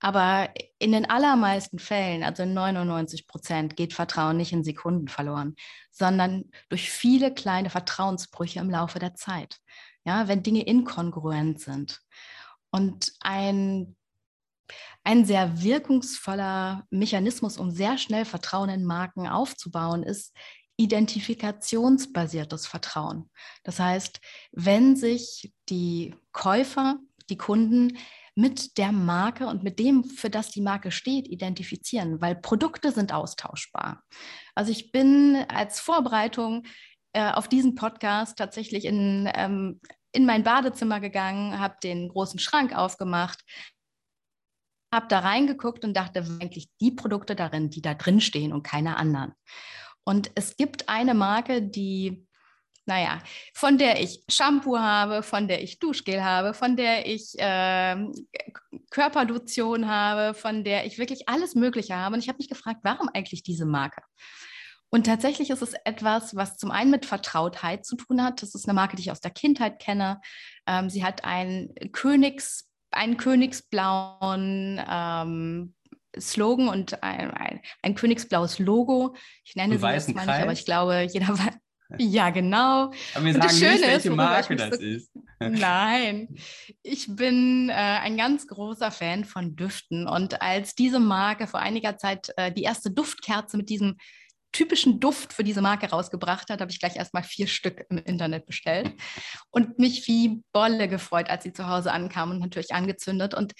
Aber 0.00 0.50
in 0.78 0.90
den 0.92 1.08
allermeisten 1.08 1.78
Fällen, 1.78 2.24
also 2.24 2.42
in 2.42 2.54
99 2.54 3.26
Prozent, 3.28 3.76
geht 3.76 3.92
Vertrauen 3.92 4.36
nicht 4.36 4.52
in 4.52 4.64
Sekunden 4.64 5.06
verloren, 5.06 5.54
sondern 5.92 6.50
durch 6.68 6.90
viele 6.90 7.32
kleine 7.32 7.70
Vertrauensbrüche 7.70 8.58
im 8.58 8.68
Laufe 8.68 8.98
der 8.98 9.14
Zeit. 9.14 9.58
Ja, 10.04 10.26
wenn 10.26 10.42
Dinge 10.42 10.62
inkongruent 10.62 11.60
sind. 11.60 12.00
Und 12.72 13.12
ein, 13.20 13.94
ein 15.04 15.24
sehr 15.24 15.62
wirkungsvoller 15.62 16.86
Mechanismus, 16.90 17.58
um 17.58 17.70
sehr 17.70 17.98
schnell 17.98 18.24
Vertrauen 18.24 18.68
in 18.68 18.84
Marken 18.84 19.28
aufzubauen, 19.28 20.02
ist, 20.02 20.32
identifikationsbasiertes 20.76 22.66
Vertrauen. 22.66 23.30
Das 23.62 23.78
heißt, 23.78 24.20
wenn 24.52 24.96
sich 24.96 25.52
die 25.68 26.14
Käufer, 26.32 26.98
die 27.30 27.36
Kunden 27.36 27.98
mit 28.34 28.78
der 28.78 28.92
Marke 28.92 29.46
und 29.46 29.62
mit 29.62 29.78
dem, 29.78 30.04
für 30.04 30.30
das 30.30 30.50
die 30.50 30.62
Marke 30.62 30.90
steht, 30.90 31.28
identifizieren, 31.28 32.20
weil 32.20 32.34
Produkte 32.34 32.90
sind 32.90 33.12
austauschbar. 33.12 34.02
Also 34.54 34.72
ich 34.72 34.90
bin 34.90 35.44
als 35.48 35.80
Vorbereitung 35.80 36.64
äh, 37.12 37.30
auf 37.30 37.46
diesen 37.46 37.74
Podcast 37.74 38.38
tatsächlich 38.38 38.86
in, 38.86 39.30
ähm, 39.34 39.80
in 40.12 40.24
mein 40.24 40.42
Badezimmer 40.42 40.98
gegangen, 41.00 41.58
habe 41.58 41.76
den 41.82 42.08
großen 42.08 42.38
Schrank 42.38 42.74
aufgemacht, 42.74 43.44
habe 44.92 45.06
da 45.08 45.20
reingeguckt 45.20 45.84
und 45.84 45.96
dachte, 45.96 46.20
eigentlich 46.40 46.68
die 46.80 46.90
Produkte 46.90 47.34
darin, 47.34 47.70
die 47.70 47.82
da 47.82 47.94
drin 47.94 48.20
stehen 48.20 48.52
und 48.52 48.62
keine 48.62 48.96
anderen. 48.96 49.32
Und 50.04 50.30
es 50.34 50.56
gibt 50.56 50.88
eine 50.88 51.14
Marke, 51.14 51.62
die 51.62 52.26
naja, 52.84 53.20
von 53.54 53.78
der 53.78 54.00
ich 54.02 54.24
Shampoo 54.28 54.76
habe, 54.76 55.22
von 55.22 55.46
der 55.46 55.62
ich 55.62 55.78
Duschgel 55.78 56.24
habe, 56.24 56.52
von 56.52 56.76
der 56.76 57.06
ich 57.06 57.38
äh, 57.38 57.96
Körperlotion 58.90 59.88
habe, 59.88 60.34
von 60.34 60.64
der 60.64 60.84
ich 60.84 60.98
wirklich 60.98 61.28
alles 61.28 61.54
Mögliche 61.54 61.94
habe. 61.96 62.14
Und 62.14 62.20
ich 62.20 62.28
habe 62.28 62.38
mich 62.38 62.48
gefragt, 62.48 62.80
warum 62.82 63.08
eigentlich 63.08 63.44
diese 63.44 63.66
Marke? 63.66 64.02
Und 64.90 65.06
tatsächlich 65.06 65.50
ist 65.50 65.62
es 65.62 65.74
etwas, 65.84 66.34
was 66.34 66.58
zum 66.58 66.70
einen 66.70 66.90
mit 66.90 67.06
Vertrautheit 67.06 67.86
zu 67.86 67.96
tun 67.96 68.22
hat. 68.22 68.42
Das 68.42 68.54
ist 68.54 68.68
eine 68.68 68.74
Marke, 68.74 68.96
die 68.96 69.02
ich 69.02 69.10
aus 69.10 69.20
der 69.20 69.30
Kindheit 69.30 69.78
kenne. 69.78 70.20
Ähm, 70.66 70.90
sie 70.90 71.04
hat 71.04 71.24
einen, 71.24 71.72
Königs, 71.92 72.71
einen 72.92 73.16
königsblauen 73.16 74.80
ähm, 74.88 75.74
Slogan 76.18 76.68
und 76.68 77.02
ein, 77.02 77.30
ein, 77.30 77.60
ein, 77.82 77.94
königsblaues 77.94 78.58
Logo. 78.58 79.14
Ich 79.44 79.56
nenne 79.56 79.78
sie 79.78 79.86
jetzt 79.86 80.14
mal 80.14 80.26
nicht, 80.26 80.42
aber 80.42 80.52
ich 80.52 80.64
glaube, 80.64 81.06
jeder 81.10 81.28
weiß. 81.28 81.54
Ja, 81.98 82.30
genau. 82.30 82.90
Aber 83.14 83.24
wir 83.24 83.34
und 83.34 83.42
sagen 83.42 83.54
nicht, 83.54 83.82
welche 83.82 84.08
ist, 84.08 84.16
Marke 84.16 84.56
das 84.56 84.76
so, 84.76 84.82
ist. 84.82 85.10
Nein, 85.40 86.28
ich 86.82 87.14
bin 87.14 87.68
äh, 87.68 87.72
ein 87.72 88.16
ganz 88.16 88.46
großer 88.46 88.90
Fan 88.90 89.24
von 89.24 89.56
Düften. 89.56 90.06
Und 90.06 90.40
als 90.40 90.74
diese 90.74 91.00
Marke 91.00 91.46
vor 91.46 91.60
einiger 91.60 91.96
Zeit 91.96 92.32
äh, 92.36 92.52
die 92.52 92.62
erste 92.62 92.90
Duftkerze 92.90 93.56
mit 93.56 93.68
diesem 93.68 93.96
typischen 94.52 95.00
Duft 95.00 95.32
für 95.32 95.44
diese 95.44 95.62
Marke 95.62 95.88
rausgebracht 95.90 96.50
hat, 96.50 96.60
habe 96.60 96.70
ich 96.70 96.78
gleich 96.78 96.96
erstmal 96.96 97.22
vier 97.22 97.46
Stück 97.46 97.84
im 97.88 97.98
Internet 97.98 98.46
bestellt 98.46 98.92
und 99.50 99.78
mich 99.78 100.06
wie 100.06 100.42
Bolle 100.52 100.88
gefreut, 100.88 101.30
als 101.30 101.44
sie 101.44 101.52
zu 101.52 101.68
Hause 101.68 101.92
ankamen 101.92 102.34
und 102.34 102.40
natürlich 102.40 102.74
angezündet. 102.74 103.34
Und 103.34 103.52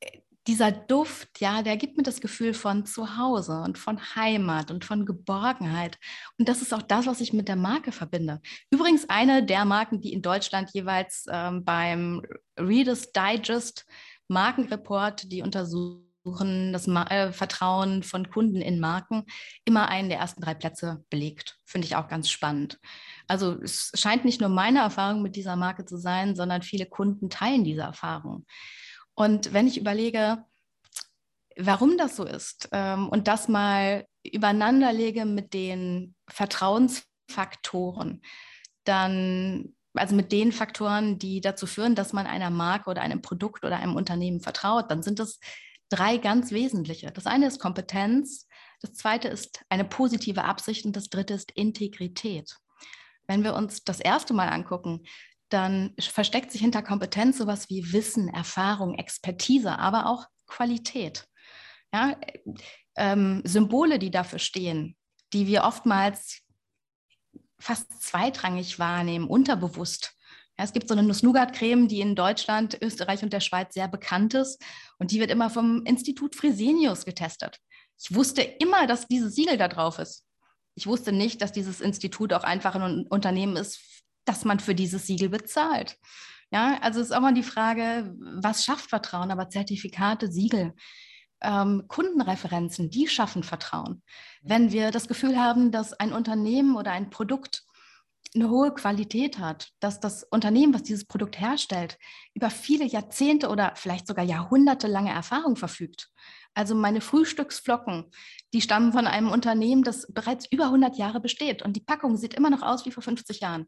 äh, 0.00 0.20
dieser 0.46 0.70
Duft, 0.70 1.40
ja, 1.40 1.62
der 1.62 1.78
gibt 1.78 1.96
mir 1.96 2.02
das 2.02 2.20
Gefühl 2.20 2.52
von 2.52 2.84
Zuhause 2.84 3.62
und 3.62 3.78
von 3.78 3.98
Heimat 4.14 4.70
und 4.70 4.84
von 4.84 5.06
Geborgenheit. 5.06 5.98
Und 6.38 6.48
das 6.48 6.60
ist 6.60 6.74
auch 6.74 6.82
das, 6.82 7.06
was 7.06 7.22
ich 7.22 7.32
mit 7.32 7.48
der 7.48 7.56
Marke 7.56 7.92
verbinde. 7.92 8.40
Übrigens 8.70 9.08
eine 9.08 9.44
der 9.44 9.64
Marken, 9.64 10.00
die 10.00 10.12
in 10.12 10.22
Deutschland 10.22 10.70
jeweils 10.74 11.24
ähm, 11.30 11.64
beim 11.64 12.22
Reader's 12.58 13.12
Digest 13.12 13.86
Markenreport, 14.28 15.30
die 15.32 15.42
untersucht 15.42 16.03
suchen 16.24 16.72
das 16.72 16.88
äh, 16.88 17.32
Vertrauen 17.32 18.02
von 18.02 18.30
Kunden 18.30 18.62
in 18.62 18.80
Marken 18.80 19.24
immer 19.64 19.88
einen 19.88 20.08
der 20.08 20.18
ersten 20.18 20.40
drei 20.40 20.54
Plätze 20.54 21.04
belegt. 21.10 21.58
Finde 21.64 21.86
ich 21.86 21.96
auch 21.96 22.08
ganz 22.08 22.30
spannend. 22.30 22.78
Also 23.28 23.60
es 23.62 23.92
scheint 23.94 24.24
nicht 24.24 24.40
nur 24.40 24.48
meine 24.48 24.80
Erfahrung 24.80 25.22
mit 25.22 25.36
dieser 25.36 25.56
Marke 25.56 25.84
zu 25.84 25.98
sein, 25.98 26.34
sondern 26.34 26.62
viele 26.62 26.86
Kunden 26.86 27.28
teilen 27.28 27.64
diese 27.64 27.82
Erfahrung. 27.82 28.46
Und 29.14 29.52
wenn 29.52 29.66
ich 29.66 29.78
überlege, 29.78 30.44
warum 31.56 31.98
das 31.98 32.16
so 32.16 32.24
ist 32.24 32.68
ähm, 32.72 33.08
und 33.08 33.28
das 33.28 33.48
mal 33.48 34.06
übereinander 34.24 34.92
lege 34.92 35.26
mit 35.26 35.52
den 35.52 36.14
Vertrauensfaktoren, 36.28 38.22
dann 38.84 39.74
also 39.96 40.16
mit 40.16 40.32
den 40.32 40.50
Faktoren, 40.50 41.18
die 41.18 41.40
dazu 41.40 41.66
führen, 41.66 41.94
dass 41.94 42.12
man 42.12 42.26
einer 42.26 42.50
Marke 42.50 42.90
oder 42.90 43.02
einem 43.02 43.22
Produkt 43.22 43.64
oder 43.64 43.76
einem 43.76 43.94
Unternehmen 43.94 44.40
vertraut, 44.40 44.90
dann 44.90 45.04
sind 45.04 45.20
es 45.20 45.38
drei 45.88 46.18
ganz 46.18 46.50
wesentliche. 46.50 47.10
Das 47.12 47.26
eine 47.26 47.46
ist 47.46 47.60
Kompetenz, 47.60 48.48
das 48.80 48.94
zweite 48.94 49.28
ist 49.28 49.64
eine 49.68 49.84
positive 49.84 50.44
Absicht 50.44 50.84
und 50.84 50.94
das 50.94 51.08
dritte 51.08 51.34
ist 51.34 51.52
Integrität. 51.52 52.56
Wenn 53.26 53.44
wir 53.44 53.54
uns 53.54 53.84
das 53.84 54.00
erste 54.00 54.34
Mal 54.34 54.48
angucken, 54.48 55.06
dann 55.48 55.94
versteckt 55.98 56.52
sich 56.52 56.60
hinter 56.60 56.82
Kompetenz 56.82 57.38
sowas 57.38 57.70
wie 57.70 57.92
Wissen, 57.92 58.28
Erfahrung, 58.28 58.94
Expertise, 58.94 59.78
aber 59.78 60.06
auch 60.06 60.26
Qualität. 60.46 61.26
Ja, 61.92 62.16
ähm, 62.96 63.42
Symbole, 63.44 63.98
die 63.98 64.10
dafür 64.10 64.38
stehen, 64.38 64.96
die 65.32 65.46
wir 65.46 65.64
oftmals 65.64 66.42
fast 67.58 68.02
zweitrangig 68.02 68.78
wahrnehmen, 68.78 69.28
unterbewusst. 69.28 70.16
Ja, 70.58 70.64
es 70.64 70.72
gibt 70.72 70.88
so 70.88 70.94
eine 70.94 71.02
Nuss-Nougat-Creme, 71.02 71.88
die 71.88 72.00
in 72.00 72.14
Deutschland, 72.14 72.78
Österreich 72.80 73.22
und 73.22 73.32
der 73.32 73.40
Schweiz 73.40 73.74
sehr 73.74 73.88
bekannt 73.88 74.34
ist. 74.34 74.62
Und 74.98 75.10
die 75.10 75.18
wird 75.18 75.30
immer 75.30 75.50
vom 75.50 75.84
Institut 75.84 76.36
Fresenius 76.36 77.04
getestet. 77.04 77.58
Ich 78.00 78.14
wusste 78.14 78.42
immer, 78.42 78.86
dass 78.86 79.08
dieses 79.08 79.34
Siegel 79.34 79.56
da 79.56 79.68
drauf 79.68 79.98
ist. 79.98 80.24
Ich 80.76 80.86
wusste 80.86 81.12
nicht, 81.12 81.42
dass 81.42 81.52
dieses 81.52 81.80
Institut 81.80 82.32
auch 82.32 82.44
einfach 82.44 82.74
ein 82.74 83.06
Unternehmen 83.08 83.56
ist, 83.56 83.80
das 84.24 84.44
man 84.44 84.60
für 84.60 84.74
dieses 84.74 85.06
Siegel 85.06 85.28
bezahlt. 85.28 85.96
Ja, 86.50 86.78
also 86.82 87.00
ist 87.00 87.12
auch 87.12 87.20
mal 87.20 87.34
die 87.34 87.42
Frage, 87.42 88.14
was 88.18 88.64
schafft 88.64 88.90
Vertrauen? 88.90 89.30
Aber 89.30 89.48
Zertifikate, 89.48 90.30
Siegel, 90.30 90.74
ähm, 91.40 91.84
Kundenreferenzen, 91.88 92.90
die 92.90 93.08
schaffen 93.08 93.42
Vertrauen. 93.42 94.02
Wenn 94.42 94.72
wir 94.72 94.90
das 94.90 95.08
Gefühl 95.08 95.38
haben, 95.38 95.72
dass 95.72 95.92
ein 95.92 96.12
Unternehmen 96.12 96.76
oder 96.76 96.92
ein 96.92 97.10
Produkt 97.10 97.64
eine 98.34 98.50
hohe 98.50 98.74
Qualität 98.74 99.38
hat, 99.38 99.70
dass 99.80 100.00
das 100.00 100.24
Unternehmen, 100.24 100.74
was 100.74 100.82
dieses 100.82 101.06
Produkt 101.06 101.40
herstellt, 101.40 101.98
über 102.34 102.50
viele 102.50 102.84
Jahrzehnte 102.84 103.48
oder 103.48 103.72
vielleicht 103.76 104.06
sogar 104.06 104.24
jahrhundertelange 104.24 105.10
Erfahrung 105.10 105.56
verfügt. 105.56 106.10
Also 106.54 106.74
meine 106.74 107.00
Frühstücksflocken, 107.00 108.10
die 108.52 108.60
stammen 108.60 108.92
von 108.92 109.06
einem 109.06 109.30
Unternehmen, 109.30 109.82
das 109.82 110.06
bereits 110.12 110.46
über 110.50 110.66
100 110.66 110.96
Jahre 110.96 111.20
besteht 111.20 111.62
und 111.62 111.74
die 111.74 111.80
Packung 111.80 112.16
sieht 112.16 112.34
immer 112.34 112.50
noch 112.50 112.62
aus 112.62 112.86
wie 112.86 112.90
vor 112.90 113.02
50 113.02 113.40
Jahren. 113.40 113.66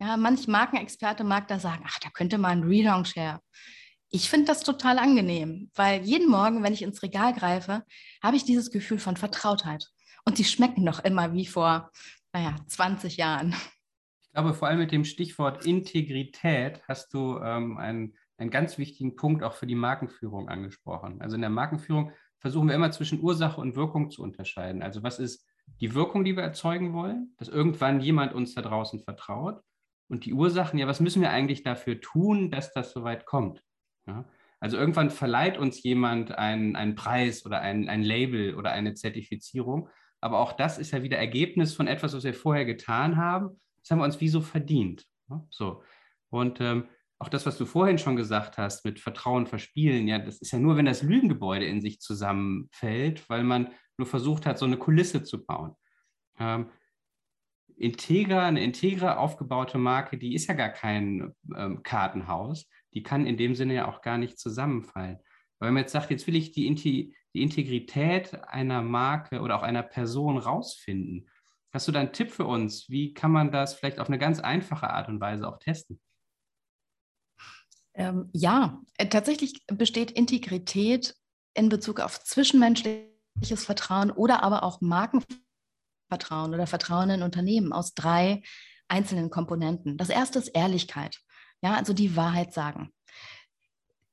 Ja, 0.00 0.16
manch 0.16 0.48
Markenexperte 0.48 1.22
mag 1.22 1.48
da 1.48 1.58
sagen, 1.58 1.84
ach, 1.86 1.98
da 2.00 2.10
könnte 2.10 2.38
man 2.38 2.60
ein 2.60 2.64
Relaunch 2.64 3.14
her. 3.14 3.40
Ich 4.10 4.28
finde 4.28 4.46
das 4.46 4.62
total 4.62 4.98
angenehm, 4.98 5.70
weil 5.74 6.02
jeden 6.02 6.28
Morgen, 6.28 6.62
wenn 6.62 6.74
ich 6.74 6.82
ins 6.82 7.02
Regal 7.02 7.32
greife, 7.32 7.84
habe 8.22 8.36
ich 8.36 8.44
dieses 8.44 8.70
Gefühl 8.70 8.98
von 8.98 9.16
Vertrautheit. 9.16 9.88
Und 10.24 10.36
sie 10.36 10.44
schmecken 10.44 10.84
noch 10.84 11.00
immer 11.00 11.32
wie 11.32 11.46
vor, 11.46 11.90
naja, 12.32 12.56
20 12.68 13.16
Jahren. 13.16 13.54
Ich 14.32 14.34
glaube, 14.34 14.54
vor 14.54 14.66
allem 14.66 14.78
mit 14.78 14.92
dem 14.92 15.04
Stichwort 15.04 15.66
Integrität 15.66 16.80
hast 16.88 17.12
du 17.12 17.38
ähm, 17.40 17.76
einen, 17.76 18.16
einen 18.38 18.48
ganz 18.48 18.78
wichtigen 18.78 19.14
Punkt 19.14 19.42
auch 19.42 19.52
für 19.52 19.66
die 19.66 19.74
Markenführung 19.74 20.48
angesprochen. 20.48 21.20
Also 21.20 21.34
in 21.34 21.42
der 21.42 21.50
Markenführung 21.50 22.12
versuchen 22.38 22.66
wir 22.66 22.74
immer 22.74 22.90
zwischen 22.92 23.20
Ursache 23.20 23.60
und 23.60 23.76
Wirkung 23.76 24.10
zu 24.10 24.22
unterscheiden. 24.22 24.82
Also 24.82 25.02
was 25.02 25.18
ist 25.18 25.46
die 25.82 25.94
Wirkung, 25.94 26.24
die 26.24 26.34
wir 26.34 26.42
erzeugen 26.42 26.94
wollen, 26.94 27.34
dass 27.36 27.48
irgendwann 27.48 28.00
jemand 28.00 28.32
uns 28.32 28.54
da 28.54 28.62
draußen 28.62 29.00
vertraut 29.00 29.60
und 30.08 30.24
die 30.24 30.32
Ursachen, 30.32 30.78
ja, 30.78 30.86
was 30.86 31.00
müssen 31.00 31.20
wir 31.20 31.28
eigentlich 31.28 31.62
dafür 31.62 32.00
tun, 32.00 32.50
dass 32.50 32.72
das 32.72 32.92
soweit 32.92 33.26
kommt? 33.26 33.62
Ja? 34.06 34.24
Also 34.60 34.78
irgendwann 34.78 35.10
verleiht 35.10 35.58
uns 35.58 35.82
jemand 35.82 36.32
einen, 36.32 36.74
einen 36.74 36.94
Preis 36.94 37.44
oder 37.44 37.60
ein, 37.60 37.90
ein 37.90 38.02
Label 38.02 38.54
oder 38.54 38.72
eine 38.72 38.94
Zertifizierung, 38.94 39.90
aber 40.22 40.38
auch 40.38 40.54
das 40.54 40.78
ist 40.78 40.92
ja 40.92 41.02
wieder 41.02 41.18
Ergebnis 41.18 41.74
von 41.74 41.86
etwas, 41.86 42.14
was 42.14 42.24
wir 42.24 42.32
vorher 42.32 42.64
getan 42.64 43.18
haben 43.18 43.60
das 43.82 43.90
haben 43.90 43.98
wir 43.98 44.04
uns 44.04 44.20
wie 44.20 44.28
so 44.28 44.40
verdient. 44.40 45.06
Ne? 45.28 45.46
So. 45.50 45.82
Und 46.30 46.60
ähm, 46.60 46.88
auch 47.18 47.28
das, 47.28 47.46
was 47.46 47.56
du 47.56 47.66
vorhin 47.66 47.98
schon 47.98 48.16
gesagt 48.16 48.58
hast, 48.58 48.84
mit 48.84 48.98
Vertrauen 48.98 49.46
verspielen, 49.46 50.08
ja, 50.08 50.18
das 50.18 50.38
ist 50.38 50.50
ja 50.50 50.58
nur, 50.58 50.76
wenn 50.76 50.86
das 50.86 51.02
Lügengebäude 51.02 51.66
in 51.66 51.80
sich 51.80 52.00
zusammenfällt, 52.00 53.28
weil 53.28 53.44
man 53.44 53.68
nur 53.96 54.06
versucht 54.06 54.44
hat, 54.46 54.58
so 54.58 54.66
eine 54.66 54.76
Kulisse 54.76 55.22
zu 55.22 55.44
bauen. 55.44 55.76
Ähm, 56.38 56.70
Integra, 57.76 58.46
eine 58.46 58.62
Integra 58.62 59.16
aufgebaute 59.16 59.78
Marke, 59.78 60.18
die 60.18 60.34
ist 60.34 60.48
ja 60.48 60.54
gar 60.54 60.70
kein 60.70 61.34
ähm, 61.56 61.82
Kartenhaus, 61.82 62.68
die 62.94 63.02
kann 63.02 63.26
in 63.26 63.36
dem 63.36 63.54
Sinne 63.54 63.74
ja 63.74 63.88
auch 63.88 64.02
gar 64.02 64.18
nicht 64.18 64.38
zusammenfallen. 64.38 65.18
Weil 65.58 65.70
man 65.70 65.82
jetzt 65.82 65.92
sagt, 65.92 66.10
jetzt 66.10 66.26
will 66.26 66.36
ich 66.36 66.50
die, 66.50 66.74
die 66.74 67.42
Integrität 67.42 68.34
einer 68.48 68.82
Marke 68.82 69.40
oder 69.40 69.56
auch 69.56 69.62
einer 69.62 69.82
Person 69.82 70.38
rausfinden, 70.38 71.28
Hast 71.72 71.88
du 71.88 71.92
da 71.92 72.00
einen 72.00 72.12
Tipp 72.12 72.30
für 72.30 72.44
uns? 72.44 72.88
Wie 72.90 73.14
kann 73.14 73.32
man 73.32 73.50
das 73.50 73.74
vielleicht 73.74 73.98
auf 73.98 74.08
eine 74.08 74.18
ganz 74.18 74.40
einfache 74.40 74.90
Art 74.90 75.08
und 75.08 75.20
Weise 75.20 75.48
auch 75.48 75.58
testen? 75.58 76.00
Ähm, 77.94 78.30
ja, 78.32 78.80
äh, 78.98 79.08
tatsächlich 79.08 79.64
besteht 79.66 80.10
Integrität 80.10 81.14
in 81.54 81.68
Bezug 81.68 82.00
auf 82.00 82.22
zwischenmenschliches 82.22 83.64
Vertrauen 83.64 84.10
oder 84.10 84.42
aber 84.42 84.62
auch 84.62 84.80
Markenvertrauen 84.80 86.54
oder 86.54 86.66
Vertrauen 86.66 87.10
in 87.10 87.22
Unternehmen 87.22 87.72
aus 87.72 87.94
drei 87.94 88.42
einzelnen 88.88 89.30
Komponenten. 89.30 89.96
Das 89.96 90.10
erste 90.10 90.38
ist 90.38 90.48
Ehrlichkeit, 90.48 91.20
ja, 91.62 91.74
also 91.74 91.92
die 91.92 92.16
Wahrheit 92.16 92.52
sagen. 92.52 92.92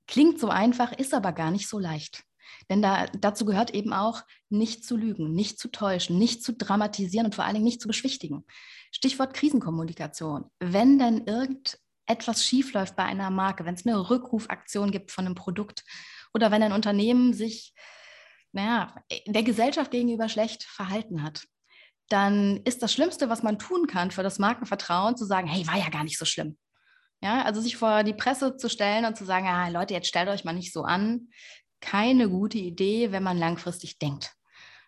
Klingt 0.07 0.39
so 0.39 0.49
einfach, 0.49 0.91
ist 0.91 1.13
aber 1.13 1.33
gar 1.33 1.51
nicht 1.51 1.67
so 1.69 1.79
leicht. 1.79 2.23
Denn 2.69 2.81
da, 2.81 3.05
dazu 3.07 3.45
gehört 3.45 3.73
eben 3.73 3.93
auch, 3.93 4.23
nicht 4.49 4.85
zu 4.85 4.97
lügen, 4.97 5.33
nicht 5.33 5.59
zu 5.59 5.69
täuschen, 5.69 6.17
nicht 6.17 6.43
zu 6.43 6.53
dramatisieren 6.53 7.25
und 7.25 7.35
vor 7.35 7.45
allen 7.45 7.55
Dingen 7.55 7.65
nicht 7.65 7.81
zu 7.81 7.87
beschwichtigen. 7.87 8.45
Stichwort 8.91 9.33
Krisenkommunikation. 9.33 10.45
Wenn 10.59 10.99
denn 10.99 11.25
irgendetwas 11.25 12.45
schiefläuft 12.45 12.95
bei 12.95 13.03
einer 13.03 13.29
Marke, 13.29 13.65
wenn 13.65 13.75
es 13.75 13.85
eine 13.85 14.09
Rückrufaktion 14.09 14.91
gibt 14.91 15.11
von 15.11 15.25
einem 15.25 15.35
Produkt 15.35 15.83
oder 16.33 16.51
wenn 16.51 16.63
ein 16.63 16.73
Unternehmen 16.73 17.33
sich 17.33 17.73
naja, 18.51 18.95
der 19.27 19.43
Gesellschaft 19.43 19.91
gegenüber 19.91 20.29
schlecht 20.29 20.63
verhalten 20.63 21.23
hat, 21.23 21.45
dann 22.09 22.57
ist 22.63 22.81
das 22.81 22.91
Schlimmste, 22.91 23.29
was 23.29 23.43
man 23.43 23.59
tun 23.59 23.85
kann 23.85 24.11
für 24.11 24.23
das 24.23 24.39
Markenvertrauen, 24.39 25.15
zu 25.15 25.25
sagen, 25.25 25.47
hey, 25.47 25.67
war 25.67 25.77
ja 25.77 25.89
gar 25.89 26.03
nicht 26.03 26.17
so 26.17 26.25
schlimm. 26.25 26.57
Ja, 27.21 27.43
also 27.43 27.61
sich 27.61 27.77
vor 27.77 28.03
die 28.03 28.13
Presse 28.13 28.55
zu 28.57 28.69
stellen 28.69 29.05
und 29.05 29.17
zu 29.17 29.25
sagen, 29.25 29.47
ah, 29.47 29.67
Leute, 29.67 29.93
jetzt 29.93 30.07
stellt 30.07 30.29
euch 30.29 30.45
mal 30.45 30.53
nicht 30.53 30.73
so 30.73 30.83
an 30.83 31.29
keine 31.81 32.29
gute 32.29 32.57
Idee, 32.57 33.11
wenn 33.11 33.23
man 33.23 33.37
langfristig 33.37 33.99
denkt. 33.99 34.35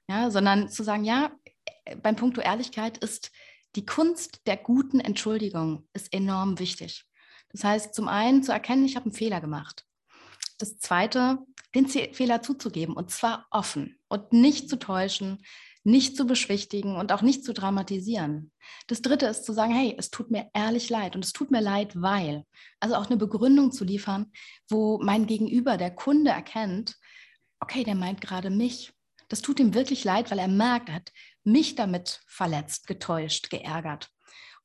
Ja, 0.07 0.29
sondern 0.29 0.69
zu 0.69 0.83
sagen, 0.83 1.03
ja, 1.03 1.31
beim 2.01 2.15
Punkt 2.15 2.37
Ehrlichkeit 2.37 2.97
ist 2.97 3.31
die 3.75 3.85
Kunst 3.85 4.41
der 4.47 4.57
guten 4.57 4.99
Entschuldigung 4.99 5.87
ist 5.93 6.13
enorm 6.13 6.59
wichtig. 6.59 7.05
Das 7.49 7.63
heißt, 7.63 7.95
zum 7.95 8.07
einen 8.07 8.43
zu 8.43 8.51
erkennen, 8.51 8.85
ich 8.85 8.95
habe 8.95 9.05
einen 9.05 9.13
Fehler 9.13 9.41
gemacht. 9.41 9.85
Das 10.57 10.77
zweite, 10.77 11.39
den 11.73 11.87
Fehler 11.87 12.41
zuzugeben 12.41 12.95
und 12.95 13.11
zwar 13.11 13.47
offen 13.49 13.97
und 14.09 14.33
nicht 14.33 14.69
zu 14.69 14.77
täuschen, 14.77 15.43
nicht 15.83 16.15
zu 16.15 16.25
beschwichtigen 16.25 16.95
und 16.95 17.11
auch 17.11 17.21
nicht 17.21 17.43
zu 17.43 17.53
dramatisieren. 17.53 18.51
Das 18.87 19.01
dritte 19.01 19.25
ist 19.25 19.45
zu 19.45 19.53
sagen, 19.53 19.73
hey, 19.73 19.95
es 19.97 20.11
tut 20.11 20.29
mir 20.29 20.49
ehrlich 20.53 20.89
leid 20.89 21.15
und 21.15 21.25
es 21.25 21.33
tut 21.33 21.51
mir 21.51 21.61
leid, 21.61 21.93
weil. 21.95 22.45
Also 22.79 22.95
auch 22.95 23.07
eine 23.07 23.17
Begründung 23.17 23.71
zu 23.71 23.83
liefern, 23.83 24.31
wo 24.69 24.99
mein 25.01 25.25
Gegenüber, 25.25 25.77
der 25.77 25.91
Kunde 25.91 26.31
erkennt, 26.31 26.97
okay, 27.59 27.83
der 27.83 27.95
meint 27.95 28.21
gerade 28.21 28.49
mich. 28.49 28.93
Das 29.27 29.41
tut 29.41 29.59
ihm 29.59 29.73
wirklich 29.73 30.03
leid, 30.03 30.29
weil 30.29 30.39
er 30.39 30.47
merkt, 30.47 30.89
er 30.89 30.95
hat 30.95 31.11
mich 31.43 31.75
damit 31.75 32.21
verletzt, 32.27 32.87
getäuscht, 32.87 33.49
geärgert. 33.49 34.09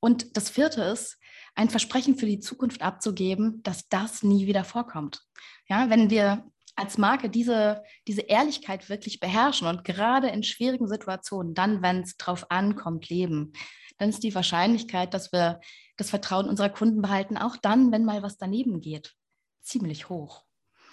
Und 0.00 0.36
das 0.36 0.50
vierte 0.50 0.82
ist, 0.82 1.18
ein 1.54 1.70
Versprechen 1.70 2.16
für 2.16 2.26
die 2.26 2.40
Zukunft 2.40 2.82
abzugeben, 2.82 3.62
dass 3.62 3.88
das 3.88 4.22
nie 4.22 4.46
wieder 4.46 4.64
vorkommt. 4.64 5.22
Ja, 5.68 5.88
wenn 5.88 6.10
wir 6.10 6.44
als 6.77 6.99
Marke 6.99 7.31
diese, 7.31 7.83
diese 8.07 8.20
Ehrlichkeit 8.22 8.89
wirklich 8.89 9.18
beherrschen 9.18 9.66
und 9.66 9.83
gerade 9.83 10.29
in 10.29 10.43
schwierigen 10.43 10.87
Situationen, 10.87 11.55
dann, 11.55 11.83
wenn 11.83 12.03
es 12.03 12.16
drauf 12.16 12.51
ankommt, 12.51 13.09
leben, 13.09 13.55
dann 13.99 14.11
ist 14.11 14.22
die 14.22 14.35
Wahrscheinlichkeit, 14.35 15.14
dass 15.14 15.33
wir 15.33 15.61
das 15.97 16.11
Vertrauen 16.11 16.49
unserer 16.49 16.68
Kunden 16.68 17.01
behalten, 17.01 17.39
auch 17.39 17.57
dann, 17.57 17.91
wenn 17.93 18.05
mal 18.05 18.22
was 18.22 18.37
daneben 18.37 18.81
geht, 18.81 19.14
ziemlich 19.62 20.11
hoch. 20.11 20.45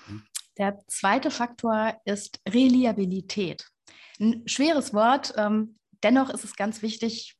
Mhm. 0.07 0.23
Der 0.57 0.79
zweite 0.87 1.29
Faktor 1.29 1.99
ist 2.05 2.39
Reliabilität. 2.47 3.67
Ein 4.19 4.47
schweres 4.47 4.93
Wort, 4.93 5.33
ähm, 5.37 5.77
dennoch 6.03 6.29
ist 6.29 6.45
es 6.45 6.55
ganz 6.55 6.81
wichtig, 6.81 7.35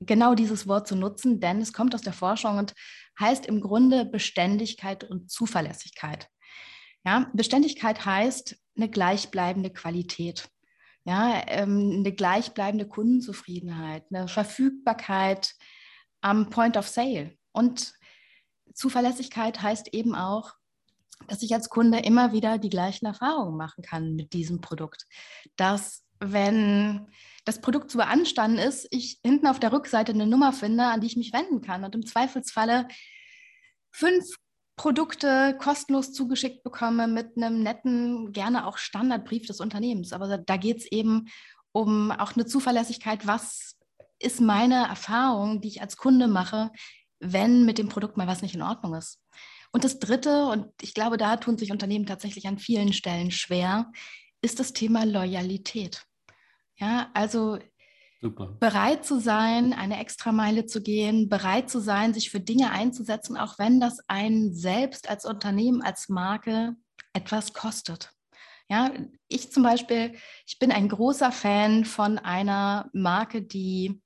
genau 0.00 0.34
dieses 0.34 0.68
Wort 0.68 0.86
zu 0.86 0.96
nutzen, 0.96 1.40
denn 1.40 1.62
es 1.62 1.72
kommt 1.72 1.94
aus 1.94 2.02
der 2.02 2.12
Forschung 2.12 2.58
und 2.58 2.74
heißt 3.18 3.46
im 3.46 3.62
Grunde 3.62 4.04
Beständigkeit 4.04 5.04
und 5.04 5.30
Zuverlässigkeit. 5.30 6.28
Ja, 7.06 7.30
Beständigkeit 7.32 8.04
heißt 8.04 8.56
eine 8.76 8.90
gleichbleibende 8.90 9.70
Qualität, 9.70 10.48
ja, 11.04 11.40
ähm, 11.46 11.98
eine 12.00 12.12
gleichbleibende 12.12 12.88
Kundenzufriedenheit, 12.88 14.04
eine 14.12 14.26
Verfügbarkeit 14.26 15.54
am 16.20 16.50
Point 16.50 16.76
of 16.76 16.88
Sale. 16.88 17.36
Und 17.52 17.94
Zuverlässigkeit 18.74 19.62
heißt 19.62 19.94
eben 19.94 20.16
auch, 20.16 20.54
dass 21.28 21.42
ich 21.42 21.54
als 21.54 21.68
Kunde 21.68 22.00
immer 22.00 22.32
wieder 22.32 22.58
die 22.58 22.70
gleichen 22.70 23.06
Erfahrungen 23.06 23.56
machen 23.56 23.84
kann 23.84 24.16
mit 24.16 24.32
diesem 24.32 24.60
Produkt. 24.60 25.06
Dass, 25.54 26.04
wenn 26.18 27.06
das 27.44 27.60
Produkt 27.60 27.88
zu 27.88 27.98
beanstanden 27.98 28.58
ist, 28.58 28.88
ich 28.90 29.20
hinten 29.24 29.46
auf 29.46 29.60
der 29.60 29.72
Rückseite 29.72 30.10
eine 30.10 30.26
Nummer 30.26 30.52
finde, 30.52 30.84
an 30.86 31.00
die 31.00 31.06
ich 31.06 31.16
mich 31.16 31.32
wenden 31.32 31.62
kann 31.62 31.84
und 31.84 31.94
im 31.94 32.04
Zweifelsfalle 32.04 32.88
fünf 33.92 34.26
Produkte 34.76 35.56
kostenlos 35.58 36.12
zugeschickt 36.12 36.62
bekomme 36.62 37.08
mit 37.08 37.36
einem 37.36 37.62
netten, 37.62 38.32
gerne 38.32 38.66
auch 38.66 38.76
Standardbrief 38.76 39.46
des 39.46 39.60
Unternehmens. 39.60 40.12
Aber 40.12 40.38
da 40.38 40.56
geht 40.56 40.78
es 40.78 40.92
eben 40.92 41.28
um 41.72 42.10
auch 42.10 42.36
eine 42.36 42.46
Zuverlässigkeit. 42.46 43.26
Was 43.26 43.76
ist 44.18 44.40
meine 44.40 44.86
Erfahrung, 44.86 45.60
die 45.60 45.68
ich 45.68 45.80
als 45.80 45.96
Kunde 45.96 46.28
mache, 46.28 46.70
wenn 47.18 47.64
mit 47.64 47.78
dem 47.78 47.88
Produkt 47.88 48.16
mal 48.16 48.26
was 48.26 48.42
nicht 48.42 48.54
in 48.54 48.62
Ordnung 48.62 48.94
ist? 48.94 49.20
Und 49.72 49.84
das 49.84 49.98
Dritte, 49.98 50.46
und 50.46 50.68
ich 50.80 50.94
glaube, 50.94 51.16
da 51.16 51.36
tun 51.36 51.58
sich 51.58 51.72
Unternehmen 51.72 52.06
tatsächlich 52.06 52.46
an 52.46 52.58
vielen 52.58 52.92
Stellen 52.92 53.30
schwer, 53.30 53.90
ist 54.40 54.60
das 54.60 54.72
Thema 54.72 55.04
Loyalität. 55.04 56.06
Ja, 56.76 57.10
also 57.14 57.58
Super. 58.20 58.56
Bereit 58.60 59.04
zu 59.04 59.20
sein, 59.20 59.72
eine 59.72 60.00
Extrameile 60.00 60.64
zu 60.66 60.82
gehen, 60.82 61.28
bereit 61.28 61.68
zu 61.68 61.80
sein, 61.80 62.14
sich 62.14 62.30
für 62.30 62.40
Dinge 62.40 62.70
einzusetzen, 62.70 63.36
auch 63.36 63.58
wenn 63.58 63.78
das 63.78 64.00
einen 64.08 64.54
selbst 64.54 65.10
als 65.10 65.24
Unternehmen, 65.24 65.82
als 65.82 66.08
Marke 66.08 66.76
etwas 67.12 67.52
kostet. 67.52 68.12
Ja, 68.68 68.90
ich 69.28 69.52
zum 69.52 69.62
Beispiel, 69.62 70.16
ich 70.46 70.58
bin 70.58 70.72
ein 70.72 70.88
großer 70.88 71.30
Fan 71.30 71.84
von 71.84 72.18
einer 72.18 72.90
Marke, 72.92 73.42
die 73.42 74.00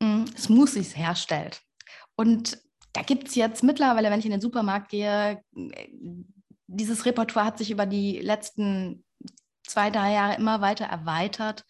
mh, 0.00 0.26
hm, 0.26 0.36
Smoothies 0.36 0.96
herstellt. 0.96 1.62
Und 2.16 2.58
da 2.92 3.02
gibt 3.02 3.28
es 3.28 3.34
jetzt 3.34 3.62
mittlerweile, 3.62 4.10
wenn 4.10 4.18
ich 4.18 4.26
in 4.26 4.30
den 4.30 4.40
Supermarkt 4.40 4.90
gehe, 4.90 5.42
dieses 6.66 7.06
Repertoire 7.06 7.46
hat 7.46 7.58
sich 7.58 7.70
über 7.70 7.86
die 7.86 8.18
letzten 8.18 9.03
zwei, 9.66 9.90
drei 9.90 10.12
Jahre 10.12 10.36
immer 10.36 10.60
weiter 10.60 10.86
erweitert, 10.86 11.64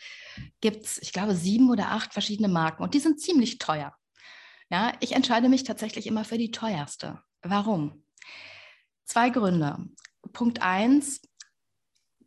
gibt 0.60 0.84
es, 0.84 0.98
ich 0.98 1.12
glaube, 1.12 1.34
sieben 1.34 1.70
oder 1.70 1.90
acht 1.90 2.12
verschiedene 2.12 2.48
Marken 2.48 2.82
und 2.82 2.94
die 2.94 3.00
sind 3.00 3.20
ziemlich 3.20 3.58
teuer. 3.58 3.94
Ja, 4.70 4.92
ich 5.00 5.12
entscheide 5.12 5.48
mich 5.48 5.64
tatsächlich 5.64 6.06
immer 6.06 6.24
für 6.24 6.38
die 6.38 6.50
teuerste. 6.50 7.22
Warum? 7.42 8.04
Zwei 9.04 9.30
Gründe. 9.30 9.78
Punkt 10.32 10.62
eins, 10.62 11.20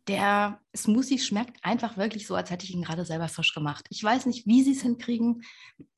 der 0.08 0.60
Smoothie 0.74 1.18
schmeckt 1.18 1.62
einfach 1.62 1.96
wirklich 1.96 2.26
so, 2.26 2.34
als 2.34 2.50
hätte 2.50 2.64
ich 2.64 2.72
ihn 2.72 2.82
gerade 2.82 3.04
selber 3.04 3.28
frisch 3.28 3.52
gemacht. 3.52 3.86
Ich 3.90 4.02
weiß 4.02 4.26
nicht, 4.26 4.46
wie 4.46 4.62
sie 4.62 4.72
es 4.72 4.82
hinkriegen. 4.82 5.42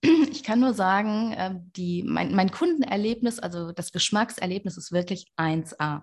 Ich 0.32 0.42
kann 0.42 0.60
nur 0.60 0.74
sagen, 0.74 1.34
ähm, 1.36 1.70
die, 1.76 2.02
mein, 2.02 2.34
mein 2.34 2.50
Kundenerlebnis, 2.50 3.38
also 3.38 3.72
das 3.72 3.92
Geschmackserlebnis 3.92 4.76
ist 4.76 4.90
wirklich 4.90 5.30
1A. 5.36 6.02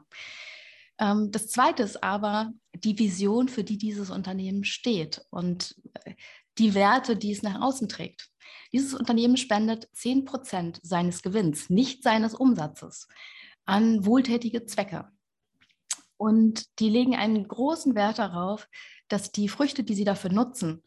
Ähm, 0.99 1.31
das 1.31 1.47
Zweite 1.47 1.83
ist 1.83 2.03
aber 2.03 2.51
die 2.75 2.97
Vision, 2.97 3.49
für 3.49 3.63
die 3.63 3.77
dieses 3.77 4.09
Unternehmen 4.09 4.63
steht 4.63 5.25
und 5.29 5.75
äh, 6.05 6.13
die 6.57 6.73
Werte, 6.73 7.15
die 7.15 7.31
es 7.31 7.43
nach 7.43 7.61
außen 7.61 7.87
trägt. 7.87 8.29
Dieses 8.73 8.93
Unternehmen 8.93 9.37
spendet 9.37 9.87
10 9.93 10.25
Prozent 10.25 10.79
seines 10.83 11.21
Gewinns, 11.21 11.69
nicht 11.69 12.03
seines 12.03 12.33
Umsatzes, 12.33 13.07
an 13.65 14.05
wohltätige 14.05 14.65
Zwecke. 14.65 15.07
Und 16.17 16.79
die 16.79 16.89
legen 16.89 17.15
einen 17.15 17.47
großen 17.47 17.93
Wert 17.95 18.17
darauf, 18.17 18.67
dass 19.07 19.31
die 19.31 19.49
Früchte, 19.49 19.83
die 19.83 19.93
sie 19.93 20.03
dafür 20.03 20.31
nutzen, 20.31 20.83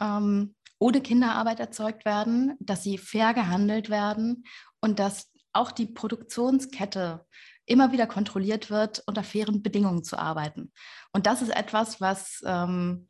ähm, 0.00 0.54
ohne 0.78 1.00
Kinderarbeit 1.00 1.60
erzeugt 1.60 2.04
werden, 2.04 2.56
dass 2.58 2.82
sie 2.82 2.98
fair 2.98 3.32
gehandelt 3.32 3.88
werden 3.88 4.44
und 4.80 4.98
dass 4.98 5.30
auch 5.52 5.70
die 5.70 5.86
Produktionskette 5.86 7.24
immer 7.66 7.92
wieder 7.92 8.06
kontrolliert 8.06 8.70
wird, 8.70 9.02
unter 9.06 9.22
fairen 9.22 9.62
Bedingungen 9.62 10.04
zu 10.04 10.18
arbeiten. 10.18 10.72
Und 11.12 11.26
das 11.26 11.42
ist 11.42 11.54
etwas, 11.54 12.00
was 12.00 12.42
ähm, 12.46 13.08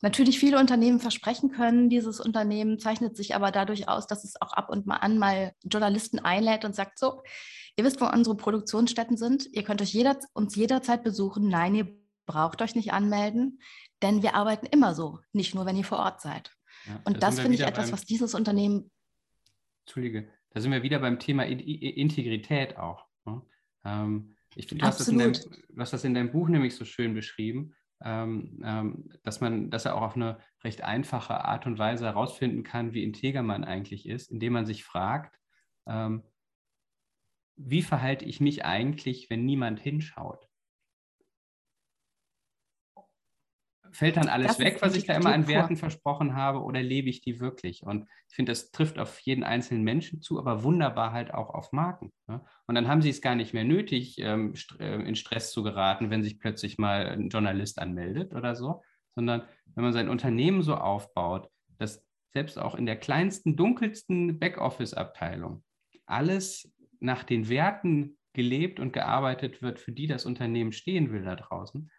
natürlich 0.00 0.38
viele 0.38 0.58
Unternehmen 0.58 1.00
versprechen 1.00 1.50
können. 1.50 1.88
Dieses 1.88 2.20
Unternehmen 2.20 2.78
zeichnet 2.78 3.16
sich 3.16 3.34
aber 3.34 3.50
dadurch 3.50 3.88
aus, 3.88 4.06
dass 4.06 4.24
es 4.24 4.40
auch 4.40 4.52
ab 4.52 4.70
und 4.70 4.88
an 4.90 5.18
mal 5.18 5.52
Journalisten 5.64 6.18
einlädt 6.18 6.64
und 6.64 6.74
sagt, 6.74 6.98
so, 6.98 7.22
ihr 7.76 7.84
wisst, 7.84 8.00
wo 8.00 8.06
unsere 8.06 8.36
Produktionsstätten 8.36 9.16
sind, 9.16 9.46
ihr 9.52 9.62
könnt 9.62 9.82
euch 9.82 9.92
jeder, 9.92 10.18
uns 10.34 10.54
jederzeit 10.56 11.02
besuchen. 11.04 11.48
Nein, 11.48 11.74
ihr 11.74 11.96
braucht 12.26 12.60
euch 12.62 12.74
nicht 12.74 12.92
anmelden, 12.92 13.60
denn 14.02 14.22
wir 14.22 14.34
arbeiten 14.34 14.66
immer 14.66 14.94
so, 14.94 15.20
nicht 15.32 15.54
nur, 15.54 15.66
wenn 15.66 15.76
ihr 15.76 15.84
vor 15.84 15.98
Ort 15.98 16.20
seid. 16.20 16.52
Ja, 16.86 17.00
und 17.04 17.22
das 17.22 17.40
finde 17.40 17.54
ich 17.54 17.62
etwas, 17.62 17.92
was 17.92 18.04
dieses 18.04 18.34
Unternehmen... 18.34 18.90
Entschuldige, 19.84 20.28
da 20.50 20.60
sind 20.60 20.70
wir 20.70 20.82
wieder 20.82 20.98
beim 20.98 21.18
Thema 21.18 21.46
Integrität 21.46 22.76
auch. 22.76 23.06
Ne? 23.24 23.42
Ähm, 23.88 24.36
ich 24.54 24.66
finde, 24.66 24.82
du, 24.82 24.86
du, 24.86 25.80
hast 25.80 25.92
das 25.92 26.04
in 26.04 26.14
deinem 26.14 26.32
Buch 26.32 26.48
nämlich 26.48 26.74
so 26.74 26.84
schön 26.84 27.14
beschrieben, 27.14 27.74
ähm, 28.02 28.60
ähm, 28.64 29.10
dass 29.22 29.40
man, 29.40 29.70
dass 29.70 29.84
er 29.84 29.96
auch 29.96 30.02
auf 30.02 30.16
eine 30.16 30.38
recht 30.64 30.82
einfache 30.82 31.44
Art 31.44 31.66
und 31.66 31.78
Weise 31.78 32.06
herausfinden 32.06 32.62
kann, 32.62 32.92
wie 32.92 33.04
integer 33.04 33.42
man 33.42 33.64
eigentlich 33.64 34.08
ist, 34.08 34.30
indem 34.30 34.54
man 34.54 34.66
sich 34.66 34.84
fragt, 34.84 35.38
ähm, 35.86 36.22
wie 37.56 37.82
verhalte 37.82 38.24
ich 38.24 38.40
mich 38.40 38.64
eigentlich, 38.64 39.30
wenn 39.30 39.44
niemand 39.44 39.80
hinschaut? 39.80 40.47
Fällt 43.92 44.16
dann 44.16 44.28
alles 44.28 44.56
das 44.56 44.58
weg, 44.58 44.78
was 44.80 44.94
ich 44.96 45.06
da 45.06 45.14
immer 45.14 45.32
an 45.32 45.48
Werten 45.48 45.76
versprochen 45.76 46.34
habe, 46.34 46.62
oder 46.62 46.82
lebe 46.82 47.08
ich 47.08 47.20
die 47.20 47.40
wirklich? 47.40 47.82
Und 47.82 48.06
ich 48.28 48.34
finde, 48.34 48.52
das 48.52 48.70
trifft 48.70 48.98
auf 48.98 49.18
jeden 49.20 49.44
einzelnen 49.44 49.84
Menschen 49.84 50.20
zu, 50.20 50.38
aber 50.38 50.62
wunderbar 50.62 51.12
halt 51.12 51.32
auch 51.32 51.50
auf 51.50 51.72
Marken. 51.72 52.12
Ne? 52.26 52.40
Und 52.66 52.74
dann 52.74 52.88
haben 52.88 53.02
sie 53.02 53.10
es 53.10 53.20
gar 53.20 53.34
nicht 53.34 53.54
mehr 53.54 53.64
nötig, 53.64 54.18
ähm, 54.18 54.54
st 54.54 54.78
äh, 54.80 54.96
in 54.96 55.16
Stress 55.16 55.50
zu 55.52 55.62
geraten, 55.62 56.10
wenn 56.10 56.22
sich 56.22 56.38
plötzlich 56.38 56.78
mal 56.78 57.06
ein 57.06 57.28
Journalist 57.28 57.78
anmeldet 57.78 58.34
oder 58.34 58.54
so, 58.54 58.82
sondern 59.14 59.42
wenn 59.74 59.84
man 59.84 59.92
sein 59.92 60.08
Unternehmen 60.08 60.62
so 60.62 60.76
aufbaut, 60.76 61.48
dass 61.78 62.04
selbst 62.32 62.58
auch 62.58 62.74
in 62.74 62.86
der 62.86 62.96
kleinsten, 62.96 63.56
dunkelsten 63.56 64.38
Backoffice-Abteilung 64.38 65.64
alles 66.06 66.72
nach 67.00 67.24
den 67.24 67.48
Werten 67.48 68.18
gelebt 68.32 68.78
und 68.80 68.92
gearbeitet 68.92 69.62
wird, 69.62 69.78
für 69.78 69.92
die 69.92 70.06
das 70.06 70.26
Unternehmen 70.26 70.72
stehen 70.72 71.10
will 71.10 71.24
da 71.24 71.34
draußen, 71.34 71.90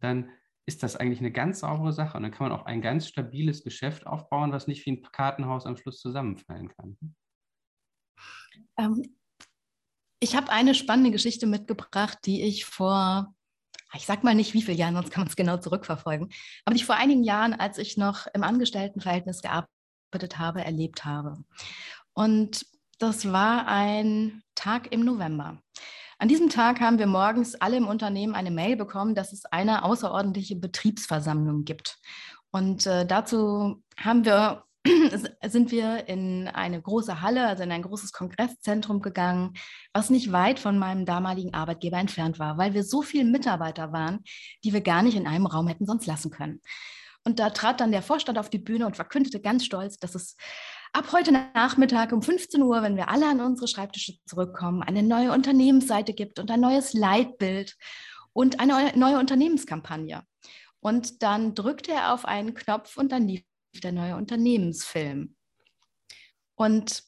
dann 0.00 0.30
ist 0.68 0.82
das 0.82 0.96
eigentlich 0.96 1.20
eine 1.20 1.32
ganz 1.32 1.60
saubere 1.60 1.92
Sache. 1.92 2.16
Und 2.16 2.22
dann 2.22 2.32
kann 2.32 2.48
man 2.48 2.58
auch 2.58 2.66
ein 2.66 2.80
ganz 2.80 3.08
stabiles 3.08 3.64
Geschäft 3.64 4.06
aufbauen, 4.06 4.52
was 4.52 4.66
nicht 4.66 4.84
wie 4.86 4.92
ein 4.92 5.02
Kartenhaus 5.02 5.66
am 5.66 5.76
Schluss 5.76 5.98
zusammenfallen 5.98 6.68
kann. 6.68 6.96
Ähm, 8.78 9.02
ich 10.20 10.36
habe 10.36 10.50
eine 10.50 10.74
spannende 10.74 11.10
Geschichte 11.10 11.46
mitgebracht, 11.46 12.18
die 12.24 12.42
ich 12.42 12.64
vor, 12.66 13.34
ich 13.94 14.06
sag 14.06 14.22
mal 14.22 14.34
nicht 14.34 14.54
wie 14.54 14.62
viele 14.62 14.76
Jahren, 14.76 14.94
sonst 14.94 15.10
kann 15.10 15.22
man 15.22 15.28
es 15.28 15.36
genau 15.36 15.56
zurückverfolgen, 15.56 16.28
aber 16.64 16.74
die 16.74 16.80
ich 16.80 16.86
vor 16.86 16.96
einigen 16.96 17.24
Jahren, 17.24 17.54
als 17.54 17.78
ich 17.78 17.96
noch 17.96 18.26
im 18.34 18.42
Angestelltenverhältnis 18.42 19.42
gearbeitet 19.42 19.72
gearbeitet 20.10 20.38
habe, 20.38 20.64
erlebt 20.64 21.04
habe. 21.04 21.44
Und 22.14 22.66
das 22.98 23.32
war 23.32 23.66
ein 23.68 24.42
Tag 24.54 24.92
im 24.92 25.04
November. 25.04 25.62
An 26.18 26.28
diesem 26.28 26.48
Tag 26.48 26.80
haben 26.80 26.98
wir 26.98 27.06
morgens 27.06 27.54
alle 27.54 27.76
im 27.76 27.86
Unternehmen 27.86 28.34
eine 28.34 28.50
Mail 28.50 28.76
bekommen, 28.76 29.14
dass 29.14 29.32
es 29.32 29.44
eine 29.44 29.84
außerordentliche 29.84 30.56
Betriebsversammlung 30.56 31.64
gibt. 31.64 31.98
Und 32.50 32.86
äh, 32.86 33.06
dazu 33.06 33.82
haben 33.96 34.24
wir 34.24 34.64
sind 35.44 35.70
wir 35.70 36.08
in 36.08 36.48
eine 36.48 36.80
große 36.80 37.20
Halle, 37.20 37.46
also 37.46 37.62
in 37.62 37.72
ein 37.72 37.82
großes 37.82 38.12
Kongresszentrum 38.12 39.00
gegangen, 39.00 39.54
was 39.92 40.10
nicht 40.10 40.32
weit 40.32 40.58
von 40.58 40.78
meinem 40.78 41.04
damaligen 41.04 41.54
Arbeitgeber 41.54 41.98
entfernt 41.98 42.38
war, 42.38 42.58
weil 42.58 42.74
wir 42.74 42.84
so 42.84 43.02
viele 43.02 43.24
Mitarbeiter 43.24 43.92
waren, 43.92 44.20
die 44.64 44.72
wir 44.72 44.80
gar 44.80 45.02
nicht 45.02 45.16
in 45.16 45.26
einem 45.26 45.46
Raum 45.46 45.68
hätten 45.68 45.86
sonst 45.86 46.06
lassen 46.06 46.30
können. 46.30 46.60
Und 47.24 47.38
da 47.38 47.50
trat 47.50 47.80
dann 47.80 47.92
der 47.92 48.02
Vorstand 48.02 48.38
auf 48.38 48.50
die 48.50 48.58
Bühne 48.58 48.86
und 48.86 48.96
verkündete 48.96 49.40
ganz 49.40 49.64
stolz, 49.64 49.98
dass 49.98 50.14
es 50.14 50.36
ab 50.92 51.12
heute 51.12 51.32
Nachmittag 51.32 52.12
um 52.12 52.22
15 52.22 52.62
Uhr, 52.62 52.82
wenn 52.82 52.96
wir 52.96 53.08
alle 53.08 53.28
an 53.28 53.40
unsere 53.40 53.68
Schreibtische 53.68 54.14
zurückkommen, 54.26 54.82
eine 54.82 55.02
neue 55.02 55.32
Unternehmensseite 55.32 56.12
gibt 56.12 56.38
und 56.38 56.50
ein 56.50 56.60
neues 56.60 56.92
Leitbild 56.92 57.76
und 58.32 58.60
eine 58.60 58.92
neue 58.96 59.18
Unternehmenskampagne. 59.18 60.22
Und 60.80 61.22
dann 61.22 61.54
drückte 61.54 61.92
er 61.92 62.14
auf 62.14 62.24
einen 62.24 62.54
Knopf 62.54 62.96
und 62.96 63.12
dann 63.12 63.26
lief 63.26 63.42
der 63.82 63.92
neue 63.92 64.16
Unternehmensfilm. 64.16 65.34
Und 66.54 67.02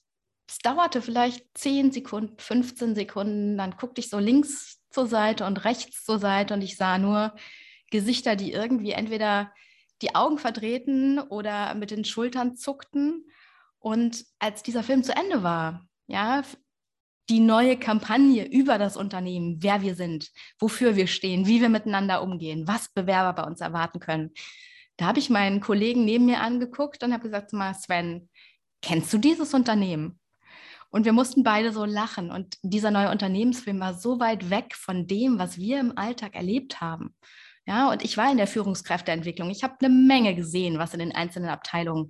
es 0.48 0.58
dauerte 0.58 1.00
vielleicht 1.02 1.46
10 1.54 1.92
Sekunden, 1.92 2.36
15 2.38 2.94
Sekunden, 2.94 3.56
dann 3.56 3.76
guckte 3.76 4.00
ich 4.00 4.10
so 4.10 4.18
links 4.18 4.80
zur 4.90 5.06
Seite 5.06 5.46
und 5.46 5.64
rechts 5.64 6.04
zur 6.04 6.18
Seite 6.18 6.54
und 6.54 6.62
ich 6.62 6.76
sah 6.76 6.98
nur 6.98 7.34
Gesichter, 7.90 8.36
die 8.36 8.52
irgendwie 8.52 8.92
entweder 8.92 9.52
die 10.02 10.14
Augen 10.14 10.38
verdrehten 10.38 11.18
oder 11.20 11.74
mit 11.74 11.90
den 11.90 12.04
Schultern 12.04 12.56
zuckten. 12.56 13.26
Und 13.80 14.24
als 14.38 14.62
dieser 14.62 14.82
Film 14.82 15.02
zu 15.02 15.16
Ende 15.16 15.42
war, 15.42 15.86
ja, 16.06 16.42
die 17.28 17.40
neue 17.40 17.78
Kampagne 17.78 18.46
über 18.46 18.76
das 18.76 18.96
Unternehmen, 18.96 19.62
wer 19.62 19.82
wir 19.82 19.94
sind, 19.94 20.30
wofür 20.58 20.96
wir 20.96 21.06
stehen, 21.06 21.46
wie 21.46 21.60
wir 21.60 21.68
miteinander 21.68 22.22
umgehen, 22.22 22.66
was 22.66 22.92
Bewerber 22.92 23.42
bei 23.42 23.48
uns 23.48 23.60
erwarten 23.60 24.00
können, 24.00 24.32
da 24.96 25.06
habe 25.06 25.18
ich 25.18 25.30
meinen 25.30 25.60
Kollegen 25.60 26.04
neben 26.04 26.26
mir 26.26 26.40
angeguckt 26.40 27.02
und 27.02 27.12
habe 27.12 27.22
gesagt, 27.22 27.52
mal 27.52 27.74
Sven, 27.74 28.28
kennst 28.82 29.12
du 29.12 29.18
dieses 29.18 29.54
Unternehmen? 29.54 30.20
Und 30.90 31.04
wir 31.04 31.12
mussten 31.12 31.44
beide 31.44 31.72
so 31.72 31.84
lachen. 31.84 32.30
Und 32.30 32.58
dieser 32.62 32.90
neue 32.90 33.10
Unternehmensfilm 33.10 33.80
war 33.80 33.94
so 33.94 34.18
weit 34.18 34.50
weg 34.50 34.74
von 34.74 35.06
dem, 35.06 35.38
was 35.38 35.56
wir 35.56 35.80
im 35.80 35.96
Alltag 35.96 36.34
erlebt 36.34 36.80
haben. 36.80 37.14
Ja, 37.64 37.90
und 37.90 38.04
ich 38.04 38.16
war 38.16 38.30
in 38.30 38.36
der 38.36 38.48
Führungskräfteentwicklung. 38.48 39.50
Ich 39.50 39.62
habe 39.62 39.76
eine 39.80 39.94
Menge 39.94 40.34
gesehen, 40.34 40.78
was 40.78 40.92
in 40.92 40.98
den 40.98 41.14
einzelnen 41.14 41.48
Abteilungen 41.48 42.08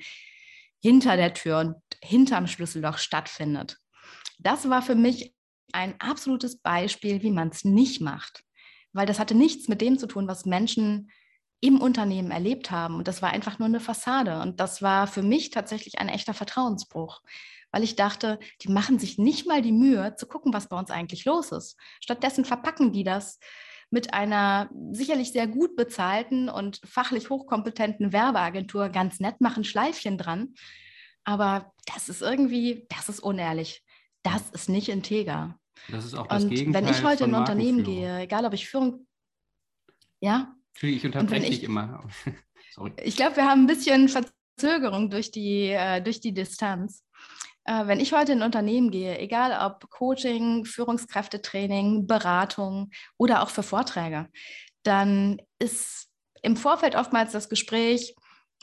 hinter 0.80 1.16
der 1.16 1.34
Tür 1.34 1.58
und 1.58 1.76
hinterm 2.02 2.46
Schlüsselloch 2.46 2.98
stattfindet. 2.98 3.78
Das 4.38 4.68
war 4.68 4.82
für 4.82 4.94
mich 4.94 5.34
ein 5.72 6.00
absolutes 6.00 6.58
Beispiel, 6.58 7.22
wie 7.22 7.30
man 7.30 7.48
es 7.48 7.64
nicht 7.64 8.00
macht. 8.00 8.42
Weil 8.92 9.06
das 9.06 9.18
hatte 9.18 9.34
nichts 9.34 9.68
mit 9.68 9.80
dem 9.80 9.98
zu 9.98 10.06
tun, 10.06 10.26
was 10.26 10.46
Menschen 10.46 11.10
im 11.60 11.80
Unternehmen 11.80 12.30
erlebt 12.30 12.70
haben. 12.70 12.96
Und 12.96 13.06
das 13.06 13.22
war 13.22 13.30
einfach 13.30 13.58
nur 13.58 13.68
eine 13.68 13.80
Fassade. 13.80 14.40
Und 14.40 14.60
das 14.60 14.82
war 14.82 15.06
für 15.06 15.22
mich 15.22 15.50
tatsächlich 15.50 15.98
ein 15.98 16.08
echter 16.08 16.34
Vertrauensbruch, 16.34 17.20
weil 17.70 17.84
ich 17.84 17.96
dachte, 17.96 18.38
die 18.62 18.68
machen 18.68 18.98
sich 18.98 19.18
nicht 19.18 19.46
mal 19.46 19.62
die 19.62 19.72
Mühe 19.72 20.16
zu 20.16 20.26
gucken, 20.26 20.52
was 20.52 20.68
bei 20.68 20.78
uns 20.78 20.90
eigentlich 20.90 21.24
los 21.24 21.52
ist. 21.52 21.76
Stattdessen 22.00 22.44
verpacken 22.44 22.92
die 22.92 23.04
das 23.04 23.38
mit 23.90 24.14
einer 24.14 24.70
sicherlich 24.92 25.32
sehr 25.32 25.46
gut 25.46 25.76
bezahlten 25.76 26.48
und 26.48 26.80
fachlich 26.84 27.28
hochkompetenten 27.28 28.12
Werbeagentur 28.12 28.88
ganz 28.88 29.20
nett, 29.20 29.40
machen 29.40 29.64
Schleifchen 29.64 30.16
dran. 30.16 30.54
Aber 31.24 31.72
das 31.92 32.08
ist 32.08 32.22
irgendwie, 32.22 32.86
das 32.88 33.08
ist 33.08 33.20
unehrlich. 33.20 33.84
Das 34.22 34.50
ist 34.50 34.68
nicht 34.68 34.88
integer. 34.88 35.58
Das 35.88 36.04
ist 36.04 36.14
auch 36.14 36.26
das 36.26 36.44
und 36.44 36.50
Gegenteil 36.50 36.84
wenn 36.84 36.90
ich 36.90 37.02
heute 37.02 37.24
in 37.24 37.34
ein 37.34 37.40
Unternehmen 37.40 37.84
gehe, 37.84 38.20
egal 38.20 38.44
ob 38.44 38.52
ich 38.52 38.68
Führung, 38.68 39.06
ja, 40.20 40.54
ich 40.80 41.04
unterbreche 41.04 41.50
dich 41.50 41.62
immer. 41.64 42.04
Sorry. 42.72 42.92
Ich 43.02 43.16
glaube, 43.16 43.36
wir 43.36 43.46
haben 43.46 43.62
ein 43.62 43.66
bisschen 43.66 44.08
Verzögerung 44.08 45.10
durch 45.10 45.30
die, 45.30 45.70
äh, 45.70 46.00
durch 46.00 46.20
die 46.20 46.32
Distanz. 46.32 47.04
Äh, 47.64 47.86
wenn 47.86 48.00
ich 48.00 48.12
heute 48.12 48.32
in 48.32 48.40
ein 48.40 48.46
Unternehmen 48.46 48.90
gehe, 48.90 49.18
egal 49.18 49.66
ob 49.66 49.90
Coaching, 49.90 50.64
Führungskräftetraining, 50.64 52.06
Beratung 52.06 52.90
oder 53.16 53.42
auch 53.42 53.50
für 53.50 53.62
Vorträge, 53.62 54.28
dann 54.82 55.40
ist 55.58 56.08
im 56.42 56.56
Vorfeld 56.56 56.96
oftmals 56.96 57.32
das 57.32 57.48
Gespräch 57.48 58.14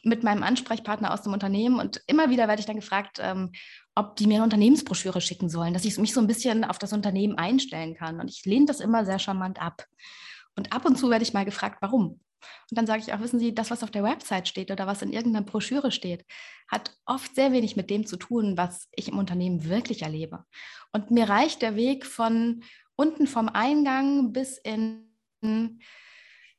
mit 0.04 0.24
meinem 0.24 0.44
Ansprechpartner 0.44 1.14
aus 1.14 1.22
dem 1.22 1.34
Unternehmen 1.34 1.80
und 1.80 2.02
immer 2.08 2.30
wieder 2.30 2.48
werde 2.48 2.60
ich 2.60 2.66
dann 2.66 2.76
gefragt, 2.76 3.18
ähm, 3.20 3.52
ob 3.96 4.16
die 4.16 4.28
mir 4.28 4.36
eine 4.36 4.44
Unternehmensbroschüre 4.44 5.22
schicken 5.22 5.50
sollen, 5.50 5.74
dass 5.74 5.86
ich 5.86 5.98
mich 5.98 6.14
so 6.14 6.22
ein 6.22 6.28
bisschen 6.28 6.64
auf 6.64 6.78
das 6.78 6.94
Unternehmen 6.94 7.38
einstellen 7.38 7.96
kann. 7.96 8.20
Und 8.20 8.30
ich 8.30 8.46
lehne 8.46 8.68
das 8.68 8.80
immer 8.80 9.06
sehr 9.06 9.20
charmant 9.20 9.62
ab. 9.62 9.86
Und 10.56 10.72
ab 10.72 10.86
und 10.86 10.98
zu 10.98 11.10
werde 11.10 11.24
ich 11.24 11.34
mal 11.34 11.46
gefragt, 11.46 11.78
warum. 11.82 12.20
Und 12.70 12.78
dann 12.78 12.88
sage 12.88 13.02
ich 13.02 13.14
auch, 13.14 13.20
wissen 13.20 13.40
Sie, 13.40 13.54
das, 13.54 13.72
was 13.72 13.84
auf 13.84 13.92
der 13.92 14.04
Website 14.04 14.48
steht 14.48 14.72
oder 14.72 14.88
was 14.88 15.02
in 15.02 15.14
irgendeiner 15.14 15.46
Broschüre 15.46 15.92
steht, 15.92 16.26
hat 16.68 16.98
oft 17.06 17.34
sehr 17.36 17.52
wenig 17.52 17.76
mit 17.76 17.90
dem 17.90 18.06
zu 18.06 18.18
tun, 18.18 18.58
was 18.58 18.88
ich 18.92 19.08
im 19.08 19.18
Unternehmen 19.18 19.66
wirklich 19.66 20.02
erlebe. 20.02 20.44
Und 20.92 21.12
mir 21.12 21.30
reicht 21.30 21.62
der 21.62 21.76
Weg 21.76 22.06
von 22.06 22.64
unten 22.96 23.28
vom 23.28 23.48
Eingang 23.48 24.34
bis 24.34 24.58
in, 24.58 25.10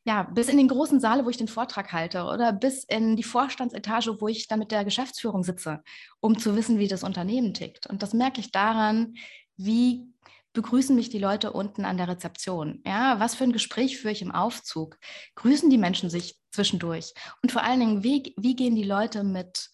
ja, 0.04 0.22
bis 0.22 0.48
in 0.48 0.56
den 0.56 0.68
großen 0.68 1.00
Saal, 1.00 1.24
wo 1.24 1.30
ich 1.30 1.36
den 1.36 1.48
Vortrag 1.48 1.92
halte 1.92 2.24
oder 2.24 2.52
bis 2.52 2.84
in 2.84 3.16
die 3.16 3.22
Vorstandsetage, 3.22 4.20
wo 4.20 4.28
ich 4.28 4.48
dann 4.48 4.60
mit 4.60 4.70
der 4.70 4.84
Geschäftsführung 4.84 5.42
sitze, 5.42 5.82
um 6.20 6.38
zu 6.38 6.56
wissen, 6.56 6.78
wie 6.78 6.88
das 6.88 7.02
Unternehmen 7.02 7.52
tickt. 7.52 7.86
Und 7.86 8.02
das 8.02 8.14
merke 8.14 8.40
ich 8.40 8.50
daran, 8.52 9.14
wie 9.56 10.06
begrüßen 10.58 10.96
mich 10.96 11.08
die 11.08 11.20
Leute 11.20 11.52
unten 11.52 11.84
an 11.84 11.98
der 11.98 12.08
Rezeption? 12.08 12.82
Ja, 12.84 13.20
was 13.20 13.36
für 13.36 13.44
ein 13.44 13.52
Gespräch 13.52 13.98
führe 13.98 14.10
ich 14.10 14.22
im 14.22 14.32
Aufzug? 14.32 14.98
Grüßen 15.36 15.70
die 15.70 15.78
Menschen 15.78 16.10
sich 16.10 16.36
zwischendurch? 16.50 17.14
Und 17.42 17.52
vor 17.52 17.62
allen 17.62 17.78
Dingen, 17.78 18.02
wie, 18.02 18.34
wie 18.36 18.56
gehen 18.56 18.74
die 18.74 18.82
Leute 18.82 19.22
mit 19.22 19.70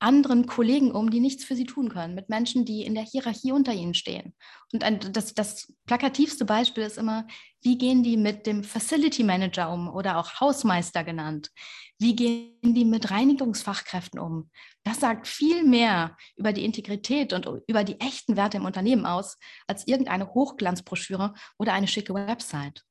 anderen 0.00 0.46
Kollegen 0.46 0.90
um, 0.90 1.10
die 1.10 1.20
nichts 1.20 1.44
für 1.44 1.54
sie 1.54 1.64
tun 1.64 1.90
können, 1.90 2.16
mit 2.16 2.28
Menschen, 2.28 2.64
die 2.64 2.82
in 2.82 2.96
der 2.96 3.04
Hierarchie 3.04 3.52
unter 3.52 3.72
ihnen 3.72 3.94
stehen. 3.94 4.34
Und 4.72 4.82
ein, 4.82 4.98
das, 5.12 5.32
das 5.32 5.72
plakativste 5.86 6.44
Beispiel 6.44 6.82
ist 6.82 6.98
immer, 6.98 7.28
wie 7.62 7.78
gehen 7.78 8.02
die 8.02 8.16
mit 8.16 8.48
dem 8.48 8.64
Facility 8.64 9.22
Manager 9.22 9.72
um 9.72 9.88
oder 9.88 10.18
auch 10.18 10.40
Hausmeister 10.40 11.04
genannt? 11.04 11.50
Wie 11.98 12.16
gehen 12.16 12.74
die 12.74 12.84
mit 12.84 13.10
Reinigungsfachkräften 13.10 14.18
um? 14.18 14.50
Das 14.82 15.00
sagt 15.00 15.28
viel 15.28 15.64
mehr 15.64 16.16
über 16.36 16.52
die 16.52 16.64
Integrität 16.64 17.32
und 17.32 17.48
über 17.66 17.84
die 17.84 18.00
echten 18.00 18.36
Werte 18.36 18.56
im 18.56 18.64
Unternehmen 18.64 19.06
aus, 19.06 19.38
als 19.66 19.86
irgendeine 19.86 20.34
Hochglanzbroschüre 20.34 21.34
oder 21.58 21.72
eine 21.72 21.86
schicke 21.86 22.14
Website. 22.14 22.82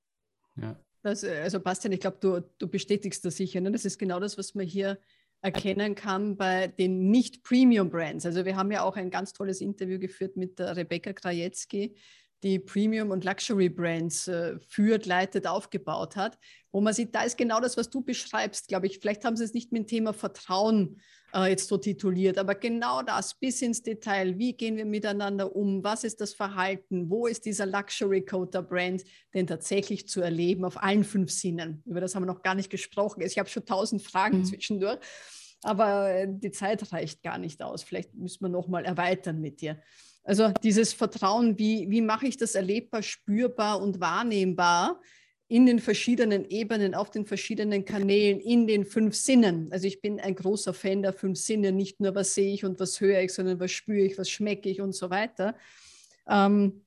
Ja. 0.56 0.80
Das, 1.01 1.24
also 1.24 1.60
Bastian, 1.60 1.91
ich 1.91 1.99
glaube, 1.99 2.18
du, 2.22 2.41
du 2.58 2.68
bestätigst 2.68 3.26
das 3.26 3.36
sicher. 3.36 3.60
Ne? 3.60 3.72
Das 3.72 3.84
ist 3.84 3.99
genau 3.99 4.22
das, 4.22 4.38
was 4.38 4.56
man 4.56 4.66
hier 4.66 4.99
erkennen 5.41 5.95
kann 5.95 6.38
bei 6.38 6.68
den 6.68 7.10
Nicht-Premium-Brands. 7.10 8.26
Also 8.26 8.45
wir 8.45 8.56
haben 8.56 8.72
ja 8.72 8.84
auch 8.84 8.95
ein 8.95 9.12
ganz 9.12 9.34
tolles 9.34 9.60
Interview 9.60 9.99
geführt 9.99 10.38
mit 10.38 10.58
der 10.58 10.78
Rebecca 10.78 11.12
Krajewski, 11.12 11.97
die 12.44 12.60
Premium- 12.60 13.12
und 13.12 13.24
Luxury-Brands 13.24 14.28
äh, 14.28 14.60
führt, 14.68 15.06
leitet, 15.06 15.48
aufgebaut 15.48 16.16
hat, 16.16 16.38
wo 16.72 16.82
man 16.82 16.94
sieht, 16.94 17.16
da 17.16 17.24
ist 17.24 17.38
genau 17.38 17.60
das, 17.60 17.78
was 17.78 17.89
du 17.89 18.02
beschreibst, 18.02 18.68
glaube 18.68 18.88
ich. 18.88 19.00
Vielleicht 19.00 19.24
haben 19.24 19.38
sie 19.38 19.46
es 19.46 19.54
nicht 19.54 19.72
mit 19.72 19.84
dem 19.84 19.88
Thema 19.88 20.14
Vertrauen 20.14 21.00
äh, 21.34 21.50
jetzt 21.50 21.68
so 21.68 21.78
tituliert, 21.78 22.38
aber 22.38 22.56
genau 22.56 23.02
das 23.02 23.36
bis 23.36 23.62
ins 23.62 23.82
Detail. 23.82 24.38
Wie 24.38 24.54
gehen 24.54 24.76
wir 24.76 24.86
miteinander 24.86 25.56
um? 25.56 25.84
Was 25.84 26.04
ist 26.04 26.20
das 26.22 26.34
Verhalten? 26.34 27.10
Wo 27.10 27.28
ist 27.28 27.46
dieser 27.46 27.66
Luxury-Code 27.66 28.52
der 28.52 28.62
Brand 28.62 29.04
denn 29.34 29.48
tatsächlich 29.48 30.08
zu 30.08 30.22
erleben 30.22 30.66
auf 30.66 30.82
allen 30.82 31.04
fünf 31.04 31.32
Sinnen? 31.32 31.82
Über 31.86 32.02
das 32.02 32.16
haben 32.16 32.24
wir 32.24 32.34
noch 32.34 32.44
gar 32.44 32.56
nicht 32.56 32.70
gesprochen. 32.70 33.22
Ich 33.22 33.39
habe 33.39 33.50
schon 33.50 33.66
tausend 33.66 34.02
Fragen 34.02 34.39
mhm. 34.39 34.46
zwischendurch, 34.46 35.00
aber 35.62 36.10
äh, 36.10 36.28
die 36.30 36.52
Zeit 36.52 36.91
reicht 36.91 37.24
gar 37.24 37.38
nicht 37.38 37.62
aus. 37.64 37.84
Vielleicht 37.84 38.14
müssen 38.14 38.41
wir 38.41 38.50
noch 38.50 38.68
mal 38.68 38.86
erweitern 38.86 39.39
mit 39.39 39.62
dir. 39.62 39.80
Also 40.24 40.52
dieses 40.64 40.94
Vertrauen, 40.94 41.60
wie, 41.60 41.90
wie 41.90 42.02
mache 42.02 42.28
ich 42.28 42.38
das 42.38 42.56
erlebbar, 42.56 43.04
spürbar 43.04 43.82
und 43.82 44.00
wahrnehmbar 44.00 45.02
in 45.50 45.66
den 45.66 45.80
verschiedenen 45.80 46.50
Ebenen, 46.50 46.96
auf 46.96 47.12
den 47.12 47.26
verschiedenen 47.26 47.86
Kanälen, 47.86 48.40
in 48.40 48.66
den 48.66 48.86
fünf 48.86 49.16
Sinnen. 49.16 49.72
Also 49.72 49.86
ich 49.86 50.02
bin 50.02 50.20
ein 50.20 50.36
großer 50.36 50.74
Fan 50.74 51.02
der 51.02 51.14
fünf 51.14 51.38
Sinne, 51.38 51.72
nicht 51.72 52.00
nur 52.00 52.16
was 52.16 52.34
sehe 52.34 52.54
ich 52.54 52.66
und 52.66 52.80
was 52.80 53.00
höre 53.02 53.22
ich, 53.22 53.34
sondern 53.34 53.60
was 53.60 53.72
spüre 53.72 54.06
ich, 54.06 54.18
was 54.18 54.30
schmecke 54.30 54.70
ich 54.70 54.82
und 54.82 54.96
so 54.96 55.10
weiter. 55.10 55.56
Ähm, 56.28 56.82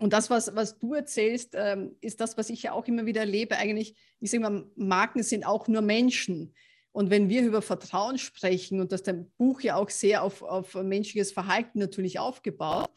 und 0.00 0.12
das, 0.12 0.30
was, 0.30 0.54
was 0.54 0.78
du 0.78 0.94
erzählst, 0.94 1.54
ähm, 1.54 1.96
ist 2.00 2.20
das, 2.20 2.38
was 2.38 2.50
ich 2.50 2.62
ja 2.62 2.72
auch 2.72 2.86
immer 2.86 3.04
wieder 3.04 3.22
erlebe. 3.22 3.56
Eigentlich, 3.56 3.96
ich 4.20 4.30
sage 4.30 4.42
mal, 4.42 4.70
Marken 4.76 5.22
sind 5.22 5.44
auch 5.44 5.66
nur 5.66 5.82
Menschen. 5.82 6.54
Und 6.92 7.10
wenn 7.10 7.28
wir 7.28 7.42
über 7.42 7.62
Vertrauen 7.62 8.18
sprechen 8.18 8.80
und 8.80 8.92
das 8.92 9.02
dein 9.02 9.30
Buch 9.36 9.60
ja 9.60 9.76
auch 9.76 9.90
sehr 9.90 10.22
auf, 10.22 10.42
auf 10.42 10.74
menschliches 10.74 11.32
Verhalten 11.32 11.78
natürlich 11.78 12.18
aufgebaut, 12.18 12.90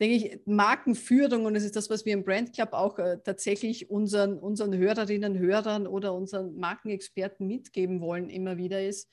denke 0.00 0.16
ich, 0.16 0.40
Markenführung, 0.46 1.46
und 1.46 1.54
das 1.54 1.62
ist 1.64 1.76
das, 1.76 1.88
was 1.88 2.04
wir 2.04 2.12
im 2.12 2.24
Brand 2.24 2.52
Club 2.52 2.72
auch 2.72 2.98
äh, 2.98 3.18
tatsächlich 3.24 3.88
unseren, 3.90 4.38
unseren 4.38 4.76
Hörerinnen, 4.76 5.38
Hörern 5.38 5.86
oder 5.86 6.12
unseren 6.12 6.56
Markenexperten 6.56 7.46
mitgeben 7.46 8.00
wollen, 8.00 8.28
immer 8.28 8.56
wieder 8.58 8.82
ist, 8.82 9.08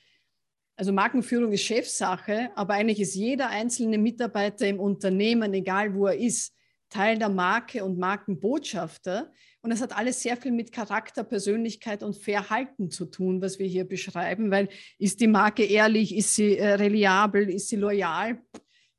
Also 0.75 0.91
Markenführung 0.91 1.51
ist 1.53 1.63
Chefsache, 1.63 2.49
aber 2.55 2.73
eigentlich 2.73 2.99
ist 2.99 3.15
jeder 3.15 3.49
einzelne 3.49 3.97
Mitarbeiter 3.97 4.67
im 4.67 4.79
Unternehmen, 4.79 5.53
egal 5.53 5.93
wo 5.93 6.07
er 6.07 6.17
ist, 6.17 6.53
Teil 6.93 7.17
der 7.17 7.29
Marke 7.29 7.83
und 7.83 7.97
Markenbotschafter. 7.97 9.31
Und 9.61 9.71
das 9.71 9.81
hat 9.81 9.97
alles 9.97 10.21
sehr 10.21 10.37
viel 10.37 10.51
mit 10.51 10.71
Charakter, 10.71 11.23
Persönlichkeit 11.23 12.03
und 12.03 12.15
Verhalten 12.15 12.91
zu 12.91 13.05
tun, 13.05 13.41
was 13.41 13.57
wir 13.57 13.65
hier 13.65 13.87
beschreiben, 13.87 14.51
weil 14.51 14.69
ist 14.99 15.19
die 15.19 15.27
Marke 15.27 15.65
ehrlich, 15.65 16.15
ist 16.15 16.35
sie 16.35 16.55
äh, 16.55 16.73
reliabel, 16.73 17.49
ist 17.49 17.69
sie 17.69 17.77
loyal? 17.77 18.39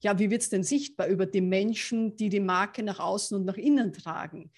Ja, 0.00 0.18
wie 0.18 0.28
wird 0.28 0.42
es 0.42 0.50
denn 0.50 0.64
sichtbar 0.64 1.06
über 1.06 1.24
die 1.24 1.40
Menschen, 1.40 2.16
die 2.16 2.30
die 2.30 2.40
Marke 2.40 2.82
nach 2.82 2.98
außen 2.98 3.38
und 3.38 3.44
nach 3.44 3.56
innen 3.56 3.92
tragen? 3.92 4.50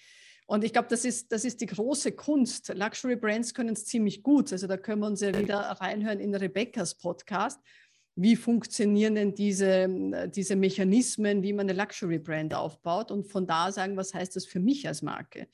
Und 0.47 0.63
ich 0.63 0.73
glaube, 0.73 0.87
das 0.89 1.05
ist, 1.05 1.31
das 1.31 1.45
ist 1.45 1.61
die 1.61 1.67
große 1.67 2.13
Kunst. 2.13 2.73
Luxury 2.73 3.17
Brands 3.17 3.53
können 3.53 3.73
es 3.73 3.85
ziemlich 3.85 4.23
gut. 4.23 4.51
Also 4.51 4.65
da 4.65 4.77
können 4.77 5.01
wir 5.01 5.07
uns 5.07 5.21
ja 5.21 5.37
wieder 5.37 5.59
reinhören 5.59 6.19
in 6.19 6.33
Rebecca's 6.33 6.95
Podcast. 6.95 7.59
Wie 8.19 8.35
funktionieren 8.35 9.13
denn 9.13 9.35
diese, 9.35 9.87
diese 10.35 10.55
Mechanismen, 10.55 11.43
wie 11.43 11.53
man 11.53 11.69
eine 11.69 11.79
Luxury 11.79 12.17
Brand 12.17 12.55
aufbaut 12.55 13.11
und 13.11 13.27
von 13.27 13.45
da 13.45 13.71
sagen, 13.71 13.95
was 13.95 14.11
heißt 14.11 14.35
das 14.35 14.47
für 14.47 14.59
mich 14.59 14.87
als 14.87 15.03
Marke? 15.03 15.47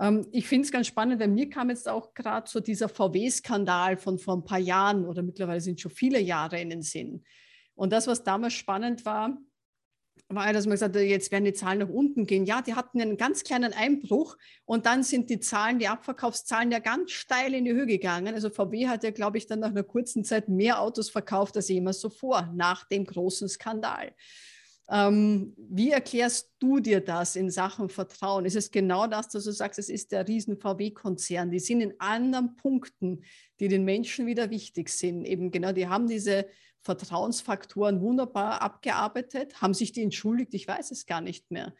Ähm, 0.00 0.26
ich 0.32 0.46
finde 0.48 0.64
es 0.64 0.72
ganz 0.72 0.86
spannend, 0.86 1.20
weil 1.20 1.28
mir 1.28 1.50
kam 1.50 1.68
jetzt 1.68 1.86
auch 1.86 2.14
gerade 2.14 2.48
so 2.48 2.60
dieser 2.60 2.88
VW-Skandal 2.88 3.98
von 3.98 4.18
vor 4.18 4.38
ein 4.38 4.44
paar 4.44 4.58
Jahren 4.58 5.04
oder 5.04 5.22
mittlerweile 5.22 5.60
sind 5.60 5.82
schon 5.82 5.90
viele 5.90 6.18
Jahre 6.18 6.58
in 6.58 6.70
den 6.70 6.80
Sinn. 6.80 7.24
Und 7.74 7.92
das, 7.92 8.06
was 8.06 8.24
damals 8.24 8.54
spannend 8.54 9.04
war, 9.04 9.36
war, 10.28 10.52
dass 10.52 10.66
man 10.66 10.72
gesagt 10.72 10.96
hat, 10.96 11.02
jetzt 11.02 11.30
werden 11.30 11.44
die 11.44 11.52
Zahlen 11.52 11.80
nach 11.80 11.88
unten 11.88 12.26
gehen. 12.26 12.44
Ja, 12.46 12.62
die 12.62 12.74
hatten 12.74 13.00
einen 13.00 13.16
ganz 13.16 13.44
kleinen 13.44 13.72
Einbruch 13.72 14.36
und 14.64 14.86
dann 14.86 15.02
sind 15.02 15.30
die 15.30 15.40
Zahlen, 15.40 15.78
die 15.78 15.88
Abverkaufszahlen 15.88 16.70
ja 16.70 16.78
ganz 16.78 17.12
steil 17.12 17.54
in 17.54 17.64
die 17.64 17.72
Höhe 17.72 17.86
gegangen. 17.86 18.34
Also 18.34 18.50
VW 18.50 18.88
hat 18.88 19.04
ja, 19.04 19.10
glaube 19.10 19.38
ich, 19.38 19.46
dann 19.46 19.60
nach 19.60 19.70
einer 19.70 19.82
kurzen 19.82 20.24
Zeit 20.24 20.48
mehr 20.48 20.80
Autos 20.80 21.10
verkauft 21.10 21.56
als 21.56 21.68
jemals 21.68 22.00
zuvor, 22.00 22.50
nach 22.54 22.84
dem 22.88 23.04
großen 23.04 23.48
Skandal. 23.48 24.12
Ähm, 24.90 25.54
wie 25.56 25.90
erklärst 25.90 26.50
du 26.58 26.80
dir 26.80 27.00
das 27.00 27.36
in 27.36 27.50
Sachen 27.50 27.88
Vertrauen? 27.88 28.44
Ist 28.44 28.56
es 28.56 28.70
genau 28.70 29.06
das, 29.06 29.28
dass 29.28 29.44
du 29.44 29.52
sagst, 29.52 29.78
es 29.78 29.88
ist 29.88 30.12
der 30.12 30.26
riesen 30.26 30.58
VW-Konzern? 30.58 31.50
Die 31.50 31.60
sind 31.60 31.80
in 31.80 31.94
anderen 31.98 32.56
Punkten, 32.56 33.24
die 33.60 33.68
den 33.68 33.84
Menschen 33.84 34.26
wieder 34.26 34.50
wichtig 34.50 34.88
sind. 34.88 35.24
Eben 35.24 35.50
genau, 35.50 35.72
die 35.72 35.88
haben 35.88 36.08
diese 36.08 36.46
Vertrauensfaktoren 36.82 38.00
wunderbar 38.00 38.60
abgearbeitet. 38.60 39.62
Haben 39.62 39.74
sich 39.74 39.92
die 39.92 40.02
entschuldigt? 40.02 40.52
Ich 40.54 40.66
weiß 40.66 40.90
es 40.90 41.06
gar 41.06 41.20
nicht 41.20 41.50
mehr. 41.50 41.74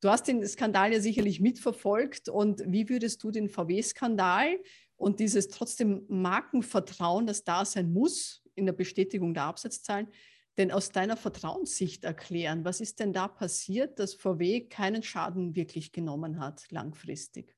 Du 0.00 0.10
hast 0.10 0.28
den 0.28 0.46
Skandal 0.46 0.92
ja 0.92 1.00
sicherlich 1.00 1.40
mitverfolgt. 1.40 2.28
Und 2.28 2.62
wie 2.66 2.88
würdest 2.88 3.22
du 3.22 3.30
den 3.30 3.48
VW-Skandal 3.48 4.58
und 4.96 5.20
dieses 5.20 5.48
trotzdem 5.48 6.04
Markenvertrauen, 6.08 7.26
das 7.26 7.44
da 7.44 7.64
sein 7.64 7.92
muss 7.92 8.42
in 8.54 8.66
der 8.66 8.72
Bestätigung 8.72 9.32
der 9.32 9.44
Absatzzahlen, 9.44 10.08
denn 10.56 10.72
aus 10.72 10.90
deiner 10.90 11.16
Vertrauenssicht 11.16 12.04
erklären? 12.04 12.64
Was 12.64 12.80
ist 12.80 12.98
denn 12.98 13.12
da 13.12 13.28
passiert, 13.28 13.98
dass 14.00 14.14
VW 14.14 14.62
keinen 14.62 15.04
Schaden 15.04 15.54
wirklich 15.54 15.92
genommen 15.92 16.40
hat 16.40 16.66
langfristig? 16.70 17.54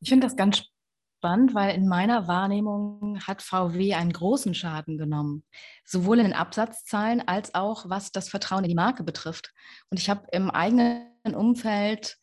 Ich 0.00 0.08
finde 0.08 0.26
das 0.26 0.36
ganz 0.36 0.64
spannend, 1.20 1.54
weil 1.54 1.74
in 1.74 1.86
meiner 1.86 2.28
Wahrnehmung 2.28 3.20
hat 3.26 3.42
VW 3.42 3.92
einen 3.92 4.12
großen 4.12 4.54
Schaden 4.54 4.96
genommen, 4.96 5.44
sowohl 5.84 6.18
in 6.18 6.24
den 6.24 6.32
Absatzzahlen 6.32 7.20
als 7.28 7.54
auch 7.54 7.90
was 7.90 8.10
das 8.10 8.30
Vertrauen 8.30 8.64
in 8.64 8.70
die 8.70 8.74
Marke 8.74 9.02
betrifft. 9.04 9.52
Und 9.90 10.00
ich 10.00 10.08
habe 10.08 10.26
im 10.32 10.50
eigenen 10.50 11.34
Umfeld 11.34 12.16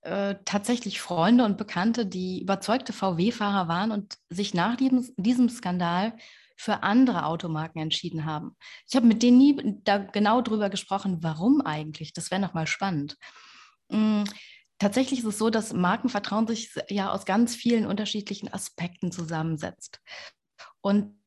äh, 0.00 0.36
tatsächlich 0.46 1.02
Freunde 1.02 1.44
und 1.44 1.58
Bekannte, 1.58 2.06
die 2.06 2.40
überzeugte 2.40 2.94
VW-Fahrer 2.94 3.68
waren 3.68 3.90
und 3.90 4.16
sich 4.30 4.54
nach 4.54 4.76
diesem, 4.76 5.06
diesem 5.18 5.50
Skandal 5.50 6.14
für 6.56 6.82
andere 6.82 7.26
Automarken 7.26 7.82
entschieden 7.82 8.24
haben. 8.24 8.56
Ich 8.88 8.96
habe 8.96 9.06
mit 9.06 9.22
denen 9.22 9.36
nie 9.36 9.80
da 9.84 9.98
genau 9.98 10.40
drüber 10.40 10.70
gesprochen, 10.70 11.18
warum 11.20 11.60
eigentlich. 11.60 12.14
Das 12.14 12.30
wäre 12.30 12.40
nochmal 12.40 12.66
spannend. 12.66 13.18
Mm, 13.90 14.22
tatsächlich 14.80 15.20
ist 15.20 15.26
es 15.26 15.38
so, 15.38 15.50
dass 15.50 15.72
Markenvertrauen 15.72 16.48
sich 16.48 16.72
ja 16.88 17.12
aus 17.12 17.24
ganz 17.24 17.54
vielen 17.54 17.86
unterschiedlichen 17.86 18.52
Aspekten 18.52 19.12
zusammensetzt. 19.12 20.00
Und 20.80 21.20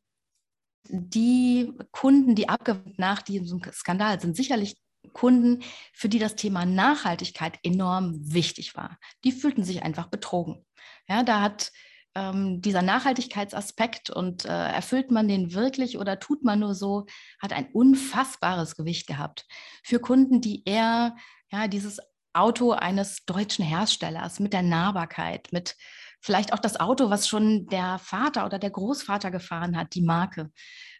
die 0.90 1.72
Kunden, 1.92 2.36
die 2.36 2.50
abgewandt 2.50 3.00
nach 3.00 3.22
diesem 3.22 3.62
Skandal 3.72 4.20
sind 4.20 4.36
sicherlich 4.36 4.76
Kunden, 5.14 5.64
für 5.94 6.10
die 6.10 6.20
das 6.20 6.36
Thema 6.36 6.66
Nachhaltigkeit 6.66 7.60
enorm 7.64 8.16
wichtig 8.34 8.76
war. 8.76 8.98
Die 9.24 9.32
fühlten 9.32 9.64
sich 9.64 9.84
einfach 9.84 10.08
betrogen. 10.08 10.66
Ja, 11.08 11.24
da 11.24 11.42
hat 11.42 11.72
ähm, 12.16 12.62
dieser 12.62 12.82
Nachhaltigkeitsaspekt 12.82 14.10
und 14.10 14.46
äh, 14.46 14.50
erfüllt 14.50 15.12
man 15.12 15.28
den 15.28 15.54
wirklich 15.54 15.98
oder 15.98 16.20
tut 16.20 16.44
man 16.44 16.60
nur 16.60 16.74
so, 16.74 17.06
hat 17.42 17.54
ein 17.54 17.72
unfassbares 17.72 18.76
Gewicht 18.76 19.08
gehabt. 19.08 19.46
Für 19.84 20.00
Kunden, 20.00 20.42
die 20.42 20.64
eher 20.66 21.16
ja, 21.52 21.68
dieses 21.68 22.00
Auto 22.34 22.72
eines 22.72 23.26
deutschen 23.26 23.66
Herstellers 23.66 24.40
mit 24.40 24.54
der 24.54 24.64
Nahbarkeit, 24.64 25.50
mit 25.52 25.76
vielleicht 26.22 26.54
auch 26.54 26.60
das 26.60 26.80
Auto, 26.80 27.10
was 27.10 27.28
schon 27.28 27.68
der 27.68 28.00
Vater 28.00 28.46
oder 28.46 28.58
der 28.58 28.72
Großvater 28.72 29.30
gefahren 29.30 29.78
hat, 29.78 29.94
die 29.94 30.02
Marke, 30.02 30.52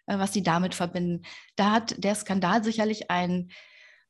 äh, 0.06 0.18
was 0.18 0.32
sie 0.32 0.42
damit 0.42 0.74
verbinden. 0.74 1.22
Da 1.56 1.70
hat 1.72 2.02
der 2.02 2.14
Skandal 2.14 2.62
sicherlich 2.62 3.10
ein 3.10 3.48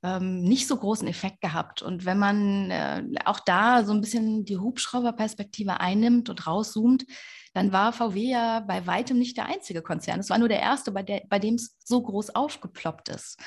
ähm, 0.02 0.42
nicht 0.42 0.68
so 0.68 0.76
großen 0.76 1.08
Effekt 1.08 1.40
gehabt. 1.40 1.80
Und 1.80 2.04
wenn 2.04 2.18
man 2.18 2.70
äh, 2.70 3.02
auch 3.24 3.40
da 3.40 3.84
so 3.84 3.92
ein 3.92 4.02
bisschen 4.02 4.44
die 4.44 4.58
Hubschrauberperspektive 4.58 5.80
einnimmt 5.80 6.28
und 6.28 6.46
rauszoomt, 6.46 7.06
dann 7.54 7.72
war 7.72 7.92
VW 7.92 8.20
ja 8.20 8.60
bei 8.60 8.86
weitem 8.86 9.18
nicht 9.18 9.36
der 9.36 9.46
einzige 9.46 9.80
Konzern. 9.80 10.20
Es 10.20 10.28
war 10.28 10.38
nur 10.38 10.48
der 10.48 10.60
erste, 10.60 10.92
bei, 10.92 11.24
bei 11.28 11.38
dem 11.38 11.54
es 11.54 11.76
so 11.84 12.02
groß 12.02 12.34
aufgeploppt 12.34 13.08
ist. 13.08 13.38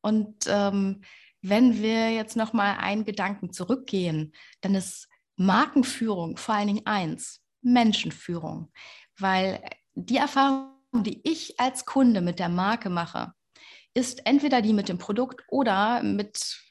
Und 0.00 0.46
ähm, 0.48 1.02
wenn 1.46 1.82
wir 1.82 2.10
jetzt 2.10 2.36
noch 2.36 2.54
mal 2.54 2.78
einen 2.78 3.04
Gedanken 3.04 3.52
zurückgehen, 3.52 4.32
dann 4.62 4.74
ist 4.74 5.08
Markenführung 5.36 6.38
vor 6.38 6.54
allen 6.54 6.68
Dingen 6.68 6.86
eins, 6.86 7.42
Menschenführung. 7.60 8.72
Weil 9.18 9.62
die 9.94 10.16
Erfahrung, 10.16 10.72
die 10.94 11.20
ich 11.22 11.60
als 11.60 11.84
Kunde 11.84 12.22
mit 12.22 12.38
der 12.38 12.48
Marke 12.48 12.88
mache, 12.88 13.34
ist 13.92 14.26
entweder 14.26 14.62
die 14.62 14.72
mit 14.72 14.88
dem 14.88 14.96
Produkt 14.96 15.42
oder 15.48 16.02
mit 16.02 16.62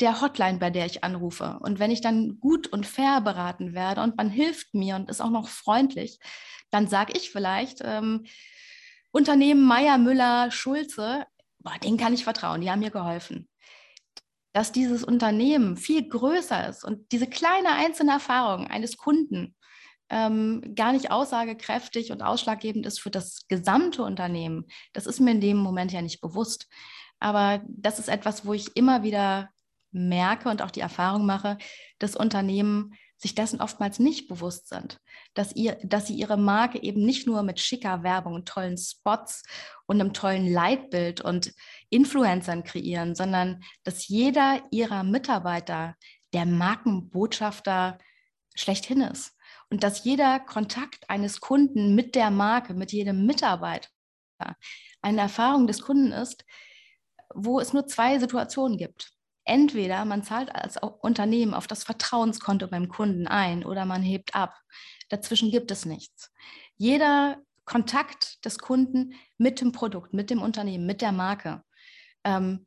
der 0.00 0.22
Hotline, 0.22 0.58
bei 0.58 0.70
der 0.70 0.86
ich 0.86 1.04
anrufe. 1.04 1.58
Und 1.60 1.78
wenn 1.78 1.90
ich 1.90 2.00
dann 2.00 2.40
gut 2.40 2.68
und 2.68 2.86
fair 2.86 3.20
beraten 3.20 3.74
werde 3.74 4.00
und 4.00 4.16
man 4.16 4.30
hilft 4.30 4.72
mir 4.72 4.96
und 4.96 5.10
ist 5.10 5.20
auch 5.20 5.30
noch 5.30 5.48
freundlich, 5.48 6.18
dann 6.70 6.88
sage 6.88 7.12
ich 7.14 7.30
vielleicht, 7.30 7.82
ähm, 7.82 8.24
Unternehmen 9.10 9.62
Meier, 9.62 9.98
Müller, 9.98 10.50
Schulze, 10.50 11.26
boah, 11.58 11.78
denen 11.82 11.98
kann 11.98 12.14
ich 12.14 12.24
vertrauen, 12.24 12.62
die 12.62 12.70
haben 12.70 12.80
mir 12.80 12.90
geholfen. 12.90 13.46
Dass 14.56 14.72
dieses 14.72 15.04
Unternehmen 15.04 15.76
viel 15.76 16.08
größer 16.08 16.66
ist 16.70 16.82
und 16.82 17.12
diese 17.12 17.26
kleine 17.26 17.72
einzelne 17.72 18.12
Erfahrung 18.12 18.66
eines 18.66 18.96
Kunden 18.96 19.54
ähm, 20.08 20.72
gar 20.74 20.94
nicht 20.94 21.10
aussagekräftig 21.10 22.10
und 22.10 22.22
ausschlaggebend 22.22 22.86
ist 22.86 22.98
für 22.98 23.10
das 23.10 23.46
gesamte 23.48 24.02
Unternehmen. 24.02 24.64
Das 24.94 25.06
ist 25.06 25.20
mir 25.20 25.32
in 25.32 25.42
dem 25.42 25.58
Moment 25.58 25.92
ja 25.92 26.00
nicht 26.00 26.22
bewusst. 26.22 26.68
Aber 27.20 27.60
das 27.68 27.98
ist 27.98 28.08
etwas, 28.08 28.46
wo 28.46 28.54
ich 28.54 28.74
immer 28.78 29.02
wieder 29.02 29.50
merke 29.90 30.48
und 30.48 30.62
auch 30.62 30.70
die 30.70 30.80
Erfahrung 30.80 31.26
mache, 31.26 31.58
dass 31.98 32.16
Unternehmen 32.16 32.94
sich 33.18 33.34
dessen 33.34 33.60
oftmals 33.60 33.98
nicht 33.98 34.28
bewusst 34.28 34.68
sind, 34.68 35.00
dass, 35.34 35.54
ihr, 35.56 35.78
dass 35.82 36.06
sie 36.06 36.14
ihre 36.14 36.36
Marke 36.36 36.82
eben 36.82 37.04
nicht 37.04 37.26
nur 37.26 37.42
mit 37.42 37.60
schicker 37.60 38.02
Werbung 38.02 38.34
und 38.34 38.48
tollen 38.48 38.76
Spots 38.76 39.42
und 39.86 40.00
einem 40.00 40.12
tollen 40.12 40.50
Leitbild 40.50 41.22
und 41.22 41.54
Influencern 41.88 42.62
kreieren, 42.62 43.14
sondern 43.14 43.62
dass 43.84 44.08
jeder 44.08 44.62
ihrer 44.70 45.02
Mitarbeiter 45.02 45.96
der 46.34 46.44
Markenbotschafter 46.44 47.98
schlechthin 48.54 49.00
ist 49.00 49.34
und 49.70 49.82
dass 49.82 50.04
jeder 50.04 50.40
Kontakt 50.40 51.08
eines 51.08 51.40
Kunden 51.40 51.94
mit 51.94 52.14
der 52.14 52.30
Marke, 52.30 52.74
mit 52.74 52.92
jedem 52.92 53.24
Mitarbeiter 53.24 53.88
eine 55.00 55.22
Erfahrung 55.22 55.66
des 55.66 55.82
Kunden 55.82 56.12
ist, 56.12 56.44
wo 57.34 57.60
es 57.60 57.72
nur 57.72 57.86
zwei 57.86 58.18
Situationen 58.18 58.76
gibt. 58.76 59.15
Entweder 59.48 60.04
man 60.04 60.24
zahlt 60.24 60.52
als 60.54 60.76
Unternehmen 60.76 61.54
auf 61.54 61.68
das 61.68 61.84
Vertrauenskonto 61.84 62.66
beim 62.66 62.88
Kunden 62.88 63.28
ein 63.28 63.64
oder 63.64 63.84
man 63.84 64.02
hebt 64.02 64.34
ab. 64.34 64.54
Dazwischen 65.08 65.52
gibt 65.52 65.70
es 65.70 65.86
nichts. 65.86 66.32
Jeder 66.76 67.38
Kontakt 67.64 68.44
des 68.44 68.58
Kunden 68.58 69.14
mit 69.38 69.60
dem 69.60 69.70
Produkt, 69.70 70.12
mit 70.12 70.30
dem 70.30 70.42
Unternehmen, 70.42 70.84
mit 70.84 71.00
der 71.00 71.12
Marke 71.12 71.62
ähm, 72.24 72.66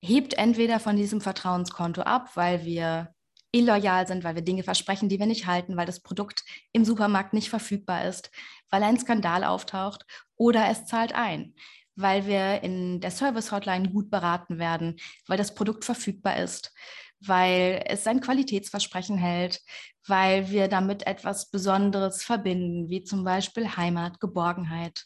hebt 0.00 0.34
entweder 0.34 0.78
von 0.78 0.96
diesem 0.96 1.20
Vertrauenskonto 1.20 2.02
ab, 2.02 2.36
weil 2.36 2.64
wir 2.64 3.12
illoyal 3.52 4.06
sind, 4.06 4.22
weil 4.22 4.36
wir 4.36 4.42
Dinge 4.42 4.62
versprechen, 4.62 5.08
die 5.08 5.18
wir 5.18 5.26
nicht 5.26 5.46
halten, 5.46 5.76
weil 5.76 5.86
das 5.86 6.00
Produkt 6.00 6.44
im 6.72 6.84
Supermarkt 6.84 7.32
nicht 7.32 7.50
verfügbar 7.50 8.04
ist, 8.04 8.30
weil 8.70 8.84
ein 8.84 8.98
Skandal 8.98 9.42
auftaucht 9.42 10.06
oder 10.36 10.68
es 10.68 10.86
zahlt 10.86 11.12
ein, 11.12 11.54
weil 12.00 12.26
wir 12.26 12.62
in 12.62 13.00
der 13.00 13.10
Service-Hotline 13.10 13.90
gut 13.90 14.10
beraten 14.10 14.58
werden, 14.58 14.96
weil 15.26 15.38
das 15.38 15.54
Produkt 15.54 15.84
verfügbar 15.84 16.36
ist, 16.38 16.72
weil 17.20 17.82
es 17.86 18.04
sein 18.04 18.20
Qualitätsversprechen 18.20 19.18
hält, 19.18 19.60
weil 20.06 20.50
wir 20.50 20.68
damit 20.68 21.06
etwas 21.06 21.50
Besonderes 21.50 22.22
verbinden, 22.22 22.88
wie 22.88 23.04
zum 23.04 23.24
Beispiel 23.24 23.76
Heimat, 23.76 24.20
Geborgenheit, 24.20 25.04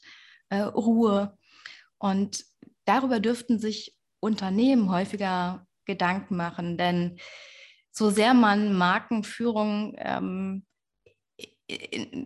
äh, 0.48 0.60
Ruhe. 0.60 1.36
Und 1.98 2.44
darüber 2.84 3.20
dürften 3.20 3.58
sich 3.58 3.96
Unternehmen 4.20 4.90
häufiger 4.90 5.66
Gedanken 5.84 6.36
machen, 6.36 6.78
denn 6.78 7.18
so 7.90 8.10
sehr 8.10 8.34
man 8.34 8.74
Markenführung 8.74 9.94
ähm, 9.98 10.66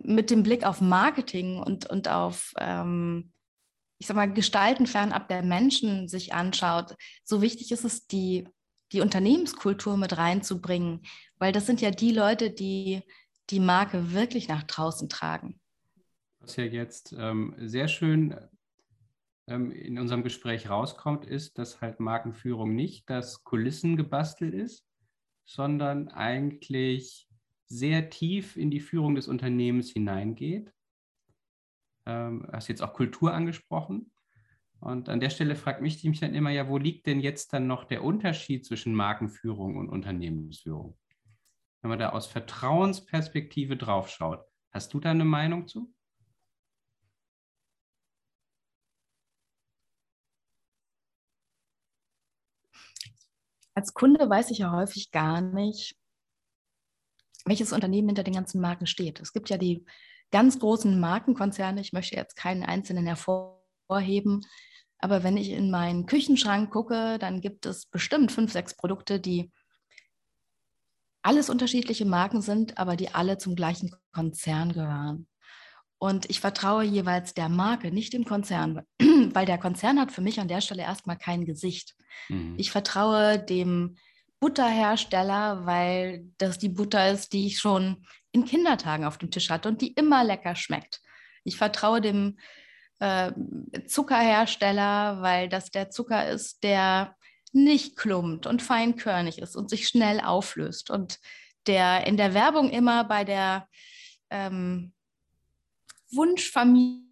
mit 0.03 0.31
dem 0.31 0.43
Blick 0.43 0.65
auf 0.65 0.81
Marketing 0.81 1.59
und, 1.59 1.87
und 1.87 2.09
auf, 2.09 2.53
ähm, 2.59 3.33
ich 3.99 4.07
sag 4.07 4.17
mal, 4.17 4.33
Gestalten 4.33 4.87
fernab 4.87 5.29
der 5.29 5.43
Menschen 5.43 6.09
sich 6.09 6.33
anschaut, 6.33 6.95
so 7.25 7.43
wichtig 7.43 7.73
ist 7.73 7.85
es, 7.85 8.07
die, 8.07 8.49
die 8.93 9.01
Unternehmenskultur 9.01 9.97
mit 9.97 10.17
reinzubringen, 10.17 11.03
weil 11.39 11.53
das 11.53 11.67
sind 11.67 11.81
ja 11.81 11.91
die 11.91 12.13
Leute, 12.13 12.51
die 12.51 13.03
die 13.51 13.61
Marke 13.61 14.13
wirklich 14.13 14.49
nach 14.49 14.63
draußen 14.63 15.09
tragen. 15.09 15.59
Was 16.41 16.57
ja 16.57 16.65
jetzt 16.65 17.15
ähm, 17.19 17.55
sehr 17.59 17.89
schön 17.89 18.37
ähm, 19.47 19.71
in 19.73 19.99
unserem 19.99 20.23
Gespräch 20.23 20.69
rauskommt, 20.69 21.25
ist, 21.25 21.59
dass 21.59 21.81
halt 21.81 22.01
Markenführung 22.01 22.75
nicht 22.75 23.09
das 23.11 23.45
Kulissengebastel 23.45 24.53
ist, 24.53 24.87
sondern 25.45 26.09
eigentlich 26.09 27.29
sehr 27.67 28.11
tief 28.11 28.57
in 28.57 28.71
die 28.71 28.81
Führung 28.81 29.15
des 29.15 29.29
Unternehmens 29.29 29.91
hineingeht. 29.91 30.73
Ähm, 32.09 32.49
hast 32.51 32.69
jetzt 32.69 32.83
auch 32.83 32.95
Kultur 32.95 33.35
angesprochen. 33.35 34.11
Und 34.81 35.11
an 35.11 35.21
der 35.21 35.29
Stelle 35.29 35.57
fragt 35.57 35.83
mich 35.83 36.03
mich 36.05 36.21
dann 36.21 36.35
immer, 36.35 36.49
ja, 36.51 36.67
wo 36.69 36.79
liegt 36.79 37.07
denn 37.07 37.21
jetzt 37.21 37.53
dann 37.53 37.67
noch 37.67 37.85
der 37.85 38.03
Unterschied 38.03 38.65
zwischen 38.65 38.95
Markenführung 38.95 39.77
und 39.77 39.91
Unternehmensführung? 39.91 40.97
Wenn 41.83 41.91
man 41.91 41.99
da 41.99 42.11
aus 42.11 42.27
Vertrauensperspektive 42.27 43.77
draufschaut, 43.77 44.43
hast 44.71 44.95
du 44.95 45.01
da 45.01 45.11
eine 45.11 45.27
Meinung 45.27 45.69
zu? 45.69 45.93
Als 53.75 53.93
Kunde 53.93 54.31
weiß 54.31 54.51
ich 54.51 54.59
ja 54.59 54.73
häufig 54.73 55.11
gar 55.11 55.43
nicht, 55.43 55.95
welches 57.45 57.73
Unternehmen 57.73 58.09
hinter 58.09 58.25
den 58.25 58.35
ganzen 58.35 58.63
Marken 58.63 58.87
steht. 58.87 59.21
Es 59.21 59.35
gibt 59.35 59.51
ja 59.51 59.59
die 59.59 59.85
ganz 60.31 60.59
großen 60.59 60.99
Markenkonzerne, 60.99 61.81
ich 61.81 61.93
möchte 61.93 62.17
jetzt 62.17 62.37
keinen 62.37 62.63
einzelnen 62.65 63.07
hervorheben, 63.07 64.45
aber 64.99 65.23
wenn 65.23 65.37
ich 65.37 65.51
in 65.51 65.71
meinen 65.71 66.07
Küchenschrank 66.07 66.71
gucke, 66.71 67.19
dann 67.19 67.41
gibt 67.41 67.67
es 67.67 67.87
bestimmt 67.87 68.33
fünf, 68.33 68.53
sechs 68.53 68.75
Produkte, 68.75 69.21
die 69.21 69.51
alles 71.23 71.51
unterschiedliche 71.51 72.05
Marken 72.05 72.43
sind, 72.43 72.79
aber 72.79 72.97
die 72.97 73.15
alle 73.15 73.39
zum 73.39 73.55
gleichen 73.55 73.95
Konzern 74.13 74.73
gehören. 74.73 75.29
Und 75.99 76.31
ich 76.31 76.41
vertraue 76.41 76.85
jeweils 76.85 77.35
der 77.35 77.49
Marke, 77.49 77.91
nicht 77.91 78.13
dem 78.13 78.25
Konzern, 78.25 78.83
weil 79.01 79.47
der 79.47 79.59
Konzern 79.59 80.01
hat 80.01 80.13
für 80.13 80.21
mich 80.21 80.41
an 80.41 80.49
der 80.49 80.61
Stelle 80.61 80.83
erstmal 80.83 81.19
kein 81.19 81.45
Gesicht. 81.45 81.97
Mhm. 82.29 82.55
Ich 82.57 82.71
vertraue 82.71 83.39
dem 83.39 83.97
Butterhersteller, 84.41 85.67
weil 85.67 86.27
das 86.39 86.59
die 86.59 86.69
Butter 86.69 87.11
ist, 87.11 87.33
die 87.33 87.47
ich 87.47 87.59
schon 87.59 88.07
in 88.33 88.45
Kindertagen 88.45 89.05
auf 89.05 89.19
dem 89.19 89.31
Tisch 89.31 89.51
hatte 89.51 89.69
und 89.69 89.81
die 89.81 89.93
immer 89.93 90.25
lecker 90.25 90.55
schmeckt. 90.55 91.01
Ich 91.45 91.57
vertraue 91.57 92.01
dem 92.01 92.39
äh, 92.99 93.33
Zuckerhersteller, 93.87 95.23
weil 95.23 95.49
das 95.49 95.71
der 95.71 95.91
Zucker 95.91 96.29
ist, 96.29 96.63
der 96.63 97.17
nicht 97.53 97.97
klumpt 97.97 98.47
und 98.47 98.63
feinkörnig 98.63 99.39
ist 99.39 99.57
und 99.57 99.71
sich 99.71 99.89
schnell 99.89 100.21
auflöst 100.21 100.91
und 100.91 101.19
der 101.67 102.07
in 102.07 102.17
der 102.17 102.35
Werbung 102.35 102.71
immer 102.71 103.05
bei 103.05 103.25
der 103.25 103.69
ähm, 104.31 104.93
Wunschfamilie 106.11 107.09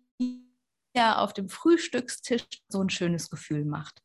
auf 0.96 1.32
dem 1.32 1.48
Frühstückstisch 1.48 2.44
so 2.68 2.82
ein 2.82 2.90
schönes 2.90 3.30
Gefühl 3.30 3.64
macht. 3.64 4.02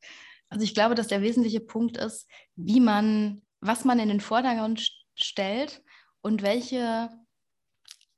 Also 0.49 0.63
ich 0.63 0.73
glaube, 0.73 0.95
dass 0.95 1.07
der 1.07 1.21
wesentliche 1.21 1.61
Punkt 1.61 1.97
ist, 1.97 2.27
wie 2.55 2.79
man, 2.81 3.41
was 3.61 3.85
man 3.85 3.99
in 3.99 4.09
den 4.09 4.19
Vordergrund 4.19 4.89
stellt 5.15 5.81
und 6.21 6.41
welche 6.41 7.09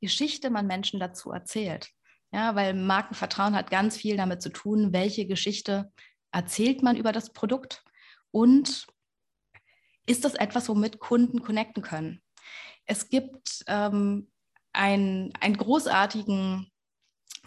Geschichte 0.01 0.49
man 0.49 0.67
Menschen 0.67 0.99
dazu 0.99 1.31
erzählt. 1.31 1.89
Ja, 2.31 2.55
weil 2.55 2.73
Markenvertrauen 2.73 3.55
hat 3.55 3.69
ganz 3.69 3.95
viel 3.95 4.17
damit 4.17 4.41
zu 4.41 4.49
tun, 4.49 4.91
welche 4.91 5.27
Geschichte 5.27 5.91
erzählt 6.31 6.81
man 6.81 6.97
über 6.97 7.11
das 7.11 7.31
Produkt 7.31 7.83
und 8.31 8.87
ist 10.07 10.25
das 10.25 10.33
etwas, 10.33 10.67
womit 10.67 10.99
Kunden 10.99 11.41
connecten 11.43 11.83
können. 11.83 12.21
Es 12.85 13.07
gibt 13.09 13.63
ähm, 13.67 14.29
ein, 14.73 15.31
einen 15.39 15.57
großartigen 15.57 16.67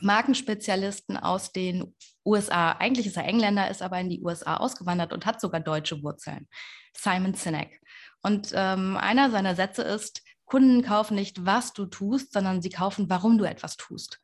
Markenspezialisten 0.01 1.17
aus 1.17 1.53
den 1.53 1.95
USA. 2.25 2.73
Eigentlich 2.73 3.07
ist 3.07 3.17
er 3.17 3.25
Engländer, 3.25 3.71
ist 3.71 3.83
aber 3.83 3.99
in 4.01 4.09
die 4.09 4.23
USA 4.23 4.57
ausgewandert 4.57 5.13
und 5.13 5.27
hat 5.27 5.41
sogar 5.41 5.61
deutsche 5.61 6.03
Wurzeln. 6.03 6.49
Simon 6.97 7.35
Sinek. 7.35 7.81
Und 8.23 8.53
ähm, 8.55 8.97
einer 8.97 9.31
seiner 9.31 9.55
Sätze 9.55 9.83
ist, 9.83 10.23
Kunden 10.47 10.83
kaufen 10.83 11.17
nicht, 11.17 11.45
was 11.45 11.73
du 11.73 11.87
tust, 11.87 12.33
sondern 12.33 12.63
sie 12.63 12.71
kaufen, 12.71 13.11
warum 13.11 13.37
du 13.37 13.45
etwas 13.45 13.77
tust. 13.77 14.21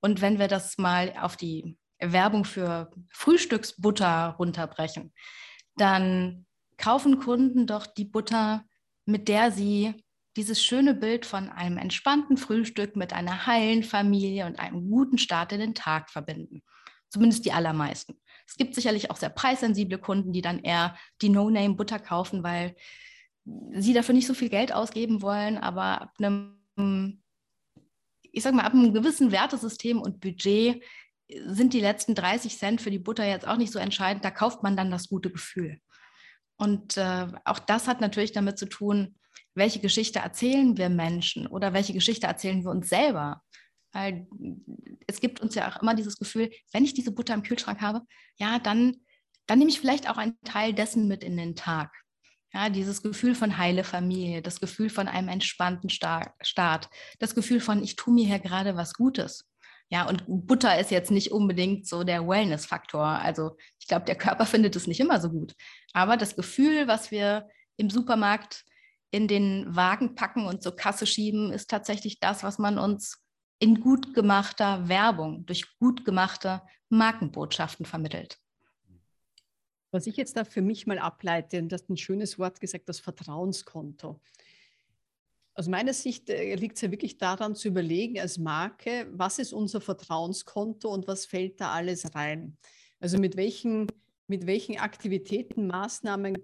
Und 0.00 0.20
wenn 0.20 0.38
wir 0.38 0.48
das 0.48 0.78
mal 0.78 1.12
auf 1.20 1.36
die 1.36 1.76
Werbung 1.98 2.44
für 2.44 2.90
Frühstücksbutter 3.10 4.36
runterbrechen, 4.38 5.12
dann 5.76 6.46
kaufen 6.76 7.18
Kunden 7.18 7.66
doch 7.66 7.86
die 7.86 8.04
Butter, 8.04 8.64
mit 9.06 9.28
der 9.28 9.50
sie 9.50 9.94
dieses 10.36 10.62
schöne 10.62 10.94
Bild 10.94 11.26
von 11.26 11.48
einem 11.48 11.78
entspannten 11.78 12.36
Frühstück 12.36 12.96
mit 12.96 13.12
einer 13.12 13.46
heilen 13.46 13.82
Familie 13.82 14.46
und 14.46 14.58
einem 14.58 14.90
guten 14.90 15.18
Start 15.18 15.52
in 15.52 15.60
den 15.60 15.74
Tag 15.74 16.10
verbinden. 16.10 16.62
Zumindest 17.08 17.44
die 17.44 17.52
allermeisten. 17.52 18.20
Es 18.46 18.56
gibt 18.56 18.74
sicherlich 18.74 19.10
auch 19.10 19.16
sehr 19.16 19.30
preissensible 19.30 19.98
Kunden, 19.98 20.32
die 20.32 20.42
dann 20.42 20.58
eher 20.58 20.96
die 21.22 21.28
No-Name-Butter 21.28 22.00
kaufen, 22.00 22.42
weil 22.42 22.74
sie 23.72 23.92
dafür 23.92 24.14
nicht 24.14 24.26
so 24.26 24.34
viel 24.34 24.48
Geld 24.48 24.72
ausgeben 24.72 25.22
wollen, 25.22 25.58
aber 25.58 26.02
ab 26.02 26.14
einem, 26.18 27.22
ich 28.22 28.42
sag 28.42 28.54
mal, 28.54 28.64
ab 28.64 28.72
einem 28.72 28.94
gewissen 28.94 29.32
Wertesystem 29.32 30.00
und 30.00 30.20
Budget 30.20 30.82
sind 31.28 31.72
die 31.72 31.80
letzten 31.80 32.14
30 32.14 32.58
Cent 32.58 32.80
für 32.80 32.90
die 32.90 32.98
Butter 32.98 33.24
jetzt 33.26 33.46
auch 33.46 33.56
nicht 33.56 33.72
so 33.72 33.78
entscheidend. 33.78 34.24
Da 34.24 34.30
kauft 34.30 34.62
man 34.62 34.76
dann 34.76 34.90
das 34.90 35.08
gute 35.08 35.30
Gefühl. 35.30 35.80
Und 36.56 36.96
äh, 36.96 37.26
auch 37.44 37.58
das 37.58 37.88
hat 37.88 38.00
natürlich 38.00 38.32
damit 38.32 38.58
zu 38.58 38.66
tun, 38.66 39.16
welche 39.54 39.80
Geschichte 39.80 40.18
erzählen 40.18 40.76
wir 40.76 40.88
Menschen 40.88 41.46
oder 41.46 41.72
welche 41.72 41.92
Geschichte 41.92 42.26
erzählen 42.26 42.62
wir 42.62 42.70
uns 42.70 42.88
selber. 42.88 43.42
Weil 43.92 44.26
es 45.06 45.20
gibt 45.20 45.40
uns 45.40 45.54
ja 45.54 45.70
auch 45.70 45.80
immer 45.80 45.94
dieses 45.94 46.18
Gefühl, 46.18 46.50
wenn 46.72 46.84
ich 46.84 46.94
diese 46.94 47.12
Butter 47.12 47.34
im 47.34 47.42
Kühlschrank 47.42 47.80
habe, 47.80 48.02
ja, 48.36 48.58
dann, 48.58 48.96
dann 49.46 49.58
nehme 49.58 49.70
ich 49.70 49.80
vielleicht 49.80 50.10
auch 50.10 50.16
einen 50.16 50.38
Teil 50.44 50.72
dessen 50.72 51.06
mit 51.06 51.22
in 51.22 51.36
den 51.36 51.54
Tag. 51.54 51.92
Ja, 52.54 52.68
dieses 52.68 53.02
Gefühl 53.02 53.34
von 53.34 53.58
heile 53.58 53.82
Familie, 53.82 54.40
das 54.40 54.60
Gefühl 54.60 54.88
von 54.88 55.08
einem 55.08 55.26
entspannten 55.28 55.90
Start, 55.90 56.88
das 57.18 57.34
Gefühl 57.34 57.58
von, 57.58 57.82
ich 57.82 57.96
tue 57.96 58.14
mir 58.14 58.26
hier 58.26 58.38
gerade 58.38 58.76
was 58.76 58.94
Gutes. 58.94 59.50
Ja, 59.88 60.08
und 60.08 60.24
Butter 60.28 60.78
ist 60.78 60.92
jetzt 60.92 61.10
nicht 61.10 61.32
unbedingt 61.32 61.88
so 61.88 62.04
der 62.04 62.26
Wellness-Faktor. 62.26 63.04
Also 63.04 63.56
ich 63.80 63.88
glaube, 63.88 64.04
der 64.06 64.14
Körper 64.14 64.46
findet 64.46 64.76
es 64.76 64.86
nicht 64.86 65.00
immer 65.00 65.20
so 65.20 65.30
gut. 65.30 65.54
Aber 65.92 66.16
das 66.16 66.36
Gefühl, 66.36 66.86
was 66.86 67.10
wir 67.10 67.48
im 67.76 67.90
Supermarkt 67.90 68.64
in 69.10 69.26
den 69.26 69.66
Wagen 69.74 70.14
packen 70.14 70.46
und 70.46 70.62
zur 70.62 70.76
Kasse 70.76 71.06
schieben, 71.06 71.52
ist 71.52 71.70
tatsächlich 71.70 72.20
das, 72.20 72.44
was 72.44 72.58
man 72.58 72.78
uns 72.78 73.20
in 73.58 73.80
gut 73.80 74.14
gemachter 74.14 74.88
Werbung, 74.88 75.44
durch 75.46 75.76
gut 75.78 76.04
gemachte 76.04 76.62
Markenbotschaften 76.88 77.84
vermittelt. 77.84 78.38
Was 79.94 80.08
ich 80.08 80.16
jetzt 80.16 80.36
da 80.36 80.42
für 80.42 80.60
mich 80.60 80.88
mal 80.88 80.98
ableite, 80.98 81.60
und 81.60 81.70
das 81.70 81.82
ist 81.82 81.88
ein 81.88 81.96
schönes 81.96 82.36
Wort 82.36 82.60
gesagt, 82.60 82.88
das 82.88 82.98
Vertrauenskonto. 82.98 84.20
Aus 85.54 85.68
meiner 85.68 85.92
Sicht 85.92 86.28
äh, 86.30 86.56
liegt 86.56 86.74
es 86.74 86.82
ja 86.82 86.90
wirklich 86.90 87.16
daran 87.16 87.54
zu 87.54 87.68
überlegen 87.68 88.18
als 88.18 88.36
Marke, 88.36 89.06
was 89.12 89.38
ist 89.38 89.52
unser 89.52 89.80
Vertrauenskonto 89.80 90.88
und 90.92 91.06
was 91.06 91.26
fällt 91.26 91.60
da 91.60 91.70
alles 91.70 92.12
rein? 92.16 92.56
Also 92.98 93.18
mit 93.18 93.36
welchen, 93.36 93.86
mit 94.26 94.48
welchen 94.48 94.78
Aktivitäten, 94.80 95.68
Maßnahmen 95.68 96.38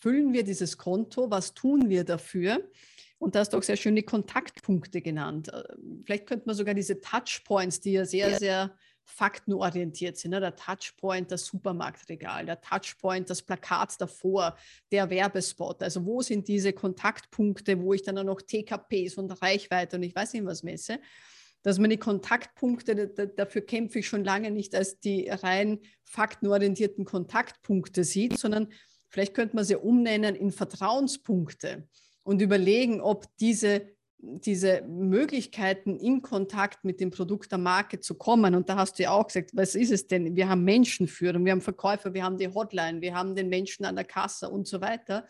füllen 0.00 0.32
wir 0.32 0.42
dieses 0.42 0.78
Konto, 0.78 1.30
was 1.30 1.52
tun 1.52 1.90
wir 1.90 2.04
dafür? 2.04 2.70
Und 3.18 3.34
da 3.34 3.40
hast 3.40 3.50
du 3.52 3.58
auch 3.58 3.62
sehr 3.62 3.76
schöne 3.76 4.02
Kontaktpunkte 4.02 5.02
genannt. 5.02 5.52
Äh, 5.52 5.62
vielleicht 6.06 6.24
könnte 6.26 6.46
man 6.46 6.56
sogar 6.56 6.72
diese 6.72 7.02
Touchpoints, 7.02 7.80
die 7.80 7.92
ja 7.92 8.06
sehr, 8.06 8.38
sehr 8.38 8.74
faktenorientiert 9.04 10.16
sind. 10.16 10.32
Ne? 10.32 10.40
Der 10.40 10.56
Touchpoint, 10.56 11.30
das 11.30 11.46
Supermarktregal, 11.46 12.46
der 12.46 12.60
Touchpoint, 12.60 13.30
das 13.30 13.42
Plakat 13.42 14.00
davor, 14.00 14.56
der 14.90 15.10
Werbespot. 15.10 15.82
Also 15.82 16.04
wo 16.04 16.22
sind 16.22 16.48
diese 16.48 16.72
Kontaktpunkte, 16.72 17.80
wo 17.80 17.92
ich 17.94 18.02
dann 18.02 18.18
auch 18.18 18.24
noch 18.24 18.42
TKPs 18.42 19.16
und 19.16 19.30
Reichweite 19.42 19.96
und 19.96 20.02
ich 20.02 20.14
weiß 20.14 20.32
nicht 20.32 20.44
was 20.44 20.62
messe. 20.62 20.98
Dass 21.62 21.78
man 21.78 21.88
die 21.88 21.96
Kontaktpunkte, 21.96 23.08
dafür 23.36 23.62
kämpfe 23.62 24.00
ich 24.00 24.08
schon 24.08 24.24
lange 24.24 24.50
nicht 24.50 24.74
als 24.74 25.00
die 25.00 25.28
rein 25.28 25.80
faktenorientierten 26.04 27.06
Kontaktpunkte 27.06 28.04
sieht, 28.04 28.38
sondern 28.38 28.68
Vielleicht 29.14 29.34
könnte 29.34 29.54
man 29.54 29.64
sie 29.64 29.76
umnennen 29.76 30.34
in 30.34 30.50
Vertrauenspunkte 30.50 31.86
und 32.24 32.42
überlegen, 32.42 33.00
ob 33.00 33.26
diese 33.36 33.86
diese 34.44 34.82
Möglichkeiten 34.82 35.96
in 35.96 36.22
Kontakt 36.22 36.84
mit 36.84 37.00
dem 37.00 37.10
Produkt 37.10 37.50
der 37.52 37.58
Marke 37.58 38.00
zu 38.00 38.14
kommen. 38.14 38.54
Und 38.54 38.68
da 38.68 38.76
hast 38.76 38.98
du 38.98 39.04
ja 39.04 39.10
auch 39.10 39.26
gesagt, 39.26 39.50
was 39.54 39.74
ist 39.74 39.92
es 39.92 40.06
denn? 40.06 40.36
Wir 40.36 40.48
haben 40.48 40.64
Menschenführung, 40.64 41.44
wir 41.44 41.52
haben 41.52 41.60
Verkäufer, 41.60 42.14
wir 42.14 42.24
haben 42.24 42.38
die 42.38 42.48
Hotline, 42.48 43.00
wir 43.00 43.14
haben 43.14 43.34
den 43.34 43.48
Menschen 43.48 43.84
an 43.84 43.96
der 43.96 44.04
Kasse 44.04 44.48
und 44.48 44.66
so 44.66 44.80
weiter. 44.80 45.26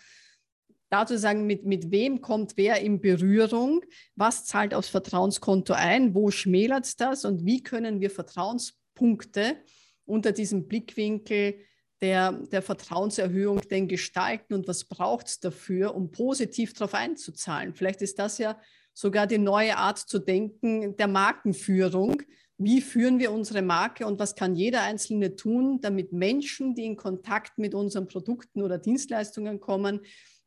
Dazu 0.91 1.17
sagen, 1.17 1.47
mit, 1.47 1.65
mit 1.65 1.91
wem 1.91 2.21
kommt 2.21 2.57
wer 2.57 2.81
in 2.81 3.01
Berührung, 3.01 3.81
was 4.15 4.45
zahlt 4.45 4.75
aufs 4.75 4.89
Vertrauenskonto 4.89 5.73
ein, 5.73 6.15
wo 6.15 6.31
schmälert 6.31 6.85
es 6.85 6.97
das 6.97 7.25
und 7.25 7.45
wie 7.45 7.63
können 7.63 8.01
wir 8.01 8.11
Vertrauenspunkte 8.11 9.57
unter 10.05 10.33
diesem 10.33 10.69
Blickwinkel 10.69 11.59
der, 12.01 12.33
der 12.33 12.63
Vertrauenserhöhung 12.63 13.61
denn 13.63 13.89
gestalten 13.89 14.55
und 14.55 14.69
was 14.69 14.85
braucht 14.85 15.27
es 15.27 15.41
dafür, 15.41 15.95
um 15.95 16.11
positiv 16.13 16.75
darauf 16.75 16.95
einzuzahlen. 16.95 17.75
Vielleicht 17.75 18.03
ist 18.03 18.19
das 18.19 18.39
ja 18.39 18.61
sogar 18.95 19.27
die 19.27 19.39
neue 19.39 19.77
Art 19.77 19.99
zu 19.99 20.21
denken 20.21 20.97
der 20.97 21.09
Markenführung. 21.09 22.23
Wie 22.57 22.81
führen 22.81 23.19
wir 23.19 23.33
unsere 23.33 23.63
Marke 23.63 24.07
und 24.07 24.21
was 24.21 24.37
kann 24.37 24.55
jeder 24.55 24.83
Einzelne 24.83 25.35
tun, 25.35 25.81
damit 25.81 26.13
Menschen, 26.13 26.75
die 26.77 26.85
in 26.85 26.97
Kontakt 26.97 27.59
mit 27.59 27.75
unseren 27.75 28.07
Produkten 28.07 28.63
oder 28.63 28.79
Dienstleistungen 28.79 29.59
kommen, 29.59 30.01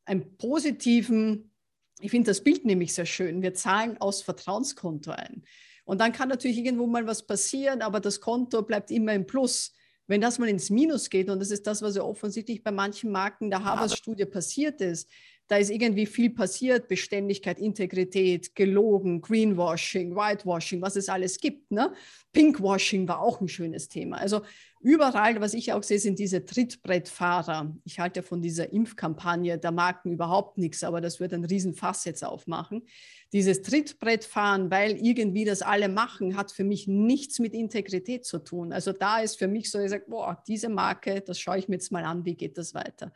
einen 0.05 0.37
positiven, 0.37 1.51
ich 1.99 2.11
finde 2.11 2.31
das 2.31 2.43
Bild 2.43 2.63
nämlich 2.63 2.93
sehr 2.93 3.05
schön, 3.05 3.41
wir 3.41 3.53
zahlen 3.53 3.97
aus 3.99 4.21
Vertrauenskonto 4.21 5.11
ein. 5.11 5.43
Und 5.83 5.99
dann 5.99 6.13
kann 6.13 6.29
natürlich 6.29 6.57
irgendwo 6.57 6.87
mal 6.87 7.07
was 7.07 7.25
passieren, 7.25 7.81
aber 7.81 7.99
das 7.99 8.21
Konto 8.21 8.61
bleibt 8.61 8.89
immer 8.89 9.13
im 9.13 9.25
Plus. 9.25 9.73
Wenn 10.05 10.21
das 10.21 10.39
mal 10.39 10.47
ins 10.47 10.69
Minus 10.69 11.09
geht, 11.09 11.29
und 11.29 11.39
das 11.39 11.51
ist 11.51 11.67
das, 11.67 11.81
was 11.81 11.97
ja 11.97 12.03
offensichtlich 12.03 12.63
bei 12.63 12.71
manchen 12.71 13.11
Marken 13.11 13.49
der 13.49 13.63
Harvard-Studie 13.63 14.25
passiert 14.25 14.79
ist, 14.79 15.09
da 15.47 15.57
ist 15.57 15.69
irgendwie 15.69 16.05
viel 16.05 16.29
passiert, 16.29 16.87
Beständigkeit, 16.87 17.59
Integrität, 17.59 18.53
gelogen, 18.53 19.21
Greenwashing, 19.21 20.15
Whitewashing, 20.15 20.81
was 20.81 20.97
es 20.97 21.07
alles 21.07 21.39
gibt. 21.39 21.71
Ne? 21.71 21.93
Pinkwashing 22.33 23.07
war 23.07 23.21
auch 23.21 23.39
ein 23.39 23.47
schönes 23.47 23.87
Thema. 23.87 24.17
Also 24.17 24.41
überall, 24.81 25.39
was 25.39 25.53
ich 25.53 25.71
auch 25.71 25.83
sehe, 25.83 25.99
sind 25.99 26.19
diese 26.19 26.43
Trittbrettfahrer. 26.43 27.73
Ich 27.85 27.99
halte 27.99 28.23
von 28.23 28.41
dieser 28.41 28.73
Impfkampagne 28.73 29.57
der 29.57 29.71
Marken 29.71 30.11
überhaupt 30.11 30.57
nichts, 30.57 30.83
aber 30.83 30.99
das 30.99 31.21
wird 31.21 31.33
ein 31.33 31.45
Riesenfass 31.45 32.03
jetzt 32.03 32.25
aufmachen. 32.25 32.85
Dieses 33.31 33.61
Trittbrettfahren, 33.61 34.69
weil 34.69 34.97
irgendwie 34.97 35.45
das 35.45 35.61
alle 35.61 35.87
machen, 35.87 36.35
hat 36.35 36.51
für 36.51 36.65
mich 36.65 36.87
nichts 36.87 37.39
mit 37.39 37.53
Integrität 37.53 38.25
zu 38.25 38.39
tun. 38.39 38.73
Also 38.73 38.91
da 38.91 39.19
ist 39.19 39.39
für 39.39 39.47
mich 39.47 39.71
so, 39.71 39.79
ich 39.79 39.89
sage, 39.89 40.05
boah, 40.07 40.43
diese 40.45 40.67
Marke, 40.67 41.21
das 41.21 41.39
schaue 41.39 41.57
ich 41.57 41.69
mir 41.69 41.75
jetzt 41.75 41.91
mal 41.91 42.03
an, 42.03 42.25
wie 42.25 42.35
geht 42.35 42.57
das 42.57 42.73
weiter. 42.73 43.13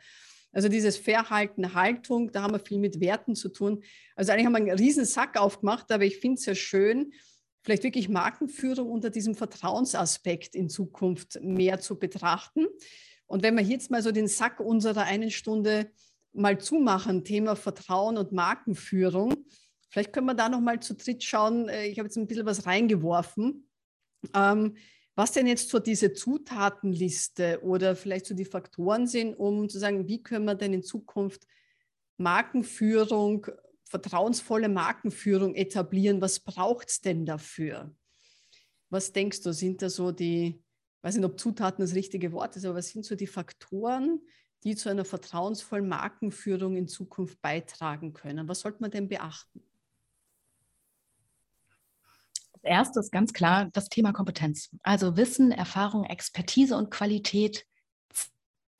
Also 0.52 0.68
dieses 0.68 0.98
Verhalten, 0.98 1.74
Haltung, 1.74 2.30
da 2.30 2.42
haben 2.42 2.52
wir 2.52 2.60
viel 2.60 2.78
mit 2.78 3.00
Werten 3.00 3.34
zu 3.34 3.48
tun. 3.48 3.82
Also 4.14 4.32
eigentlich 4.32 4.46
haben 4.46 4.52
wir 4.52 4.58
einen 4.58 4.78
riesen 4.78 5.04
Sack 5.04 5.38
aufgemacht, 5.38 5.90
aber 5.90 6.04
ich 6.04 6.18
finde 6.18 6.38
es 6.38 6.46
ja 6.46 6.54
schön, 6.54 7.12
vielleicht 7.62 7.84
wirklich 7.84 8.08
Markenführung 8.08 8.90
unter 8.90 9.10
diesem 9.10 9.34
Vertrauensaspekt 9.34 10.54
in 10.54 10.68
Zukunft 10.68 11.40
mehr 11.42 11.80
zu 11.80 11.98
betrachten. 11.98 12.66
Und 13.26 13.42
wenn 13.42 13.56
wir 13.56 13.62
jetzt 13.62 13.90
mal 13.90 14.02
so 14.02 14.12
den 14.12 14.28
Sack 14.28 14.60
unserer 14.60 15.04
einen 15.04 15.30
Stunde 15.30 15.90
mal 16.32 16.58
zumachen, 16.58 17.24
Thema 17.24 17.56
Vertrauen 17.56 18.18
und 18.18 18.32
Markenführung, 18.32 19.34
vielleicht 19.88 20.12
können 20.12 20.26
wir 20.26 20.34
da 20.34 20.48
noch 20.48 20.60
mal 20.60 20.80
zu 20.80 20.94
dritt 20.94 21.22
schauen. 21.22 21.68
Äh, 21.68 21.86
ich 21.86 21.98
habe 21.98 22.08
jetzt 22.08 22.16
ein 22.16 22.26
bisschen 22.26 22.46
was 22.46 22.66
reingeworfen. 22.66 23.68
Ähm, 24.34 24.76
was 25.14 25.32
denn 25.32 25.46
jetzt 25.46 25.68
so 25.68 25.78
diese 25.78 26.12
Zutatenliste 26.12 27.60
oder 27.62 27.96
vielleicht 27.96 28.26
so 28.26 28.34
die 28.34 28.44
Faktoren 28.44 29.06
sind, 29.06 29.34
um 29.34 29.68
zu 29.68 29.78
sagen, 29.78 30.08
wie 30.08 30.22
können 30.22 30.46
wir 30.46 30.54
denn 30.54 30.72
in 30.72 30.82
Zukunft 30.82 31.46
Markenführung, 32.16 33.46
vertrauensvolle 33.84 34.68
Markenführung 34.68 35.54
etablieren? 35.54 36.20
Was 36.20 36.40
braucht 36.40 36.88
es 36.88 37.00
denn 37.00 37.26
dafür? 37.26 37.94
Was 38.88 39.12
denkst 39.12 39.42
du, 39.42 39.52
sind 39.52 39.82
da 39.82 39.90
so 39.90 40.12
die, 40.12 40.62
weiß 41.02 41.16
nicht, 41.16 41.24
ob 41.24 41.38
Zutaten 41.38 41.82
das 41.84 41.94
richtige 41.94 42.32
Wort 42.32 42.56
ist, 42.56 42.64
aber 42.64 42.76
was 42.76 42.88
sind 42.88 43.04
so 43.04 43.14
die 43.14 43.26
Faktoren, 43.26 44.20
die 44.64 44.76
zu 44.76 44.88
einer 44.88 45.04
vertrauensvollen 45.04 45.88
Markenführung 45.88 46.76
in 46.76 46.88
Zukunft 46.88 47.40
beitragen 47.42 48.14
können? 48.14 48.48
Was 48.48 48.60
sollte 48.60 48.80
man 48.80 48.90
denn 48.90 49.08
beachten? 49.08 49.62
Als 52.62 52.88
erstes 52.88 53.10
ganz 53.10 53.32
klar 53.32 53.68
das 53.72 53.88
Thema 53.88 54.12
Kompetenz. 54.12 54.70
Also 54.82 55.16
Wissen, 55.16 55.52
Erfahrung, 55.52 56.04
Expertise 56.04 56.76
und 56.76 56.90
Qualität 56.90 57.66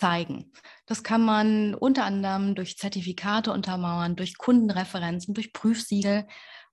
zeigen. 0.01 0.53
Das 0.87 1.05
kann 1.05 1.25
man 1.25 1.75
unter 1.75 2.05
anderem 2.05 2.55
durch 2.55 2.77
Zertifikate 2.77 3.53
untermauern, 3.53 4.17
durch 4.17 4.37
Kundenreferenzen, 4.37 5.33
durch 5.33 5.53
Prüfsiegel 5.53 6.27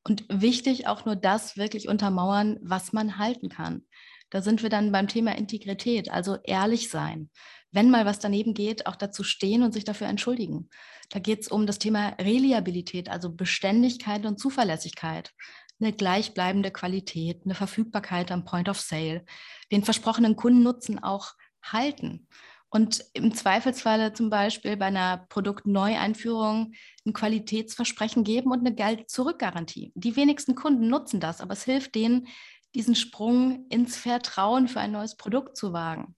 und 0.04 0.26
wichtig 0.30 0.88
auch 0.88 1.06
nur 1.06 1.16
das 1.16 1.58
wirklich 1.58 1.88
untermauern, 1.88 2.58
was 2.62 2.92
man 2.94 3.18
halten 3.18 3.50
kann. 3.50 3.86
Da 4.32 4.42
sind 4.42 4.64
wir 4.64 4.70
dann 4.70 4.92
beim 4.92 5.08
Thema 5.08 5.36
Integrität, 5.36 6.12
also 6.12 6.38
ehrlich 6.44 6.90
sein. 6.90 7.30
Wenn 7.72 7.92
mal 7.92 8.06
was 8.06 8.20
daneben 8.20 8.54
geht, 8.54 8.88
auch 8.88 8.96
dazu 8.96 9.24
stehen 9.24 9.62
und 9.62 9.74
sich 9.74 9.84
dafür 9.84 10.08
entschuldigen. 10.08 10.70
Da 11.10 11.20
geht 11.20 11.42
es 11.42 11.48
um 11.50 11.68
das 11.68 11.80
Thema 11.80 12.10
Reliabilität, 12.20 13.10
also 13.10 13.32
Beständigkeit 13.32 14.26
und 14.26 14.40
Zuverlässigkeit 14.40 15.34
eine 15.80 15.94
gleichbleibende 15.94 16.72
Qualität, 16.72 17.42
eine 17.46 17.56
Verfügbarkeit 17.56 18.32
am 18.32 18.46
Point 18.46 18.70
of 18.70 18.80
Sale, 18.80 19.26
den 19.72 19.84
versprochenen 19.84 20.36
Kundennutzen 20.36 21.02
auch 21.02 21.34
halten. 21.64 22.28
Und 22.72 23.04
im 23.14 23.34
Zweifelsfalle 23.34 24.14
zum 24.14 24.30
Beispiel 24.30 24.78
bei 24.78 24.86
einer 24.86 25.26
Produktneueinführung 25.30 26.74
ein 27.06 27.14
Qualitätsversprechen 27.14 28.24
geben 28.24 28.52
und 28.52 28.60
eine 28.60 28.76
Geld-Zurück-Garantie. 28.76 29.92
Die 29.96 30.16
wenigsten 30.16 30.54
Kunden 30.54 30.88
nutzen 30.88 31.20
das, 31.20 31.42
aber 31.42 31.54
es 31.54 31.64
hilft 31.64 31.96
denen, 31.96 32.28
diesen 32.76 32.94
Sprung 32.96 33.66
ins 33.70 33.98
Vertrauen 33.98 34.68
für 34.68 34.80
ein 34.80 34.92
neues 34.92 35.16
Produkt 35.16 35.58
zu 35.58 35.74
wagen. 35.74 36.16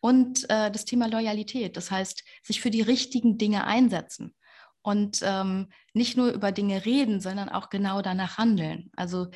Und 0.00 0.48
äh, 0.48 0.70
das 0.70 0.86
Thema 0.86 1.06
Loyalität, 1.06 1.76
das 1.76 1.90
heißt, 1.90 2.24
sich 2.42 2.62
für 2.62 2.70
die 2.70 2.82
richtigen 2.82 3.36
Dinge 3.36 3.64
einsetzen 3.66 4.34
und 4.84 5.20
ähm, 5.22 5.68
nicht 5.94 6.16
nur 6.16 6.30
über 6.30 6.52
Dinge 6.52 6.84
reden, 6.84 7.20
sondern 7.20 7.48
auch 7.48 7.70
genau 7.70 8.02
danach 8.02 8.36
handeln. 8.36 8.90
Also 8.94 9.28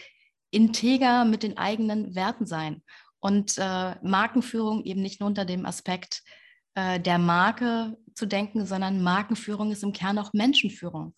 integer 0.50 1.24
mit 1.24 1.42
den 1.42 1.56
eigenen 1.56 2.14
Werten 2.14 2.46
sein 2.46 2.82
und 3.18 3.56
äh, 3.56 3.94
Markenführung 4.02 4.84
eben 4.84 5.00
nicht 5.00 5.20
nur 5.20 5.26
unter 5.26 5.46
dem 5.46 5.64
Aspekt 5.64 6.22
äh, 6.74 7.00
der 7.00 7.18
Marke 7.18 7.96
zu 8.14 8.26
denken, 8.26 8.66
sondern 8.66 9.02
Markenführung 9.02 9.72
ist 9.72 9.82
im 9.82 9.94
Kern 9.94 10.18
auch 10.18 10.34
Menschenführung. 10.34 11.14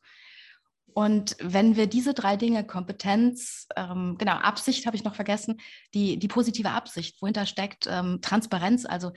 Und 0.94 1.36
wenn 1.40 1.74
wir 1.74 1.88
diese 1.88 2.14
drei 2.14 2.36
Dinge, 2.36 2.64
Kompetenz, 2.64 3.66
ähm, 3.76 4.16
genau, 4.16 4.34
Absicht 4.34 4.86
habe 4.86 4.96
ich 4.96 5.04
noch 5.04 5.14
vergessen, 5.16 5.60
die, 5.92 6.18
die 6.18 6.28
positive 6.28 6.70
Absicht, 6.70 7.20
wohinter 7.20 7.46
steckt 7.46 7.88
ähm, 7.88 8.20
Transparenz, 8.22 8.86
also 8.86 9.12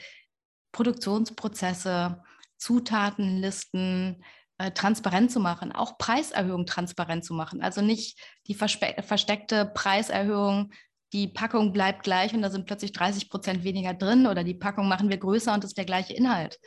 Produktionsprozesse, 0.71 2.23
Zutatenlisten, 2.57 4.23
äh, 4.63 4.71
transparent 4.71 5.29
zu 5.29 5.41
machen, 5.41 5.73
auch 5.73 5.97
Preiserhöhungen 5.97 6.65
transparent 6.65 7.25
zu 7.25 7.33
machen. 7.33 7.61
Also 7.61 7.81
nicht 7.81 8.17
die 8.47 8.53
versteckte 8.55 9.65
Preiserhöhung, 9.65 10.71
die 11.11 11.27
Packung 11.27 11.73
bleibt 11.73 12.03
gleich 12.03 12.33
und 12.33 12.41
da 12.41 12.49
sind 12.49 12.65
plötzlich 12.65 12.93
30 12.93 13.29
Prozent 13.29 13.65
weniger 13.65 13.93
drin 13.93 14.25
oder 14.25 14.45
die 14.45 14.53
Packung 14.53 14.87
machen 14.87 15.09
wir 15.09 15.17
größer 15.17 15.53
und 15.53 15.65
ist 15.65 15.77
der 15.77 15.83
gleiche 15.83 16.13
Inhalt. 16.13 16.59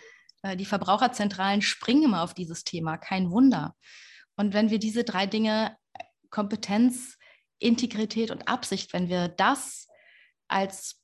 Äh, 0.43 0.59
die 0.59 0.67
Verbraucherzentralen 0.67 1.63
springen 1.63 2.05
immer 2.05 2.23
auf 2.23 2.35
dieses 2.35 2.65
Thema, 2.65 2.99
kein 2.99 3.31
Wunder. 3.31 3.75
Und 4.37 4.53
wenn 4.53 4.69
wir 4.69 4.79
diese 4.79 5.03
drei 5.03 5.27
Dinge, 5.27 5.75
Kompetenz, 6.29 7.17
Integrität 7.59 8.31
und 8.31 8.47
Absicht, 8.47 8.93
wenn 8.93 9.09
wir 9.09 9.29
das 9.29 9.89
als 10.49 11.01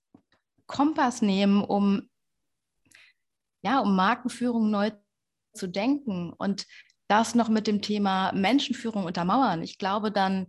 Kompass 0.66 1.22
nehmen, 1.22 1.64
um 1.64 2.10
ja, 3.62 3.78
um 3.78 3.96
Markenführung 3.96 4.70
neu 4.70 4.90
zu 5.52 5.66
denken 5.66 6.32
und 6.32 6.66
das 7.08 7.34
noch 7.34 7.48
mit 7.48 7.66
dem 7.66 7.82
Thema 7.82 8.32
Menschenführung 8.32 9.04
untermauern. 9.04 9.62
Ich 9.62 9.78
glaube, 9.78 10.10
dann 10.10 10.46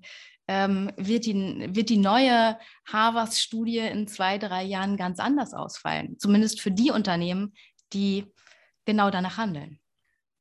ähm, 0.47 0.91
wird, 0.97 1.26
die, 1.26 1.34
wird 1.70 1.89
die 1.89 1.97
neue 1.97 2.58
Harvard-Studie 2.88 3.80
in 3.80 4.08
zwei, 4.08 4.38
drei 4.38 4.64
Jahren 4.64 4.97
ganz 4.97 5.20
anders 5.20 5.54
ausfallen. 5.54 6.18
Zumindest 6.20 6.62
für 6.62 6.72
die 6.72 6.91
Unternehmen, 6.91 7.54
die 7.93 8.26
genau 8.86 9.10
danach 9.10 9.38
handeln. 9.38 9.80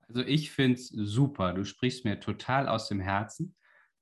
Also 0.08 0.22
ich 0.22 0.50
finde 0.50 0.74
es 0.74 0.88
super. 0.88 1.54
Du 1.54 1.64
sprichst 1.64 2.04
mir 2.04 2.20
total 2.20 2.68
aus 2.68 2.88
dem 2.88 3.00
Herzen. 3.00 3.54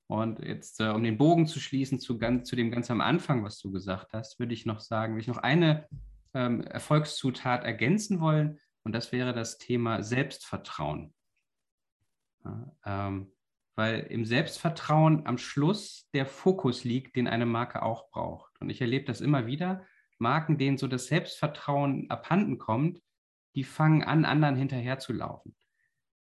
Und 0.07 0.39
jetzt, 0.39 0.81
äh, 0.81 0.89
um 0.89 1.03
den 1.03 1.17
Bogen 1.17 1.47
zu 1.47 1.59
schließen 1.59 1.99
zu, 1.99 2.17
ganz, 2.17 2.49
zu 2.49 2.55
dem 2.55 2.69
ganz 2.69 2.91
am 2.91 2.99
Anfang, 2.99 3.43
was 3.45 3.59
du 3.59 3.71
gesagt 3.71 4.11
hast, 4.11 4.39
würde 4.39 4.53
ich 4.53 4.65
noch 4.65 4.81
sagen, 4.81 5.13
würde 5.13 5.21
ich 5.21 5.27
noch 5.27 5.37
eine 5.37 5.87
ähm, 6.33 6.61
Erfolgszutat 6.63 7.63
ergänzen 7.63 8.19
wollen. 8.19 8.59
Und 8.83 8.93
das 8.93 9.11
wäre 9.11 9.33
das 9.33 9.57
Thema 9.57 10.03
Selbstvertrauen. 10.03 11.13
Ja, 12.43 12.75
ähm, 12.85 13.31
weil 13.75 14.01
im 14.01 14.25
Selbstvertrauen 14.25 15.25
am 15.25 15.37
Schluss 15.37 16.09
der 16.13 16.25
Fokus 16.25 16.83
liegt, 16.83 17.15
den 17.15 17.27
eine 17.27 17.45
Marke 17.45 17.83
auch 17.83 18.09
braucht. 18.09 18.59
Und 18.59 18.69
ich 18.69 18.81
erlebe 18.81 19.05
das 19.05 19.21
immer 19.21 19.45
wieder. 19.45 19.85
Marken, 20.17 20.57
denen 20.57 20.77
so 20.77 20.87
das 20.87 21.07
Selbstvertrauen 21.07 22.09
abhanden 22.09 22.57
kommt, 22.57 23.01
die 23.55 23.63
fangen 23.63 24.03
an, 24.03 24.25
anderen 24.25 24.55
hinterherzulaufen. 24.55 25.55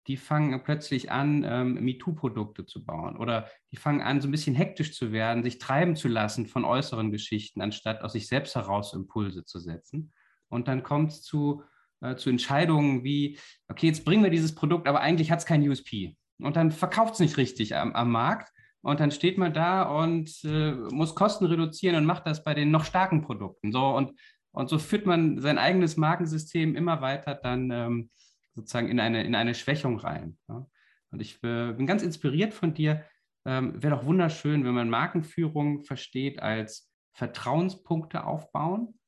Die 0.08 0.18
fangen 0.18 0.64
plötzlich 0.64 1.12
an, 1.12 1.44
ähm, 1.44 1.84
MeToo-Produkte 1.84 2.66
zu 2.66 2.86
bauen 2.86 3.18
oder 3.18 3.50
die 3.72 3.78
fangen 3.78 4.02
an, 4.02 4.22
so 4.22 4.28
ein 4.28 4.32
bisschen 4.32 4.56
hektisch 4.56 4.94
zu 4.94 5.12
werden, 5.12 5.44
sich 5.44 5.58
treiben 5.58 5.96
zu 5.96 6.08
lassen 6.08 6.46
von 6.46 6.64
äußeren 6.64 7.12
Geschichten, 7.12 7.62
anstatt 7.62 8.02
aus 8.02 8.14
sich 8.14 8.28
selbst 8.28 8.56
heraus 8.56 8.94
Impulse 8.94 9.46
zu 9.46 9.60
setzen. 9.60 10.14
Und 10.48 10.68
dann 10.68 10.84
kommt 10.84 11.12
es 11.12 11.22
zu, 11.24 11.64
äh, 12.12 12.16
zu 12.16 12.30
Entscheidungen 12.30 13.04
wie, 13.04 13.38
okay, 13.68 13.88
jetzt 13.88 14.06
bringen 14.06 14.24
wir 14.24 14.30
dieses 14.30 14.56
Produkt, 14.56 14.88
aber 14.88 15.02
eigentlich 15.02 15.32
hat 15.32 15.40
es 15.40 15.46
kein 15.46 15.68
USP. 15.68 16.16
Und 16.40 16.56
dann 16.56 16.72
verkauft 16.72 17.16
es 17.16 17.20
nicht 17.20 17.38
richtig 17.38 17.76
am, 17.76 17.94
am 17.94 18.12
Markt 18.12 18.52
und 18.82 19.00
dann 19.00 19.12
steht 19.12 19.38
man 19.38 19.54
da 19.54 19.84
und 19.84 20.44
äh, 20.44 20.74
muss 20.74 21.16
Kosten 21.16 21.46
reduzieren 21.46 21.96
und 21.96 22.06
macht 22.06 22.28
das 22.28 22.44
bei 22.44 22.54
den 22.54 22.72
noch 22.72 22.86
starken 22.86 23.22
Produkten. 23.22 23.72
So 23.72 23.96
und, 23.96 24.14
und 24.52 24.70
so 24.70 24.78
führt 24.78 25.06
man 25.06 25.40
sein 25.42 25.58
eigenes 25.58 25.98
Markensystem 25.98 26.76
immer 26.76 27.02
weiter 27.02 27.36
dann 27.36 27.72
ähm, 27.72 28.10
sozusagen 28.54 28.90
in 28.90 29.00
eine, 29.00 29.24
in 29.24 29.36
eine 29.36 29.56
Schwächung 29.56 29.98
rein. 29.98 30.38
Ja? 30.48 30.68
Und 31.12 31.22
ich 31.22 31.36
äh, 31.44 31.74
bin 31.74 31.88
ganz 31.88 32.04
inspiriert 32.04 32.54
von 32.54 32.74
dir. 32.74 33.04
Ähm, 33.46 33.82
Wäre 33.82 33.96
doch 33.96 34.06
wunderschön, 34.06 34.66
wenn 34.66 34.74
man 34.74 34.90
Markenführung 34.90 35.84
versteht 35.84 36.42
als 36.42 36.92
Vertrauenspunkte 37.14 38.26
aufbauen 38.26 39.00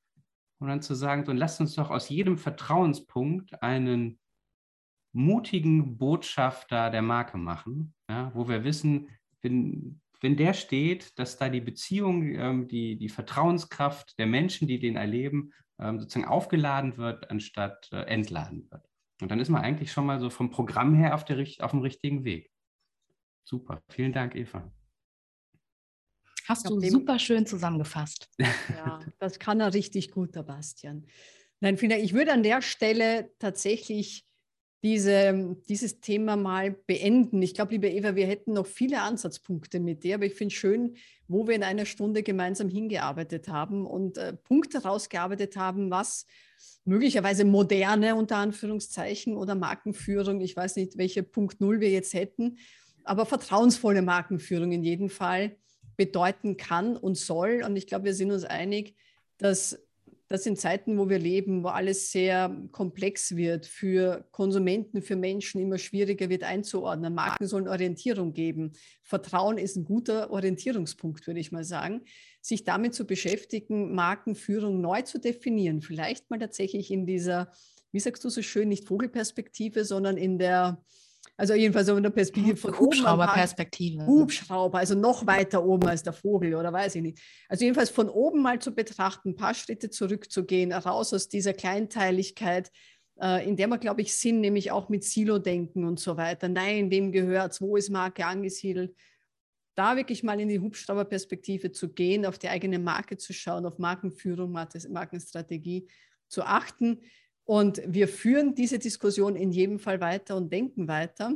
und 0.59 0.67
dann 0.67 0.81
zu 0.81 0.95
sagen, 0.95 1.25
so 1.25 1.31
lasst 1.31 1.61
uns 1.61 1.75
doch 1.75 1.89
aus 1.89 2.09
jedem 2.09 2.37
Vertrauenspunkt 2.37 3.61
einen 3.61 4.19
mutigen 5.13 5.97
Botschafter 5.97 6.89
der 6.89 7.01
Marke 7.01 7.37
machen, 7.37 7.93
ja, 8.09 8.31
wo 8.33 8.47
wir 8.47 8.63
wissen, 8.63 9.09
wenn, 9.41 10.01
wenn 10.21 10.37
der 10.37 10.53
steht, 10.53 11.17
dass 11.19 11.37
da 11.37 11.49
die 11.49 11.61
Beziehung, 11.61 12.35
ähm, 12.35 12.67
die, 12.67 12.97
die 12.97 13.09
Vertrauenskraft 13.09 14.17
der 14.19 14.27
Menschen, 14.27 14.67
die 14.67 14.79
den 14.79 14.95
erleben, 14.95 15.53
ähm, 15.79 15.99
sozusagen 15.99 16.27
aufgeladen 16.27 16.97
wird, 16.97 17.29
anstatt 17.29 17.89
äh, 17.91 18.01
entladen 18.03 18.69
wird. 18.69 18.85
Und 19.21 19.31
dann 19.31 19.39
ist 19.39 19.49
man 19.49 19.63
eigentlich 19.63 19.91
schon 19.91 20.05
mal 20.05 20.19
so 20.19 20.29
vom 20.29 20.51
Programm 20.51 20.93
her 20.93 21.15
auf, 21.15 21.25
der, 21.25 21.43
auf 21.59 21.71
dem 21.71 21.81
richtigen 21.81 22.23
Weg. 22.23 22.51
Super. 23.43 23.81
Vielen 23.89 24.13
Dank, 24.13 24.35
Eva. 24.35 24.71
Hast 26.47 26.69
du 26.69 26.79
super 26.79 27.19
schön 27.19 27.45
zusammengefasst. 27.45 28.29
Ja, 28.37 28.99
das 29.19 29.39
kann 29.39 29.59
er 29.59 29.73
richtig 29.73 30.11
gut, 30.11 30.35
der 30.35 30.43
Bastian. 30.43 31.05
Nein, 31.59 31.77
ich 31.81 32.13
würde 32.13 32.31
an 32.31 32.43
der 32.43 32.61
Stelle 32.61 33.31
tatsächlich 33.39 34.25
diese, 34.83 35.57
dieses 35.67 35.99
Thema 35.99 36.35
mal 36.35 36.71
beenden. 36.71 37.41
Ich 37.41 37.55
glaube, 37.55 37.71
liebe 37.71 37.89
Eva, 37.89 38.15
wir 38.15 38.27
hätten 38.27 38.53
noch 38.53 38.67
viele 38.67 39.01
Ansatzpunkte 39.01 39.79
mit 39.79 40.03
dir, 40.03 40.15
aber 40.15 40.25
ich 40.25 40.35
finde 40.35 40.53
es 40.53 40.59
schön, 40.59 40.95
wo 41.27 41.47
wir 41.47 41.55
in 41.55 41.63
einer 41.63 41.85
Stunde 41.85 42.23
gemeinsam 42.23 42.69
hingearbeitet 42.69 43.47
haben 43.47 43.85
und 43.85 44.17
äh, 44.17 44.33
Punkte 44.33 44.83
rausgearbeitet 44.83 45.57
haben, 45.57 45.89
was 45.89 46.25
möglicherweise 46.85 47.43
moderne 47.43 48.15
unter 48.15 48.37
Anführungszeichen 48.37 49.35
oder 49.35 49.55
Markenführung, 49.55 50.41
ich 50.41 50.55
weiß 50.55 50.75
nicht, 50.75 50.97
welche 50.97 51.23
Punkt 51.23 51.59
Null 51.59 51.81
wir 51.81 51.89
jetzt 51.89 52.13
hätten, 52.13 52.57
aber 53.03 53.25
vertrauensvolle 53.25 54.03
Markenführung 54.03 54.71
in 54.71 54.83
jedem 54.83 55.09
Fall 55.09 55.57
bedeuten 55.97 56.55
kann 56.55 56.95
und 56.95 57.17
soll. 57.17 57.63
Und 57.65 57.75
ich 57.75 57.87
glaube, 57.87 58.05
wir 58.05 58.13
sind 58.13 58.31
uns 58.31 58.45
einig, 58.45 58.95
dass 59.37 59.79
das 60.29 60.45
in 60.45 60.57
Zeiten, 60.57 60.97
wo 60.97 61.07
wir 61.07 61.19
leben, 61.19 61.63
wo 61.63 61.69
alles 61.69 62.11
sehr 62.11 62.53
komplex 62.71 63.35
wird, 63.35 63.65
für 63.65 64.27
Konsumenten, 64.31 65.01
für 65.01 65.15
Menschen 65.15 65.61
immer 65.61 65.77
schwieriger 65.77 66.29
wird 66.29 66.43
einzuordnen. 66.43 67.13
Marken 67.13 67.47
sollen 67.47 67.67
Orientierung 67.67 68.33
geben. 68.33 68.73
Vertrauen 69.03 69.57
ist 69.57 69.77
ein 69.77 69.85
guter 69.85 70.29
Orientierungspunkt, 70.31 71.25
würde 71.27 71.39
ich 71.39 71.53
mal 71.53 71.63
sagen. 71.63 72.01
Sich 72.41 72.65
damit 72.65 72.93
zu 72.93 73.07
beschäftigen, 73.07 73.95
Markenführung 73.95 74.81
neu 74.81 75.01
zu 75.03 75.17
definieren, 75.17 75.81
vielleicht 75.81 76.29
mal 76.29 76.39
tatsächlich 76.39 76.91
in 76.91 77.05
dieser, 77.05 77.51
wie 77.93 77.99
sagst 77.99 78.23
du 78.25 78.29
so 78.29 78.41
schön, 78.41 78.67
nicht 78.67 78.85
Vogelperspektive, 78.85 79.85
sondern 79.85 80.17
in 80.17 80.39
der 80.39 80.83
also 81.37 81.53
jedenfalls 81.53 81.87
von 81.87 82.01
der 82.01 82.09
Perspektive 82.09 82.57
von 82.57 82.77
Hubschrauberperspektive. 82.77 84.05
Hubschrauber, 84.07 84.79
also 84.79 84.95
noch 84.95 85.27
weiter 85.27 85.63
oben 85.63 85.87
als 85.87 86.01
der 86.01 86.13
Vogel 86.13 86.55
oder 86.55 86.73
weiß 86.73 86.95
ich 86.95 87.03
nicht. 87.03 87.19
Also 87.47 87.63
jedenfalls 87.63 87.91
von 87.91 88.09
oben 88.09 88.41
mal 88.41 88.59
zu 88.59 88.73
betrachten, 88.73 89.29
ein 89.29 89.35
paar 89.35 89.53
Schritte 89.53 89.91
zurückzugehen, 89.91 90.73
raus 90.73 91.13
aus 91.13 91.29
dieser 91.29 91.53
Kleinteiligkeit, 91.53 92.71
äh, 93.21 93.47
in 93.47 93.55
der 93.55 93.67
man, 93.67 93.79
glaube 93.79 94.01
ich, 94.01 94.15
sind, 94.15 94.41
nämlich 94.41 94.71
auch 94.71 94.89
mit 94.89 95.03
Silo-Denken 95.03 95.85
und 95.85 95.99
so 95.99 96.17
weiter. 96.17 96.49
Nein, 96.49 96.89
wem 96.89 97.11
gehört 97.11 97.51
es, 97.51 97.61
wo 97.61 97.77
ist 97.77 97.91
Marke 97.91 98.25
angesiedelt? 98.25 98.95
Da 99.75 99.95
wirklich 99.95 100.23
mal 100.23 100.39
in 100.39 100.49
die 100.49 100.59
Hubschrauberperspektive 100.59 101.71
zu 101.71 101.93
gehen, 101.93 102.25
auf 102.25 102.39
die 102.39 102.49
eigene 102.49 102.79
Marke 102.79 103.17
zu 103.17 103.31
schauen, 103.31 103.67
auf 103.67 103.77
Markenführung, 103.77 104.51
Markenstrategie 104.51 105.87
zu 106.27 106.41
achten 106.41 107.01
und 107.47 107.81
wir 107.87 108.09
führen 108.09 108.55
diese 108.55 108.77
Diskussion 108.77 109.37
in 109.37 109.53
jedem 109.53 109.79
Fall 109.79 110.01
weiter 110.01 110.35
und 110.35 110.51
denken 110.51 110.89
weiter 110.89 111.31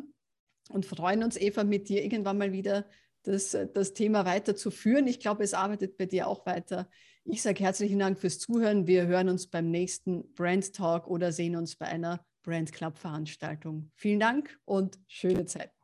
und 0.69 0.85
freuen 0.85 1.23
uns, 1.23 1.37
Eva, 1.37 1.63
mit 1.63 1.87
dir 1.87 2.03
irgendwann 2.03 2.37
mal 2.37 2.51
wieder 2.51 2.85
das, 3.23 3.57
das 3.73 3.93
Thema 3.93 4.25
weiterzuführen. 4.25 5.07
Ich 5.07 5.21
glaube, 5.21 5.43
es 5.45 5.53
arbeitet 5.53 5.97
bei 5.97 6.05
dir 6.05 6.27
auch 6.27 6.45
weiter. 6.45 6.89
Ich 7.23 7.41
sage 7.41 7.63
herzlichen 7.63 7.97
Dank 7.97 8.19
fürs 8.19 8.39
Zuhören. 8.39 8.87
Wir 8.87 9.07
hören 9.07 9.29
uns 9.29 9.47
beim 9.47 9.71
nächsten 9.71 10.33
Brand 10.33 10.73
Talk 10.73 11.07
oder 11.07 11.31
sehen 11.31 11.55
uns 11.55 11.77
bei 11.77 11.85
einer 11.85 12.25
Brand 12.43 12.73
Club 12.73 12.97
Veranstaltung. 12.97 13.89
Vielen 13.95 14.19
Dank 14.19 14.59
und 14.65 14.99
schöne 15.07 15.45
Zeit. 15.45 15.80